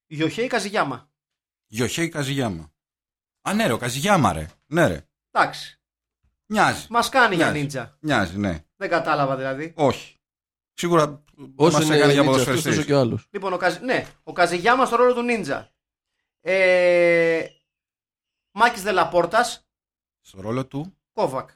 [0.06, 1.10] Γιοχέη Καζιγιάμα;
[1.66, 2.72] Γιοχέη Καζιγιάμα.
[3.40, 4.48] Α, ναι, ρε, ο Καζιγιάμα, ρε.
[4.66, 5.08] Ναι, ρε.
[5.30, 5.80] Εντάξει.
[6.46, 6.86] Μοιάζει.
[6.90, 7.60] Μας κάνει για Μοιάζει.
[7.60, 7.98] νίντζα.
[8.00, 8.64] Μοιάζει, ναι.
[8.76, 9.72] Δεν κατάλαβα δηλαδή.
[9.76, 10.19] Όχι.
[10.80, 11.22] Σίγουρα
[11.54, 12.74] Όσο μας είναι έκανε για ninja αυτός, ποδοσφαιριστής.
[12.74, 13.26] τόσο και ο άλλος.
[13.30, 13.78] Λοιπόν, ο, Καζ...
[13.78, 15.70] ναι, ο Καζιγιάμα στο ρόλο του νίντζα.
[16.40, 17.46] Ε...
[18.50, 19.68] Μάκης Δελαπόρτας,
[20.20, 21.50] Στο ρόλο του; Κόβακ.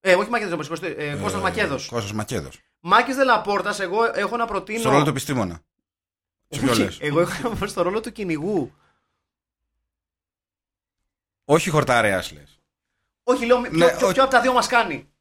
[0.00, 1.88] Ε, όχι Μάκης Δελαπόρτας, ε, Κώστας Μακέδος.
[1.88, 2.60] Κώστας Μακέδος.
[2.80, 4.78] Μάκης Δελαπόρτας, εγώ έχω να προτείνω...
[4.78, 5.60] Στο ρόλο του επιστήμονα.
[6.48, 8.72] Τι πιο Όχι, λες; εγώ έχω να πω στο ρόλο του κυνηγού.
[11.44, 12.60] Όχι χορταρέας, λες.
[13.22, 14.14] Όχι, λέω, ποιο, Ναι, ποιο, όχι.
[14.14, 15.12] ποιο από τα δύο μας κάνει.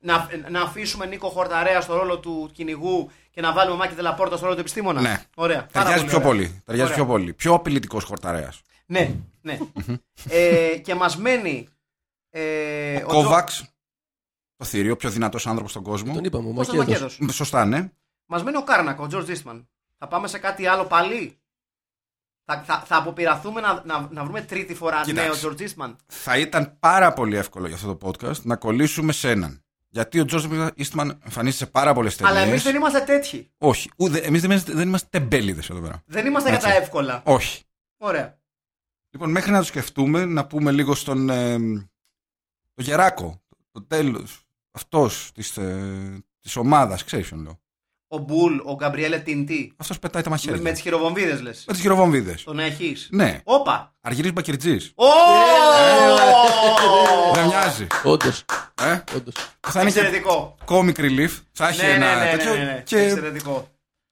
[0.00, 4.42] Να, να αφήσουμε Νίκο Χορταρέα στο ρόλο του κυνηγού και να βάλουμε Μάκη Δελαπόρτα στο
[4.44, 5.22] ρόλο του επιστήμονα; Ναι.
[5.36, 5.66] Ωραία.
[5.72, 6.28] πάρα Ταιριάζει πιο ωραία.
[6.28, 6.62] πολύ.
[6.64, 7.04] Ταιριάζει Ωραία.
[7.04, 7.32] πιο πολύ.
[7.32, 8.62] Πιο απειλητικός χορταρέας.
[8.86, 9.58] Ναι, ναι.
[10.28, 11.68] ε, και μας μένει.
[12.30, 13.64] Ε, Ο Τζο- Κόβαξ.
[14.56, 16.14] Το θηρίο, πιο δυνατός άνθρωπος στον κόσμο.
[16.14, 17.00] Τον είπαμε, ο Κώστας Μακέδος.
[17.00, 17.90] Μακέδος; Μ, Σωστά, ναι.
[18.26, 19.68] Μας μένει ο Κάρνακ, ο Τζορτζ Ίστμαν.
[19.98, 21.38] Θα πάμε σε κάτι άλλο πάλι;
[22.44, 25.28] Θα, θα, θα αποπειραθούμε να, να, να βρούμε τρίτη φορά Κοίταξε.
[25.28, 25.96] νέο Τζορτζ Ίστμαν.
[26.06, 29.62] Θα ήταν πάρα πολύ εύκολο για αυτό το podcast να κολλήσουμε σε έναν.
[29.88, 32.32] Γιατί ο Τζόρτζ Ιστμαν εμφανίζεται σε πάρα πολλές ταινίε.
[32.32, 33.50] Αλλά εμείς δεν είμαστε τέτοιοι.
[33.58, 33.90] Όχι.
[34.22, 36.02] Εμείς δεν είμαστε, δεν είμαστε τεμπέληδες εδώ πέρα.
[36.06, 36.70] Δεν είμαστε για Έτσι.
[36.70, 37.22] τα εύκολα.
[37.24, 37.64] Όχι.
[37.96, 38.38] Ωραία.
[39.10, 41.30] Λοιπόν, μέχρι να το σκεφτούμε, να πούμε λίγο στον.
[41.30, 41.58] Ε,
[42.74, 43.42] το Γεράκο.
[43.72, 44.42] Το τέλος.
[44.70, 47.04] Αυτός της ε, της ομάδας.
[47.04, 47.60] Ξέρεις ποιον λέω.
[48.10, 49.72] Ο Μπουλ, ο Γκαμπριέλε Τιντή.
[49.76, 50.62] Αυτός πετάει τα Με, μαχαίρια.
[50.62, 51.64] με τις χειροβομβίδες λες.
[51.66, 52.42] Με τις χειροβομβίδες.
[52.44, 53.08] Τον έχεις.
[53.10, 53.40] Ναι.
[53.44, 53.94] Όπα.
[54.00, 54.76] Αργυρής Μπακερτζή.
[54.94, 55.04] Ω!
[57.34, 57.86] Δεν μοιάζει.
[58.04, 58.44] Όντως.
[58.82, 59.34] Ε; Όντως.
[59.68, 60.56] Θα είναι και Εξαιρετικό.
[60.66, 61.30] comic relief.
[61.52, 62.54] Θα έχει Ναι, ναι, ένα ναι, ναι, τέτοιο.
[62.54, 62.82] ναι, ναι.
[62.86, 63.68] Και Εξαιρετικό.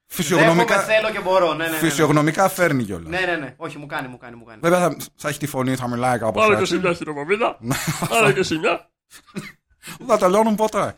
[0.07, 1.55] Φυσιογνωμικά, Δέχομαι, θέλω και μπορώ.
[1.55, 1.77] Ναι, ναι, ναι, ναι.
[1.89, 3.09] φυσιογνωμικά φέρνει κιόλας.
[3.09, 3.55] Ναι, ναι, ναι.
[3.57, 4.61] Όχι, μου κάνει, μου κάνει, μου κάνει.
[4.63, 6.43] Βέβαια θα, θα έχει τη φωνή, θα μιλάει κάπως.
[6.43, 7.59] Πάρε και εσύ μια στην ομοβίδα.
[8.09, 8.91] Πάρε και εσύ μια.
[9.99, 10.95] Δεν τελειώνουν ποτέ.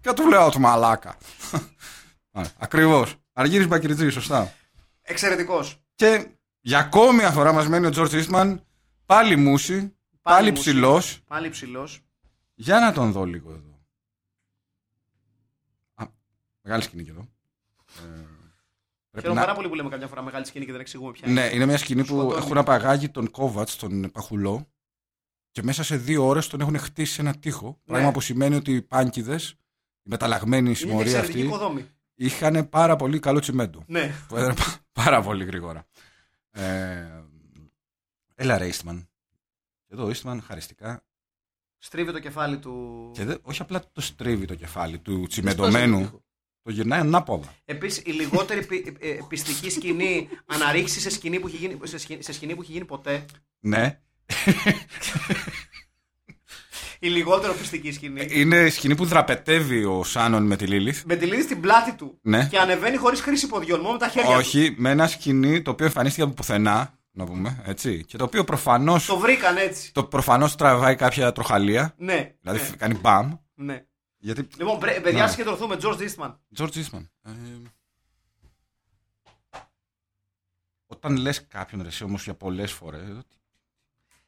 [0.00, 1.16] Και του λέω του μαλάκα.
[2.58, 3.14] Ακριβώς.
[3.32, 4.54] Αργύρι Μπακυριτζής, σωστά.
[5.02, 5.82] Εξαιρετικός.
[5.94, 6.26] Και
[6.60, 8.64] για ακόμη μια φορά μας μένει ο Τζορτ Ίστμαν.
[9.06, 10.62] Πάλι μουσι, πάλι, μουσι.
[10.62, 11.20] ψηλός.
[11.26, 12.00] Πάλι ψηλός.
[12.54, 13.78] Για να τον δω λίγο εδώ.
[15.94, 16.04] Α,
[16.62, 17.20] μεγάλη σκηνή και εδώ.
[17.20, 18.02] Ε,
[19.10, 21.28] πρέπει Χαίρομαι να- πάρα πολύ που λέμε καμιά φορά μεγάλη σκηνή και δεν εξηγούμε πια.
[21.28, 22.34] Ναι, είναι μια σκηνή που Σκοτώνει.
[22.44, 24.68] έχουν απαγάγει τον Κόβατς, τον Παχουλό,
[25.50, 27.80] και μέσα σε δύο ώρες τον έχουν χτίσει σε ένα τοίχο.
[27.84, 29.54] Πράγμα που σημαίνει ότι οι πάνκιδες,
[30.02, 31.86] οι μεταλλαγμένοι Είναι συμμορία εξαιρετική αυτοί, οικοδόμη.
[32.14, 33.84] είχαν πάρα πολύ καλό τσιμέντο.
[33.86, 34.12] Ναι.
[34.28, 35.86] που έδρε πα- πάρα πολύ γρήγορα.
[36.50, 37.06] Ε,
[38.34, 39.06] έλα ρε Eastman.
[39.86, 41.04] Και εδώ ο Eastman χαριστικά.
[41.78, 43.10] Στρίβει το κεφάλι του.
[43.14, 46.22] Και δε, όχι απλά το στρίβει το κεφάλι του Σπάζει τον τσιμεντωμένου, τοίχο.
[46.62, 47.54] το γυρνάει ανάποδα.
[47.64, 52.22] Επίσης, η λιγότερη πι- ε, πιστική σκηνή αναρρίξει σε σκηνή, που έχει γίνει, σε, σκηνή,
[52.22, 53.24] σε σκηνή που έχει γίνει ποτέ.
[53.60, 54.00] Ναι.
[57.02, 58.26] Η λιγότερο πιστική σκηνή.
[58.30, 61.02] Είναι η σκηνή που δραπετεύει ο Σάνον με τη Λίλιθ.
[61.04, 62.46] με τη λίδη στην πλάτη του Ναι.
[62.50, 64.36] και ανεβαίνει χωρίς χρήση ποδιών, μόνο με τα χέρια του.
[64.38, 68.04] Όχι, με ένα σκηνή το οποίο εμφανίστηκε από πουθενά, να πούμε, έτσι.
[68.04, 69.92] Και το οποίο προφανώς, Το βρήκαν έτσι.
[69.92, 71.94] το προφανώς τραβάει κάποια τροχαλία.
[71.96, 72.34] Ναι.
[72.40, 73.32] Δηλαδή ναι, κάνει μπαμ.
[73.54, 73.84] ναι.
[74.18, 74.46] Γιατί.
[74.58, 75.28] Λοιπόν, πρέ- παιδιά, Ναι.
[75.30, 75.76] συγκεντρωθούμε.
[75.82, 76.36] George Eastman.
[76.56, 77.06] George Eastman.
[77.26, 77.30] Ε,
[80.86, 83.00] όταν λες κάποιον ρε εσύ όμως για πολλές φορές.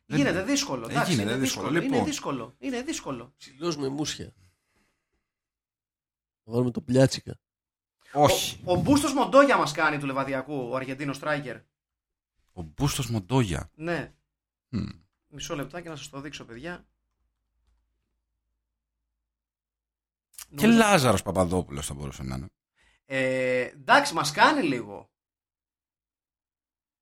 [0.07, 0.87] Εδώ τι- δεν- Γίνεται δύσκολο.
[0.89, 1.67] Ε, εντάξει, γίνεται είναι δύσκολο.
[1.69, 1.85] δύσκολο.
[1.85, 2.05] Είναι Λοιπόν.
[2.09, 2.55] δύσκολο.
[2.59, 3.35] Είναι δύσκολο.
[3.37, 4.35] Ψηλός με μουσια.
[6.45, 7.39] Να βάλουμε το πλιάτσικα.
[8.13, 8.61] Όχι.
[8.65, 11.57] Ο, ο Μπούστος Μοντόγια μας κάνει του Λεβαδιακού, ο Αργεντίνος Στράικερ.
[12.53, 13.71] Ο Μπούστος Μοντόγια.
[13.75, 14.15] Ναι.
[14.69, 14.87] Μμ.
[15.29, 16.87] Μισό λεπτάκι να σας το δείξω, παιδιά.
[20.57, 22.47] Και Νομίζω- Λάζαρος Παπαδόπουλος θα μπορούσε να είναι.
[23.05, 25.11] Ε, εντάξει, μας κάνει λίγο.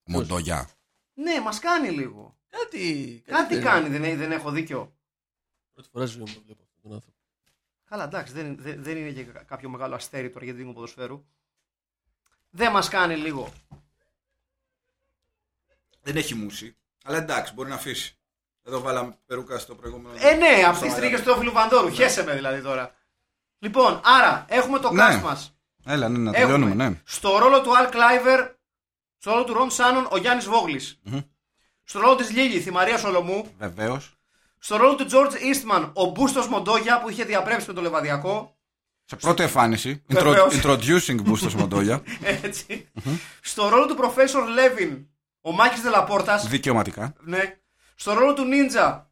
[0.05, 0.71] Μοντόγια.
[1.15, 2.39] Ναι, μας κάνει λίγο.
[2.51, 3.23] Κάτι.
[3.27, 4.93] Κάτι δεν- κάνει, δεν, δεν έχω δίκιο.
[5.75, 7.17] Πρώτη φορά στη ζωή μου το βλέπω αυτόν τον άνθρωπο.
[7.89, 11.25] Καλά, εντάξει, δεν, δεν, δεν είναι και κα- κάποιο μεγάλο αστέρι του Αργεντίνου ποδοσφαίρου.
[12.51, 13.53] Δεν μας κάνει λίγο.
[16.03, 16.77] Δεν έχει μουσι.
[17.05, 18.15] Αλλά εντάξει, μπορεί να αφήσει.
[18.65, 20.15] Εδώ βάλαμε περούκα στο προηγούμενο.
[20.19, 21.25] Ε, ναι, από τι Στο τρίκε Μαγιάννη.
[21.27, 21.91] του Όφιλου Βαντόρου.
[21.91, 22.95] Χέσε με δηλαδή τώρα.
[23.59, 25.03] Λοιπόν, άρα έχουμε το Ναι.
[25.19, 25.55] cast μας.
[25.85, 27.01] Έλα, ναι, να τελειώνουμε, ναι.
[27.05, 28.51] Στο ρόλο του Αλ Κλάιβερ,
[29.19, 31.01] στο ρόλο του Ρον Σάνον, ο Γιάννης Βόγλης.
[31.93, 31.99] Μμμ.
[31.99, 33.55] Στο ρόλο της Λίλιθ, η Μαρία Σολομού.
[33.59, 34.15] Βεβαίως.
[34.59, 38.59] Στο ρόλο του George Eastman, ο Μπούστος Μοντόγια που είχε διαπρέψει με το Λεβαδιακό.
[39.05, 40.03] Σε πρώτη εμφάνιση.
[40.09, 40.61] Intro- Βεβαίως.
[40.63, 42.03] introducing Μπούστος Μοντόγια.
[42.43, 42.89] Έτσι.
[43.41, 45.05] Στο ρόλο του Professor Levin,
[45.41, 46.49] ο Μάκης Δελαπόρτας.
[46.49, 47.15] Δικαιωματικά.
[47.21, 47.59] Ναι.
[47.95, 49.03] Στο ρόλο του Ninja,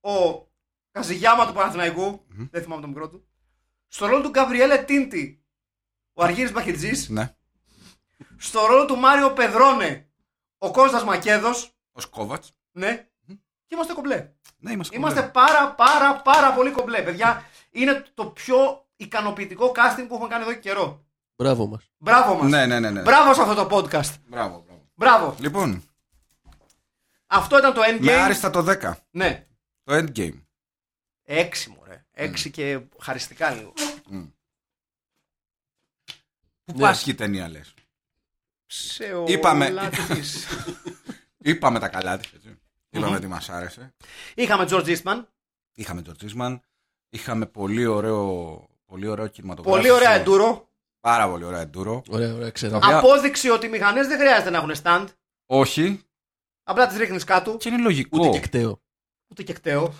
[0.00, 0.46] ο
[0.90, 3.26] Καζιγιάμα του παναθηναικου Δεν θυμάμαι το μικρό του.
[3.88, 5.42] Στο ρόλο του Γκαβριέλε Τίντι,
[6.12, 7.08] ο Αργύρης Μπαχιτζής.
[7.08, 7.34] Ναι.
[8.36, 10.08] Στο ρόλο του Μάριο Πεδρώνε,
[10.58, 11.72] ο Κώστας Μακέδος.
[11.98, 12.44] Ο Σκόβατ.
[12.72, 13.08] Ναι.
[13.66, 14.30] Και είμαστε κομπλέ.
[14.58, 14.96] Ναι, είμαστε.
[14.96, 15.32] Είμαστε κομπλέ.
[15.32, 17.02] πάρα πάρα πάρα πολύ κομπλέ.
[17.02, 21.04] Παιδιά, είναι το πιο ικανοποιητικό casting που έχουμε κάνει εδώ και καιρό.
[21.36, 21.90] Μπράβο μας.
[21.98, 22.50] Μπράβο μας.
[22.50, 22.90] Ναι, ναι, ναι.
[22.90, 23.02] ναι.
[23.02, 24.14] Μπράβο σε αυτό το podcast.
[24.26, 24.86] Μπράβο, μπράβο.
[24.94, 25.36] Μπράβο.
[25.40, 25.84] Λοιπόν,
[27.26, 28.00] Αυτό ήταν το endgame.
[28.00, 28.92] με άριστα το 10.
[29.10, 29.46] Ναι.
[29.82, 30.42] Το endgame.
[31.22, 32.04] Έξι μωρέ.
[32.10, 33.72] Έξι και χαριστικά λίγο.
[36.64, 36.80] Πού Ναι.
[36.80, 37.74] πάσχει η ταινία, λες;
[38.66, 39.66] Σε Είπαμε.
[39.66, 40.46] όλα της.
[41.38, 42.30] Είπαμε τα καλά της.
[42.90, 43.94] Είπαμε τι μας άρεσε.
[44.34, 45.24] Είχαμε George Eastman.
[45.74, 46.60] Είχαμε τον Τσίσμαν.
[47.08, 49.76] Είχαμε πολύ ωραίο, πολύ ωραίο κινηματογράφο.
[49.76, 50.68] Πολύ ωραία εντούρο.
[51.00, 52.02] Πάρα πολύ ωραία εντούρο.
[52.08, 52.76] Ωραία, ωραία, ξέρω.
[52.76, 55.06] Οποία- Απόδειξη ότι οι μηχανές δεν χρειάζεται να έχουν stand.
[55.46, 56.02] Όχι.
[56.62, 57.56] Απλά τις ρίχνεις κάτω.
[57.56, 58.18] Και είναι λογικό.
[58.18, 58.80] Ούτε και κταίο.
[59.30, 59.94] Ούτε και κταίο.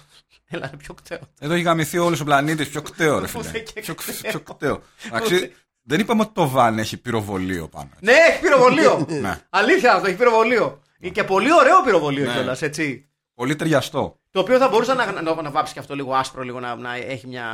[0.50, 1.18] Έλα, είναι πιο κταίο.
[1.40, 2.68] Εδώ έχει γαμηθεί όλος ο πλανήτης.
[2.68, 3.48] Πιο κταίο, ρε φίλε.
[3.48, 4.30] Ούτε και Πιο, κταίο.
[4.30, 4.82] πιο κταίο.
[5.06, 7.90] Εντάξει, δεν είπαμε ότι το βαν έχει πυροβολείο πάνω.
[8.00, 9.06] Ναι, έχει πυροβολείο.
[9.08, 9.40] Ναι.
[9.50, 10.82] Αλήθεια αυτό, έχει πυροβολείο.
[11.12, 12.32] Και πολύ ωραίο πυροβολείο Ναι.
[12.32, 13.10] κιόλας, έτσι.
[13.34, 14.20] Πολύ ταιριαστό.
[14.30, 16.94] Το οποίο θα μπορούσε να, να, να βάψει και αυτό λίγο άσπρο, λίγο να, να
[16.94, 17.44] έχει μια.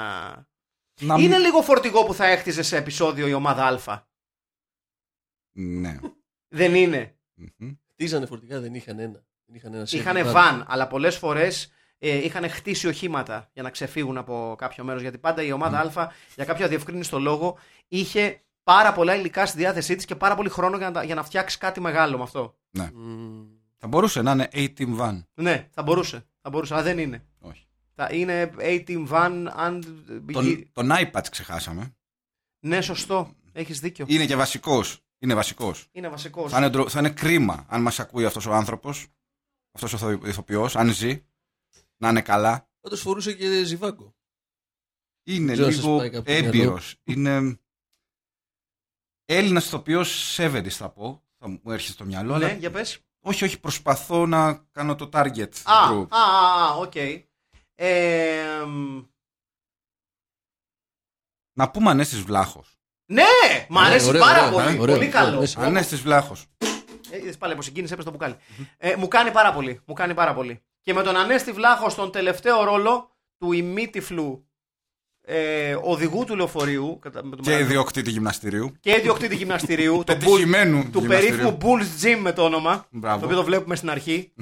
[1.00, 3.98] Να Είναι μην- λίγο φορτηγό που θα έκτιζε σε επεισόδιο η ομάδα Α.
[5.56, 5.98] Ναι.
[6.48, 7.18] Δεν είναι.
[7.34, 7.72] Μμμ.
[7.92, 9.24] Χτίζανε φορτικά, δεν είχαν ένα.
[9.46, 13.70] Δεν είχαν ένα Είχαν σερβι βαν, αλλά πολλές φορές ε, είχαν χτίσει οχήματα για να
[13.70, 15.02] ξεφύγουν από κάποιο μέρος.
[15.02, 19.96] Γιατί πάντα η ομάδα Α, για κάποιο αδιευκρίνηστο λόγο, είχε πάρα πολλά υλικά στη διάθεσή
[19.96, 22.58] της και πάρα πολύ χρόνο για να, τα- για να φτιάξει κάτι μεγάλο με αυτό.
[22.94, 23.46] Μμμ.
[23.78, 25.22] Θα μπορούσε να είναι A-Team Van.
[25.34, 26.26] Ναι, θα μπορούσε.
[26.40, 27.26] Θα μπορούσε, αλλά δεν είναι.
[27.38, 27.66] Όχι.
[27.94, 29.82] Θα είναι A-Team Van and...
[30.32, 31.96] Τον, τον iPad ξεχάσαμε.
[32.60, 33.34] Ναι, σωστό.
[33.52, 34.04] Έχεις δίκιο.
[34.08, 34.98] Είναι και βασικός.
[35.18, 35.88] Είναι βασικός.
[35.92, 36.50] Είναι βασικός.
[36.50, 39.06] Θα, είναι, ντρο- θα είναι κρίμα αν μας ακούει αυτός ο άνθρωπος,
[39.72, 41.24] αυτός ο ηθοποιός, αν ζει,
[41.96, 42.68] να είναι καλά.
[42.80, 44.14] Πάντως φορούσε και ζιβάγκο.
[45.26, 46.78] Είναι ξέρω αν σας λίγο πάει κάπου στο έμπειρο.
[47.04, 47.58] Είναι.
[49.24, 51.22] Έλληνας ηθοποιό Σέβερη θα πω.
[51.38, 52.38] Θα μου έρχεται στο μυαλό.
[52.38, 52.98] Ναι, αλλά για πες.
[53.20, 56.06] όχι, όχι, προσπαθώ να κάνω το target Α, group.
[56.08, 56.94] α, α, α, οκ.
[57.74, 59.00] Ε, μ,
[61.52, 62.76] Να πούμε Ανέστης Βλάχος.
[63.06, 63.22] ναι,
[63.68, 64.64] μ' αρέσει ωραίο, πάρα ωραίο, πολύ.
[64.64, 65.36] ωραίο, πολύ ωραίο, καλό.
[65.36, 65.60] Ανέστη.
[65.60, 66.46] Ανέστης Βλάχος.
[67.10, 68.36] Ε, είδες πάλι από συγκίνηση έπεσε το μπουκάλι.
[68.76, 69.80] Ε, μου κάνει πάρα πολύ.
[69.86, 70.62] Μου κάνει πάρα πολύ.
[70.80, 74.48] Και με τον Ανέστη Βλάχο στον τελευταίο ρόλο του ημίτυφλου
[75.26, 78.72] ε, οδηγού του λεωφορείου κατά- με τον Και μεγάλο- ιδιοκτήτη γυμναστηρίου.
[78.80, 79.96] και ιδιοκτήτη γυμναστηρίου.
[80.06, 81.36] το Πετυχημένου Bull- του γυμναστηρίου.
[81.36, 82.86] περίφημου Bulls Gym με το όνομα.
[82.90, 83.18] Μπράβο.
[83.18, 84.32] Το οποίο το βλέπουμε στην αρχη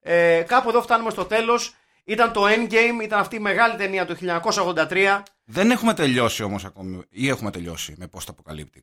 [0.00, 1.74] Ε, κάπου εδώ φτάνουμε στο τέλος.
[2.04, 5.22] Ήταν το Endgame, ήταν αυτή η μεγάλη ταινία του 1983.
[5.44, 7.02] Δεν έχουμε τελειώσει όμως ακόμη.
[7.10, 8.80] Ή έχουμε τελειώσει με post apocalyptic.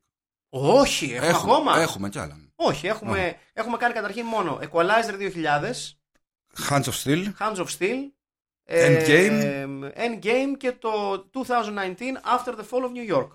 [0.49, 1.79] Όχι, έχουμε, ακόμα.
[1.81, 2.35] Έχουμε κι άλλα.
[2.55, 5.97] Όχι, έχουμε, έχουμε κάνει καταρχήν μόνο Equalizer 2000,
[6.69, 7.23] Hands of Steel.
[7.39, 7.97] Hands of Steel,
[8.73, 9.41] Endgame.
[9.93, 10.89] ε, Endgame και το
[11.33, 11.47] 2019
[12.37, 13.27] After the Fall of New York.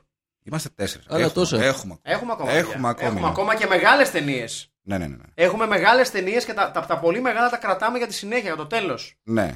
[0.43, 1.07] Είμαστε τέσσερις.
[1.09, 1.65] Άλλα έχουμε, τόσα.
[1.65, 1.99] Έχουμε.
[2.03, 2.51] Έχουμε ακόμα.
[2.51, 2.89] Έχουμε παιδιά.
[2.89, 3.29] ακόμη, Έχουμε ναι.
[3.29, 4.71] ακόμα και μεγάλες ταινίες.
[4.83, 5.17] Ναι, ναι, ναι.
[5.17, 5.23] ναι.
[5.35, 8.57] Έχουμε μεγάλες ταινίες και τα, τα, τα πολύ μεγάλα τα κρατάμε για τη συνέχεια, για
[8.57, 9.17] το τέλος.
[9.23, 9.55] ναι.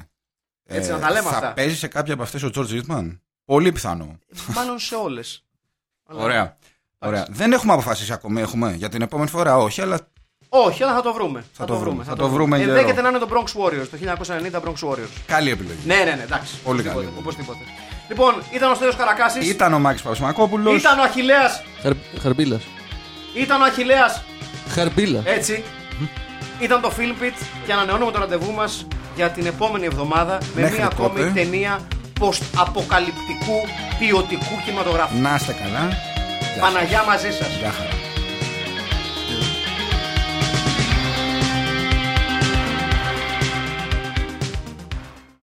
[0.72, 1.52] Έτσι, να τα λέμε θα αυτά.
[1.52, 4.18] παίζει σε κάποια από αυτές ο George Eastman; Πολύ πιθανό.
[4.54, 5.44] Μάλλον σε όλες.
[6.02, 6.56] Ωραία.
[6.98, 7.26] Ωραία.
[7.30, 8.72] Δεν έχουμε αποφασίσει ακόμη, έχουμε.
[8.74, 10.09] Για την επόμενη φορά όχι, αλλά
[10.52, 11.44] Όχι, αλλά θα το βρούμε.
[11.52, 12.04] Θα, το βρούμε.
[12.04, 12.34] Θα το βρούμε.
[12.36, 12.70] βρούμε καιρό.
[12.70, 15.08] Ενδέχεται να είναι το Bronx Warriors, το 1990 Bronx Warriors.
[15.26, 15.78] καλή επιλογή.
[15.84, 16.54] Ναι, ναι, ναι, εντάξει.
[16.64, 17.18] Πολύ Οπωσδήποτε, καλή.
[17.18, 17.58] Οπωσδήποτε.
[18.08, 19.48] Λοιπόν, ήταν ο Στέλιος Καρακάσης.
[19.48, 20.80] Ήταν ο Μάκης Παπασμακόπουλος.
[20.80, 21.62] Ήταν ο Αχιλέας.
[21.82, 21.92] Χαρ,
[22.22, 22.60] χαρμπίλα.
[23.34, 24.22] Ήταν ο Αχιλέας.
[24.68, 25.22] Χαρμπίλα.
[25.24, 25.62] Έτσι.
[26.60, 28.86] Ήταν το Filmpit και ανανεώνουμε το ραντεβού μας
[29.16, 31.30] για την επόμενη εβδομάδα με Μέχρι μια ακόμη τότε.
[31.34, 31.80] ταινία
[32.20, 33.56] post-αποκαλυπτικού
[33.98, 35.18] ποιοτικού κινηματογράφου.
[35.18, 35.88] Να είστε καλά.
[35.88, 35.98] Γεια
[36.54, 36.60] σας.
[36.60, 37.56] Παναγιά μαζί σας.
[37.60, 37.99] Γεια χαρά.